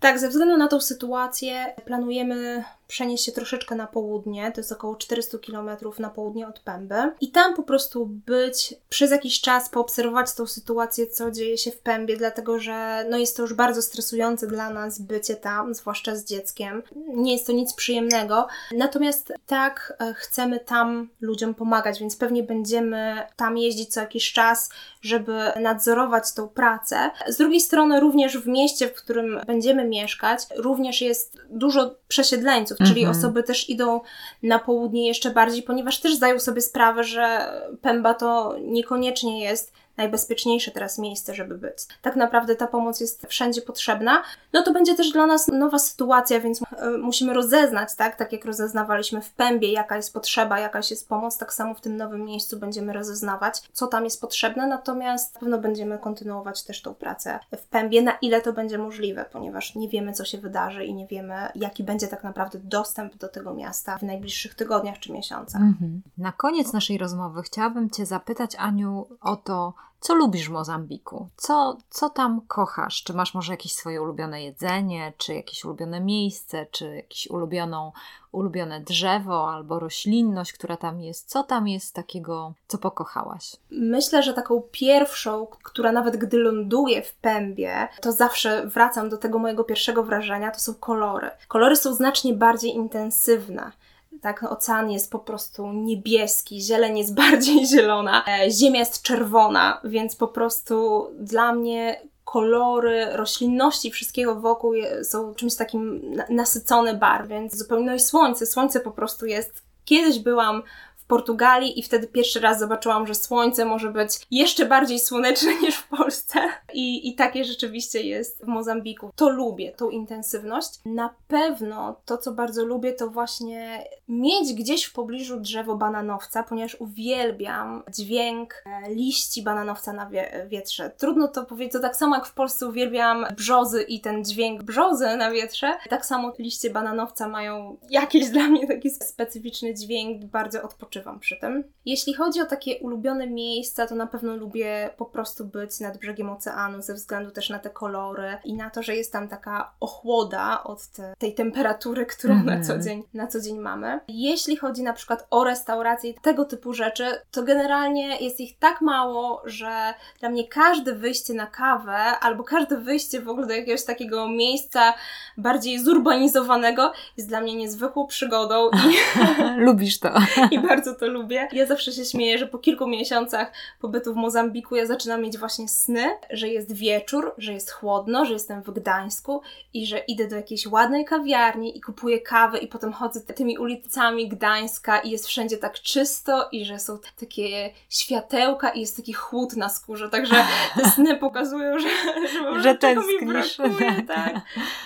Tak, 0.00 0.18
ze 0.18 0.28
względu 0.28 0.56
na 0.56 0.68
tą 0.68 0.80
sytuację 0.80 1.74
planujemy 1.84 2.64
przenieść 2.90 3.24
się 3.24 3.32
troszeczkę 3.32 3.74
na 3.74 3.86
południe, 3.86 4.52
to 4.52 4.60
jest 4.60 4.72
około 4.72 4.96
400 4.96 5.38
km 5.38 5.68
na 5.98 6.10
południe 6.10 6.48
od 6.48 6.60
Pęby 6.60 7.12
i 7.20 7.30
tam 7.30 7.54
po 7.54 7.62
prostu 7.62 8.06
być 8.06 8.74
przez 8.88 9.10
jakiś 9.10 9.40
czas, 9.40 9.68
poobserwować 9.68 10.34
tą 10.34 10.46
sytuację, 10.46 11.06
co 11.06 11.30
dzieje 11.30 11.58
się 11.58 11.70
w 11.70 11.78
Pębie, 11.78 12.16
dlatego 12.16 12.58
że 12.58 13.06
no 13.10 13.18
jest 13.18 13.36
to 13.36 13.42
już 13.42 13.54
bardzo 13.54 13.82
stresujące 13.82 14.46
dla 14.46 14.70
nas 14.70 15.00
bycie 15.00 15.36
tam, 15.36 15.74
zwłaszcza 15.74 16.16
z 16.16 16.24
dzieckiem. 16.24 16.82
Nie 17.14 17.32
jest 17.32 17.46
to 17.46 17.52
nic 17.52 17.74
przyjemnego, 17.74 18.46
natomiast 18.72 19.32
tak 19.46 19.96
e, 20.00 20.14
chcemy 20.14 20.60
tam 20.60 21.08
ludziom 21.20 21.54
pomagać, 21.54 22.00
więc 22.00 22.16
pewnie 22.16 22.42
będziemy 22.42 23.26
tam 23.36 23.58
jeździć 23.58 23.92
co 23.92 24.00
jakiś 24.00 24.32
czas, 24.32 24.70
żeby 25.02 25.38
nadzorować 25.60 26.32
tą 26.32 26.48
pracę. 26.48 27.10
Z 27.28 27.36
drugiej 27.36 27.60
strony 27.60 28.00
również 28.00 28.38
w 28.38 28.46
mieście, 28.46 28.88
w 28.88 28.94
którym 28.94 29.40
będziemy 29.46 29.84
mieszkać, 29.88 30.40
również 30.56 31.00
jest 31.00 31.36
dużo 31.50 31.94
przesiedleńców, 32.08 32.79
czyli 32.86 33.00
mhm. 33.00 33.18
osoby 33.18 33.42
też 33.42 33.70
idą 33.70 34.00
na 34.42 34.58
południe 34.58 35.08
jeszcze 35.08 35.30
bardziej, 35.30 35.62
ponieważ 35.62 36.00
też 36.00 36.14
zdają 36.14 36.40
sobie 36.40 36.60
sprawę, 36.60 37.04
że 37.04 37.52
Pemba 37.82 38.14
to 38.14 38.56
niekoniecznie 38.60 39.40
jest 39.44 39.72
najbezpieczniejsze 40.00 40.70
teraz 40.70 40.98
miejsce, 40.98 41.34
żeby 41.34 41.58
być. 41.58 41.78
Tak 42.02 42.16
naprawdę 42.16 42.56
ta 42.56 42.66
pomoc 42.66 43.00
jest 43.00 43.26
wszędzie 43.26 43.62
potrzebna. 43.62 44.22
No 44.52 44.62
to 44.62 44.72
będzie 44.72 44.94
też 44.94 45.12
dla 45.12 45.26
nas 45.26 45.48
nowa 45.48 45.78
sytuacja, 45.78 46.40
więc 46.40 46.62
e, 46.62 46.90
musimy 46.98 47.34
rozeznać, 47.34 47.94
tak? 47.96 48.16
Tak 48.16 48.32
jak 48.32 48.44
rozeznawaliśmy 48.44 49.20
w 49.20 49.30
Pębie, 49.30 49.72
jaka 49.72 49.96
jest 49.96 50.12
potrzeba, 50.12 50.58
jakaś 50.58 50.90
jest 50.90 51.08
pomoc, 51.08 51.38
tak 51.38 51.54
samo 51.54 51.74
w 51.74 51.80
tym 51.80 51.96
nowym 51.96 52.24
miejscu 52.24 52.58
będziemy 52.58 52.92
rozeznawać, 52.92 53.62
co 53.72 53.86
tam 53.86 54.04
jest 54.04 54.20
potrzebne, 54.20 54.66
natomiast 54.66 55.34
na 55.34 55.40
pewno 55.40 55.58
będziemy 55.58 55.98
kontynuować 55.98 56.62
też 56.62 56.82
tą 56.82 56.94
pracę 56.94 57.38
w 57.56 57.64
Pębie, 57.64 58.02
na 58.02 58.12
ile 58.12 58.40
to 58.40 58.52
będzie 58.52 58.78
możliwe, 58.78 59.24
ponieważ 59.32 59.74
nie 59.74 59.88
wiemy, 59.88 60.12
co 60.12 60.24
się 60.24 60.38
wydarzy 60.38 60.84
i 60.84 60.94
nie 60.94 61.06
wiemy, 61.06 61.34
jaki 61.54 61.84
będzie 61.84 62.08
tak 62.08 62.24
naprawdę 62.24 62.58
dostęp 62.58 63.16
do 63.16 63.28
tego 63.28 63.54
miasta 63.54 63.98
w 63.98 64.02
najbliższych 64.02 64.54
tygodniach 64.54 64.98
czy 64.98 65.12
miesiącach. 65.12 65.62
Mhm. 65.62 66.02
Na 66.18 66.32
koniec 66.32 66.72
naszej 66.72 66.98
rozmowy 66.98 67.42
chciałabym 67.42 67.90
Cię 67.90 68.06
zapytać, 68.06 68.56
Aniu, 68.58 69.06
o 69.20 69.36
to, 69.36 69.74
Co 70.00 70.14
lubisz 70.14 70.48
w 70.48 70.52
Mozambiku? 70.52 71.28
Co, 71.36 71.76
co 71.90 72.10
tam 72.10 72.40
kochasz? 72.48 73.02
Czy 73.02 73.12
masz 73.12 73.34
może 73.34 73.52
jakieś 73.52 73.72
swoje 73.72 74.02
ulubione 74.02 74.42
jedzenie, 74.42 75.12
czy 75.16 75.34
jakieś 75.34 75.64
ulubione 75.64 76.00
miejsce, 76.00 76.66
czy 76.70 76.96
jakieś 76.96 77.30
ulubioną, 77.30 77.92
ulubione 78.32 78.80
drzewo 78.80 79.52
albo 79.52 79.78
roślinność, 79.78 80.52
która 80.52 80.76
tam 80.76 81.00
jest? 81.00 81.28
Co 81.28 81.42
tam 81.42 81.68
jest 81.68 81.94
takiego, 81.94 82.52
co 82.66 82.78
pokochałaś? 82.78 83.56
Myślę, 83.70 84.22
że 84.22 84.34
taką 84.34 84.62
pierwszą, 84.70 85.46
która 85.62 85.92
nawet 85.92 86.16
gdy 86.16 86.36
ląduje 86.36 87.02
w 87.02 87.14
pębie, 87.14 87.88
to 88.00 88.12
zawsze 88.12 88.66
wracam 88.66 89.08
do 89.08 89.18
tego 89.18 89.38
mojego 89.38 89.64
pierwszego 89.64 90.04
wrażenia, 90.04 90.50
to 90.50 90.60
są 90.60 90.74
kolory. 90.74 91.30
Kolory 91.48 91.76
są 91.76 91.94
znacznie 91.94 92.34
bardziej 92.34 92.74
intensywne 92.74 93.72
tak, 94.20 94.42
ocean 94.42 94.90
jest 94.90 95.10
po 95.10 95.18
prostu 95.18 95.72
niebieski, 95.72 96.60
zieleń 96.62 96.98
jest 96.98 97.14
bardziej 97.24 97.66
zielona, 97.66 98.24
e, 98.26 98.50
ziemia 98.50 98.80
jest 98.80 99.02
czerwona, 99.02 99.80
więc 99.84 100.16
po 100.16 100.28
prostu 100.28 101.06
dla 101.18 101.52
mnie 101.52 102.00
kolory, 102.24 103.06
roślinności, 103.12 103.90
wszystkiego 103.90 104.34
wokół 104.34 104.74
są 105.02 105.34
czymś 105.34 105.54
takim 105.54 106.14
nasycone 106.28 106.94
barw, 106.94 107.28
więc 107.28 107.56
zupełnie, 107.56 107.86
no 107.86 107.94
i 107.94 108.00
słońce, 108.00 108.46
słońce 108.46 108.80
po 108.80 108.90
prostu 108.90 109.26
jest. 109.26 109.62
Kiedyś 109.84 110.18
byłam 110.18 110.62
Portugalii 111.10 111.78
i 111.78 111.82
wtedy 111.82 112.06
pierwszy 112.06 112.40
raz 112.40 112.58
zobaczyłam, 112.58 113.06
że 113.06 113.14
słońce 113.14 113.64
może 113.64 113.90
być 113.90 114.10
jeszcze 114.30 114.66
bardziej 114.66 114.98
słoneczne 114.98 115.54
niż 115.62 115.76
w 115.76 115.88
Polsce. 115.88 116.40
I, 116.72 117.08
i 117.08 117.14
takie 117.14 117.44
rzeczywiście 117.44 118.02
jest 118.02 118.44
w 118.44 118.46
Mozambiku. 118.46 119.10
To 119.16 119.28
lubię, 119.28 119.72
tą 119.72 119.90
intensywność. 119.90 120.68
Na 120.84 121.14
pewno 121.28 121.96
to, 122.04 122.18
co 122.18 122.32
bardzo 122.32 122.64
lubię, 122.64 122.92
to 122.92 123.08
właśnie 123.08 123.84
mieć 124.08 124.54
gdzieś 124.54 124.84
w 124.84 124.92
pobliżu 124.92 125.40
drzewo 125.40 125.76
bananowca, 125.76 126.42
ponieważ 126.42 126.76
uwielbiam 126.80 127.82
dźwięk 127.88 128.64
e, 128.66 128.94
liści 128.94 129.42
bananowca 129.42 129.92
na 129.92 130.06
wie 130.06 130.46
wietrze. 130.48 130.90
Trudno 130.98 131.28
to 131.28 131.44
powiedzieć, 131.44 131.72
to 131.72 131.80
tak 131.80 131.96
samo 131.96 132.16
jak 132.16 132.26
w 132.26 132.34
Polsce 132.34 132.66
uwielbiam 132.68 133.26
brzozy 133.36 133.82
i 133.82 134.00
ten 134.00 134.24
dźwięk 134.24 134.62
brzozy 134.62 135.16
na 135.16 135.30
wietrze, 135.30 135.78
tak 135.88 136.06
samo 136.06 136.32
liście 136.38 136.70
bananowca 136.70 137.28
mają 137.28 137.76
jakiś 137.90 138.28
dla 138.28 138.48
mnie 138.48 138.66
taki 138.66 138.90
specyficzny 138.90 139.74
dźwięk, 139.74 140.24
bardzo 140.24 140.62
odpoczywający 140.62 140.99
odpoczywam 141.00 141.20
przy 141.20 141.36
tym. 141.36 141.64
Jeśli 141.86 142.14
chodzi 142.14 142.40
o 142.40 142.46
takie 142.46 142.78
ulubione 142.78 143.26
miejsca, 143.26 143.86
to 143.86 143.94
na 143.94 144.06
pewno 144.06 144.36
lubię 144.36 144.90
po 144.96 145.06
prostu 145.06 145.44
być 145.44 145.80
nad 145.80 145.98
brzegiem 145.98 146.30
oceanu 146.30 146.82
ze 146.82 146.94
względu 146.94 147.30
też 147.30 147.50
na 147.50 147.58
te 147.58 147.70
kolory 147.70 148.36
i 148.44 148.54
na 148.54 148.70
to, 148.70 148.82
że 148.82 148.96
jest 148.96 149.12
tam 149.12 149.28
taka 149.28 149.74
ochłoda 149.80 150.64
od 150.64 150.86
te, 150.86 151.14
tej 151.18 151.34
temperatury, 151.34 152.06
którą 152.06 152.34
mm 152.34 152.46
na, 152.46 152.52
mhm. 152.52 152.68
co 152.78 152.84
dzień, 152.84 153.02
na 153.14 153.26
co 153.26 153.40
dzień 153.40 153.58
mamy. 153.58 154.00
Jeśli 154.08 154.56
chodzi 154.56 154.82
na 154.82 154.92
przykład 154.92 155.26
o 155.30 155.44
restauracje 155.44 156.14
tego 156.14 156.44
typu 156.44 156.72
rzeczy, 156.72 157.04
to 157.30 157.42
generalnie 157.42 158.16
jest 158.16 158.40
ich 158.40 158.58
tak 158.58 158.80
mało, 158.80 159.42
że 159.44 159.94
dla 160.20 160.28
mnie 160.28 160.48
każde 160.48 160.94
wyjście 160.94 161.34
na 161.34 161.46
kawę 161.46 161.96
albo 161.96 162.44
każde 162.44 162.76
wyjście 162.76 163.20
w 163.20 163.28
ogóle 163.28 163.46
do 163.46 163.54
jakiegoś 163.54 163.84
takiego 163.84 164.28
miejsca 164.28 164.94
bardziej 165.36 165.78
zurbanizowanego 165.78 166.92
jest 167.16 167.28
dla 167.28 167.40
mnie 167.40 167.54
niezwykłą 167.54 168.06
przygodą. 168.06 168.70
I 168.70 168.96
Lubisz 169.66 169.98
to. 169.98 170.10
I 170.50 170.58
bardzo 170.58 170.89
bardzo 170.90 171.06
to 171.06 171.12
lubię. 171.12 171.48
Ja 171.52 171.66
zawsze 171.66 171.92
się 171.92 172.04
śmieję, 172.04 172.38
że 172.38 172.46
po 172.46 172.58
kilku 172.58 172.86
miesiącach 172.86 173.52
pobytu 173.80 174.14
w 174.14 174.16
Mozambiku 174.16 174.76
ja 174.76 174.86
zaczynam 174.86 175.22
mieć 175.22 175.38
właśnie 175.38 175.68
sny, 175.68 176.10
że 176.30 176.48
jest 176.48 176.72
wieczór, 176.72 177.34
że 177.38 177.52
jest 177.52 177.70
chłodno, 177.70 178.24
że 178.24 178.32
jestem 178.32 178.62
w 178.62 178.70
Gdańsku 178.70 179.42
i 179.74 179.86
że 179.86 179.98
idę 179.98 180.28
do 180.28 180.36
jakiejś 180.36 180.66
ładnej 180.66 181.04
kawiarni 181.04 181.78
i 181.78 181.80
kupuję 181.80 182.20
kawę 182.20 182.58
i 182.58 182.66
potem 182.66 182.92
chodzę 182.92 183.20
tymi 183.20 183.58
ulicami 183.58 184.28
Gdańska 184.28 184.98
i 184.98 185.10
jest 185.10 185.26
wszędzie 185.26 185.56
tak 185.56 185.74
czysto 185.74 186.48
i 186.52 186.64
że 186.64 186.78
są 186.78 186.98
takie 187.20 187.70
światełka 187.88 188.70
i 188.70 188.80
jest 188.80 188.96
taki 188.96 189.12
chłód 189.12 189.56
na 189.56 189.68
skórze, 189.68 190.08
także 190.08 190.44
te 190.76 190.90
sny 190.94 191.16
pokazują, 191.16 191.78
że, 191.78 191.88
że, 192.28 192.62
że 192.62 192.78
czego 192.78 193.02
mi 193.02 193.26
brakuje, 193.26 194.02
tak, 194.08 194.34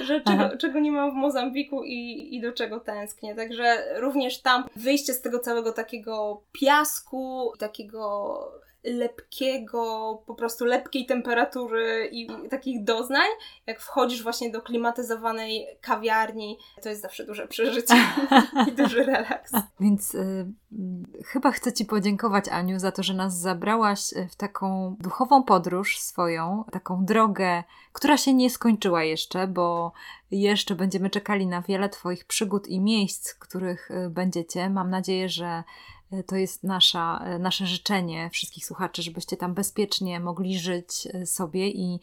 że 0.00 0.20
czego, 0.20 0.57
czego 0.59 0.80
nie 0.80 0.92
mam 0.92 1.11
w 1.11 1.14
Mozambiku 1.14 1.84
i, 1.84 2.28
i 2.36 2.40
do 2.40 2.52
czego 2.52 2.80
tęsknię, 2.80 3.34
także 3.34 3.84
również 4.00 4.38
tam 4.38 4.64
wyjście 4.76 5.14
z 5.14 5.20
tego 5.20 5.38
całego 5.38 5.72
takiego 5.72 5.93
takiego 5.95 6.45
piasku, 6.53 7.53
takiego 7.59 8.61
lepkiego, 8.85 10.22
po 10.26 10.35
prostu 10.35 10.64
lepkiej 10.64 11.07
temperatury 11.07 12.09
i 12.12 12.28
takich 12.51 12.85
doznań, 12.85 13.28
jak 13.66 13.80
wchodzisz 13.80 14.22
właśnie 14.22 14.51
do 14.51 14.62
klimatyzowanej 14.62 15.66
kawiarni, 15.80 16.59
to 16.82 16.89
jest 16.89 17.03
zawsze 17.03 17.24
duże 17.24 17.49
przeżycie 17.49 17.95
i 18.68 18.72
duży 18.82 19.05
relaks. 19.05 19.53
Więc 19.80 20.14
y, 20.14 20.47
chyba 21.24 21.51
chcę 21.51 21.72
Ci 21.72 21.85
podziękować, 21.85 22.49
Aniu, 22.49 22.78
za 22.78 22.93
to, 22.93 23.03
że 23.03 23.14
nas 23.14 23.39
zabrałaś 23.39 24.12
y, 24.12 24.28
w 24.30 24.37
taką 24.37 24.97
duchową 25.01 25.43
podróż 25.43 25.99
swoją, 25.99 26.64
taką 26.72 27.05
drogę, 27.05 27.64
która 27.93 28.16
się 28.16 28.35
nie 28.35 28.51
skończyła 28.51 29.05
jeszcze, 29.05 29.47
bo 29.47 29.93
jeszcze 30.30 30.74
będziemy 30.74 31.11
czekali 31.11 31.47
na 31.47 31.62
wiele 31.62 31.89
Twoich 31.89 32.24
przygód 32.24 32.68
i 32.68 32.80
miejsc, 32.80 33.35
których 33.35 33.91
y, 33.91 34.11
będziecie. 34.11 34.70
Mam 34.70 34.91
nadzieję, 34.91 35.28
że 35.28 35.64
to 36.22 36.36
jest 36.36 36.64
nasza, 36.64 37.20
e, 37.24 37.38
nasze 37.38 37.66
życzenie 37.66 38.30
wszystkich 38.30 38.66
słuchaczy, 38.66 39.02
żebyście 39.02 39.36
tam 39.36 39.54
bezpiecznie 39.54 40.20
mogli 40.20 40.58
żyć 40.58 41.08
e, 41.14 41.26
sobie 41.26 41.68
i 41.68 42.00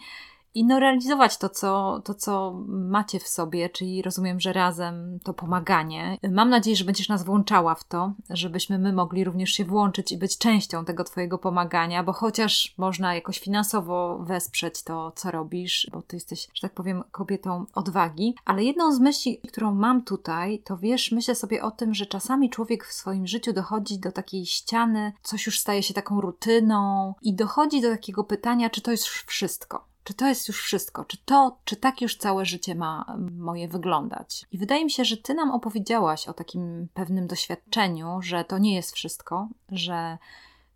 i 0.53 0.65
no 0.65 0.79
realizować 0.79 1.37
to 1.37 1.49
co, 1.49 2.01
to, 2.05 2.13
co 2.13 2.53
macie 2.67 3.19
w 3.19 3.27
sobie, 3.27 3.69
czyli 3.69 4.01
rozumiem, 4.01 4.39
że 4.39 4.53
razem 4.53 5.19
to 5.23 5.33
pomaganie. 5.33 6.17
Mam 6.31 6.49
nadzieję, 6.49 6.75
że 6.75 6.85
będziesz 6.85 7.09
nas 7.09 7.23
włączała 7.23 7.75
w 7.75 7.83
to, 7.83 8.13
żebyśmy 8.29 8.79
my 8.79 8.93
mogli 8.93 9.23
również 9.23 9.51
się 9.51 9.65
włączyć 9.65 10.11
i 10.11 10.17
być 10.17 10.37
częścią 10.37 10.85
tego 10.85 11.03
Twojego 11.03 11.37
pomagania, 11.37 12.03
bo 12.03 12.13
chociaż 12.13 12.73
można 12.77 13.15
jakoś 13.15 13.39
finansowo 13.39 14.19
wesprzeć 14.19 14.83
to, 14.83 15.11
co 15.15 15.31
robisz, 15.31 15.87
bo 15.91 16.01
Ty 16.01 16.15
jesteś, 16.15 16.47
że 16.53 16.61
tak 16.61 16.73
powiem, 16.73 17.03
kobietą 17.11 17.65
odwagi, 17.73 18.35
ale 18.45 18.63
jedną 18.63 18.93
z 18.93 18.99
myśli, 18.99 19.41
którą 19.47 19.75
mam 19.75 20.03
tutaj, 20.03 20.59
to 20.59 20.77
wiesz, 20.77 21.11
myślę 21.11 21.35
sobie 21.35 21.63
o 21.63 21.71
tym, 21.71 21.93
że 21.93 22.05
czasami 22.05 22.49
człowiek 22.49 22.85
w 22.85 22.93
swoim 22.93 23.27
życiu 23.27 23.53
dochodzi 23.53 23.99
do 23.99 24.11
takiej 24.11 24.45
ściany, 24.45 25.13
coś 25.23 25.45
już 25.45 25.59
staje 25.59 25.83
się 25.83 25.93
taką 25.93 26.21
rutyną 26.21 27.13
i 27.21 27.33
dochodzi 27.33 27.81
do 27.81 27.89
takiego 27.89 28.23
pytania, 28.23 28.69
czy 28.69 28.81
to 28.81 28.91
jest 28.91 29.05
wszystko 29.05 29.90
czy 30.03 30.13
to 30.13 30.27
jest 30.27 30.47
już 30.47 30.61
wszystko? 30.61 31.05
Czy 31.05 31.17
to, 31.25 31.57
czy 31.65 31.75
tak 31.75 32.01
już 32.01 32.17
całe 32.17 32.45
życie 32.45 32.75
ma 32.75 33.17
moje 33.37 33.67
wyglądać? 33.67 34.45
I 34.51 34.57
wydaje 34.57 34.85
mi 34.85 34.91
się, 34.91 35.05
że 35.05 35.17
ty 35.17 35.33
nam 35.33 35.51
opowiedziałaś 35.51 36.27
o 36.27 36.33
takim 36.33 36.87
pewnym 36.93 37.27
doświadczeniu, 37.27 38.21
że 38.21 38.43
to 38.43 38.57
nie 38.57 38.75
jest 38.75 38.91
wszystko, 38.91 39.47
że, 39.69 40.17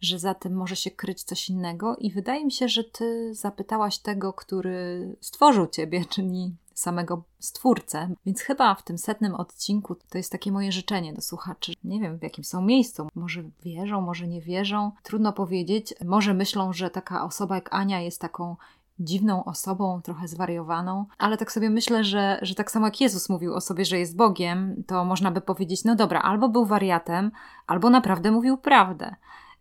że 0.01 0.19
za 0.19 0.34
tym 0.34 0.53
może 0.53 0.76
się 0.76 0.91
kryć 0.91 1.23
coś 1.23 1.49
innego. 1.49 1.95
I 1.95 2.11
wydaje 2.11 2.45
mi 2.45 2.51
się, 2.51 2.69
że 2.69 2.84
ty 2.84 3.34
zapytałaś 3.34 3.97
tego, 3.97 4.34
który 4.34 5.15
stworzył 5.21 5.67
ciebie, 5.67 6.05
czyli 6.15 6.55
samego 6.73 7.23
stwórcę. 7.39 8.09
Więc 8.26 8.41
chyba 8.41 8.76
w 8.76 8.84
tym 8.84 8.97
setnym 8.97 9.36
odcinku 9.36 9.95
to 10.09 10.17
jest 10.17 10.32
takie 10.32 10.51
moje 10.51 10.71
życzenie 10.71 11.13
do 11.13 11.21
słuchaczy. 11.21 11.73
Nie 11.84 11.99
wiem, 11.99 12.17
w 12.17 12.23
jakim 12.23 12.43
są 12.43 12.61
miejscu. 12.61 13.07
Może 13.15 13.43
wierzą, 13.63 14.01
może 14.01 14.28
nie 14.28 14.41
wierzą. 14.41 14.91
Trudno 15.03 15.34
powiedzieć. 15.34 15.93
Może 16.05 16.34
myślą, 16.34 16.73
że 16.73 16.89
taka 16.89 17.23
osoba 17.23 17.55
jak 17.55 17.73
Ania 17.73 18.01
jest 18.01 18.21
taką 18.21 18.55
dziwną 18.99 19.43
osobą, 19.43 20.01
trochę 20.01 20.27
zwariowaną, 20.27 21.05
ale 21.17 21.37
tak 21.37 21.51
sobie 21.51 21.69
myślę, 21.69 22.03
że, 22.03 22.39
że 22.41 22.55
tak 22.55 22.71
samo 22.71 22.87
jak 22.87 23.01
Jezus 23.01 23.29
mówił 23.29 23.53
o 23.53 23.61
sobie, 23.61 23.85
że 23.85 23.99
jest 23.99 24.15
Bogiem, 24.15 24.83
to 24.87 25.05
można 25.05 25.31
by 25.31 25.41
powiedzieć, 25.41 25.83
no 25.83 25.95
dobra, 25.95 26.21
albo 26.21 26.49
był 26.49 26.65
wariatem, 26.65 27.31
albo 27.67 27.89
naprawdę 27.89 28.31
mówił 28.31 28.57
prawdę. 28.57 29.15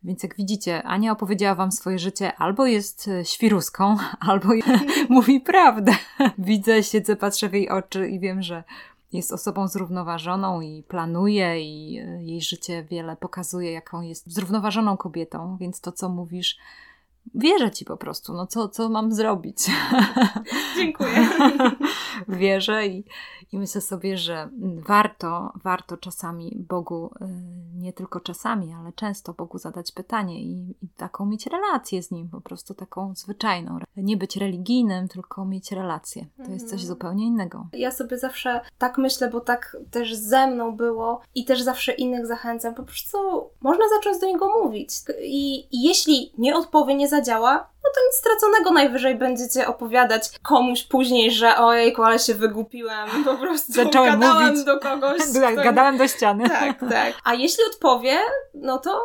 Więc 0.04 0.22
jak 0.22 0.36
widzicie, 0.36 0.82
Ania 0.82 1.12
opowiedziała 1.12 1.54
wam 1.54 1.72
swoje 1.72 1.98
życie, 1.98 2.36
albo 2.36 2.66
jest 2.66 3.08
e, 3.08 3.24
świruską, 3.24 3.96
albo 4.30 4.48
mówi 5.08 5.40
prawdę. 5.40 5.92
Widzę, 6.38 6.82
siedzę, 6.82 7.16
patrzę 7.16 7.48
w 7.48 7.52
jej 7.52 7.68
oczy 7.68 8.08
i 8.08 8.20
wiem, 8.20 8.42
że 8.42 8.64
jest 9.12 9.32
osobą 9.32 9.68
zrównoważoną 9.68 10.60
i 10.60 10.82
planuje 10.82 11.62
i 11.62 11.98
e, 11.98 12.22
jej 12.22 12.42
życie 12.42 12.84
wiele 12.90 13.16
pokazuje, 13.16 13.72
jaką 13.72 14.00
jest 14.00 14.32
zrównoważoną 14.32 14.96
kobietą, 14.96 15.56
więc 15.60 15.80
to, 15.80 15.92
co 15.92 16.08
mówisz, 16.08 16.58
wierzę 17.34 17.70
ci 17.70 17.84
po 17.84 17.96
prostu, 17.96 18.32
no 18.32 18.46
co, 18.46 18.68
co 18.68 18.88
mam 18.88 19.12
zrobić? 19.12 19.58
Dziękuję. 20.76 21.28
wierzę 22.28 22.86
i, 22.86 23.04
i 23.52 23.58
myślę 23.58 23.80
sobie, 23.80 24.18
że 24.18 24.48
warto, 24.86 25.52
warto 25.64 25.96
czasami 25.96 26.64
Bogu, 26.68 27.10
y, 27.22 27.26
nie 27.74 27.92
tylko 27.92 28.20
czasami, 28.20 28.72
ale 28.72 28.92
często 28.92 29.32
Bogu 29.32 29.58
zadać 29.58 29.92
pytanie 29.92 30.42
i, 30.42 30.74
i 30.82 30.88
taką 30.96 31.26
mieć 31.26 31.46
relację 31.46 32.02
z 32.02 32.10
Nim, 32.10 32.28
po 32.28 32.40
prostu 32.40 32.74
taką 32.74 33.14
zwyczajną. 33.14 33.78
Nie 33.96 34.16
być 34.16 34.36
religijnym, 34.36 35.08
tylko 35.08 35.44
mieć 35.44 35.72
relację. 35.72 36.26
To 36.36 36.52
jest 36.52 36.64
coś 36.64 36.80
mhm. 36.80 36.88
zupełnie 36.88 37.26
innego. 37.26 37.66
Ja 37.72 37.90
sobie 37.90 38.18
zawsze 38.18 38.60
tak 38.78 38.98
myślę, 38.98 39.30
bo 39.30 39.40
tak 39.40 39.76
też 39.90 40.14
ze 40.14 40.46
mną 40.46 40.76
było 40.76 41.20
i 41.34 41.44
też 41.44 41.62
zawsze 41.62 41.92
innych 41.92 42.26
zachęcam. 42.26 42.74
Po 42.74 42.82
prostu 42.82 43.18
można 43.60 43.84
zacząć 43.96 44.20
do 44.20 44.26
Niego 44.26 44.62
mówić. 44.64 44.90
I, 45.22 45.66
i 45.76 45.82
jeśli 45.82 46.32
nie 46.38 46.56
odpowie, 46.56 46.94
nie 46.94 47.08
zadziała, 47.08 47.73
no 47.84 47.90
to 47.94 48.00
nic 48.06 48.14
straconego 48.14 48.70
najwyżej 48.70 49.14
będziecie 49.14 49.66
opowiadać 49.66 50.22
komuś 50.42 50.82
później, 50.82 51.30
że 51.30 51.56
ojejku, 51.56 52.02
ale 52.02 52.18
się 52.18 52.34
wygłupiłem, 52.34 53.24
po 53.24 53.34
prostu 53.34 53.72
Zacząłem 53.72 54.20
gadałem 54.20 54.48
mówić. 54.48 54.64
do 54.64 54.80
kogoś. 54.80 55.18
Kto... 55.30 55.62
Gadałem 55.62 55.98
do 55.98 56.08
ściany. 56.08 56.48
Tak, 56.48 56.80
tak. 56.90 57.14
A 57.24 57.34
jeśli 57.34 57.64
odpowie, 57.64 58.18
no 58.54 58.78
to 58.78 59.00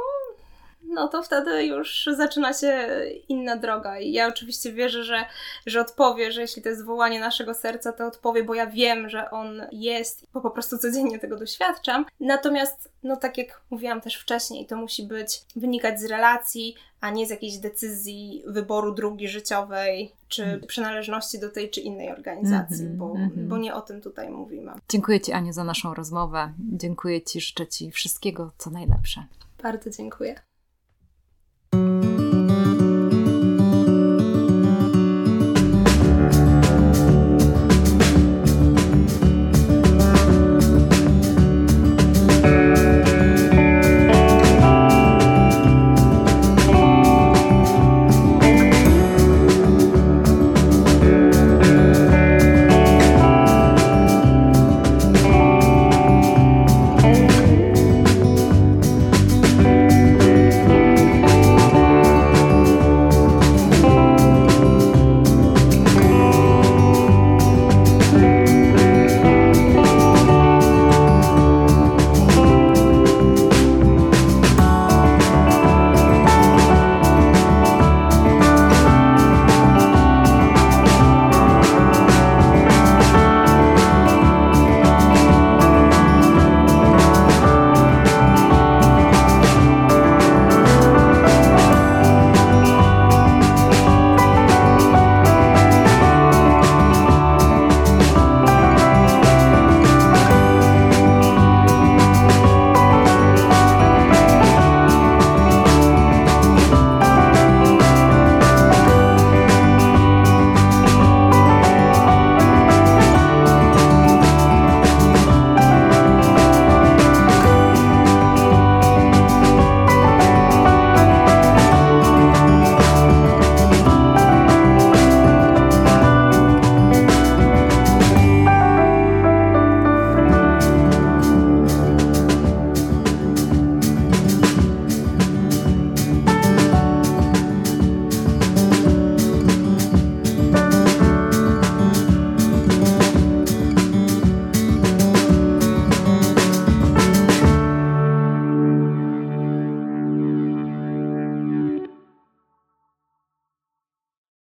no 0.90 1.07
to 1.07 1.24
wtedy 1.24 1.66
już 1.66 2.10
zaczyna 2.18 2.53
się 2.53 2.90
inna 3.28 3.57
droga. 3.57 3.99
I 3.99 4.11
ja 4.11 4.28
oczywiście 4.28 4.74
wierzę, 4.74 5.03
że, 5.03 5.26
że 5.66 5.82
odpowie, 5.82 6.32
że 6.32 6.41
jeśli 6.41 6.61
to 6.61 6.70
jest 6.70 6.86
wołanie 6.86 7.20
naszego 7.20 7.53
serca, 7.53 7.94
to 7.94 8.07
odpowie, 8.07 8.44
bo 8.44 8.56
ja 8.56 8.68
wiem, 8.68 9.10
że 9.10 9.32
on 9.32 9.61
jest, 9.72 10.26
bo 10.34 10.41
po 10.41 10.52
prostu 10.52 10.78
codziennie 10.78 11.20
tego 11.20 11.38
doświadczam. 11.38 12.06
Natomiast, 12.20 12.91
no 13.03 13.18
tak 13.18 13.38
jak 13.38 13.61
mówiłam 13.70 14.02
też 14.02 14.16
wcześniej, 14.16 14.66
to 14.66 14.76
musi 14.76 15.03
być, 15.03 15.41
wynikać 15.56 15.99
z 15.99 16.06
relacji, 16.06 16.76
a 17.02 17.10
nie 17.10 17.28
z 17.28 17.30
jakiejś 17.30 17.57
decyzji 17.57 18.44
wyboru 18.48 18.91
drugi 18.91 19.28
życiowej, 19.28 20.11
czy 20.28 20.44
mm. 20.44 20.68
przynależności 20.68 21.40
do 21.40 21.49
tej 21.49 21.70
czy 21.70 21.82
innej 21.82 22.11
organizacji, 22.11 22.86
mm 22.86 22.95
-hmm, 22.95 22.98
bo, 22.98 23.16
mm 23.16 23.30
-hmm. 23.30 23.48
bo 23.48 23.57
nie 23.57 23.76
o 23.76 23.82
tym 23.82 24.02
tutaj 24.02 24.30
mówimy. 24.30 24.72
Dziękuję 24.90 25.22
Ci, 25.22 25.32
Aniu, 25.32 25.53
za 25.53 25.64
naszą 25.64 25.94
rozmowę. 25.94 26.53
Dziękuję 26.60 27.22
Ci, 27.22 27.41
życzę 27.41 27.68
Ci 27.68 27.91
wszystkiego, 27.91 28.52
co 28.57 28.70
najlepsze. 28.70 29.24
Bardzo 29.64 29.90
dziękuję. 29.90 30.48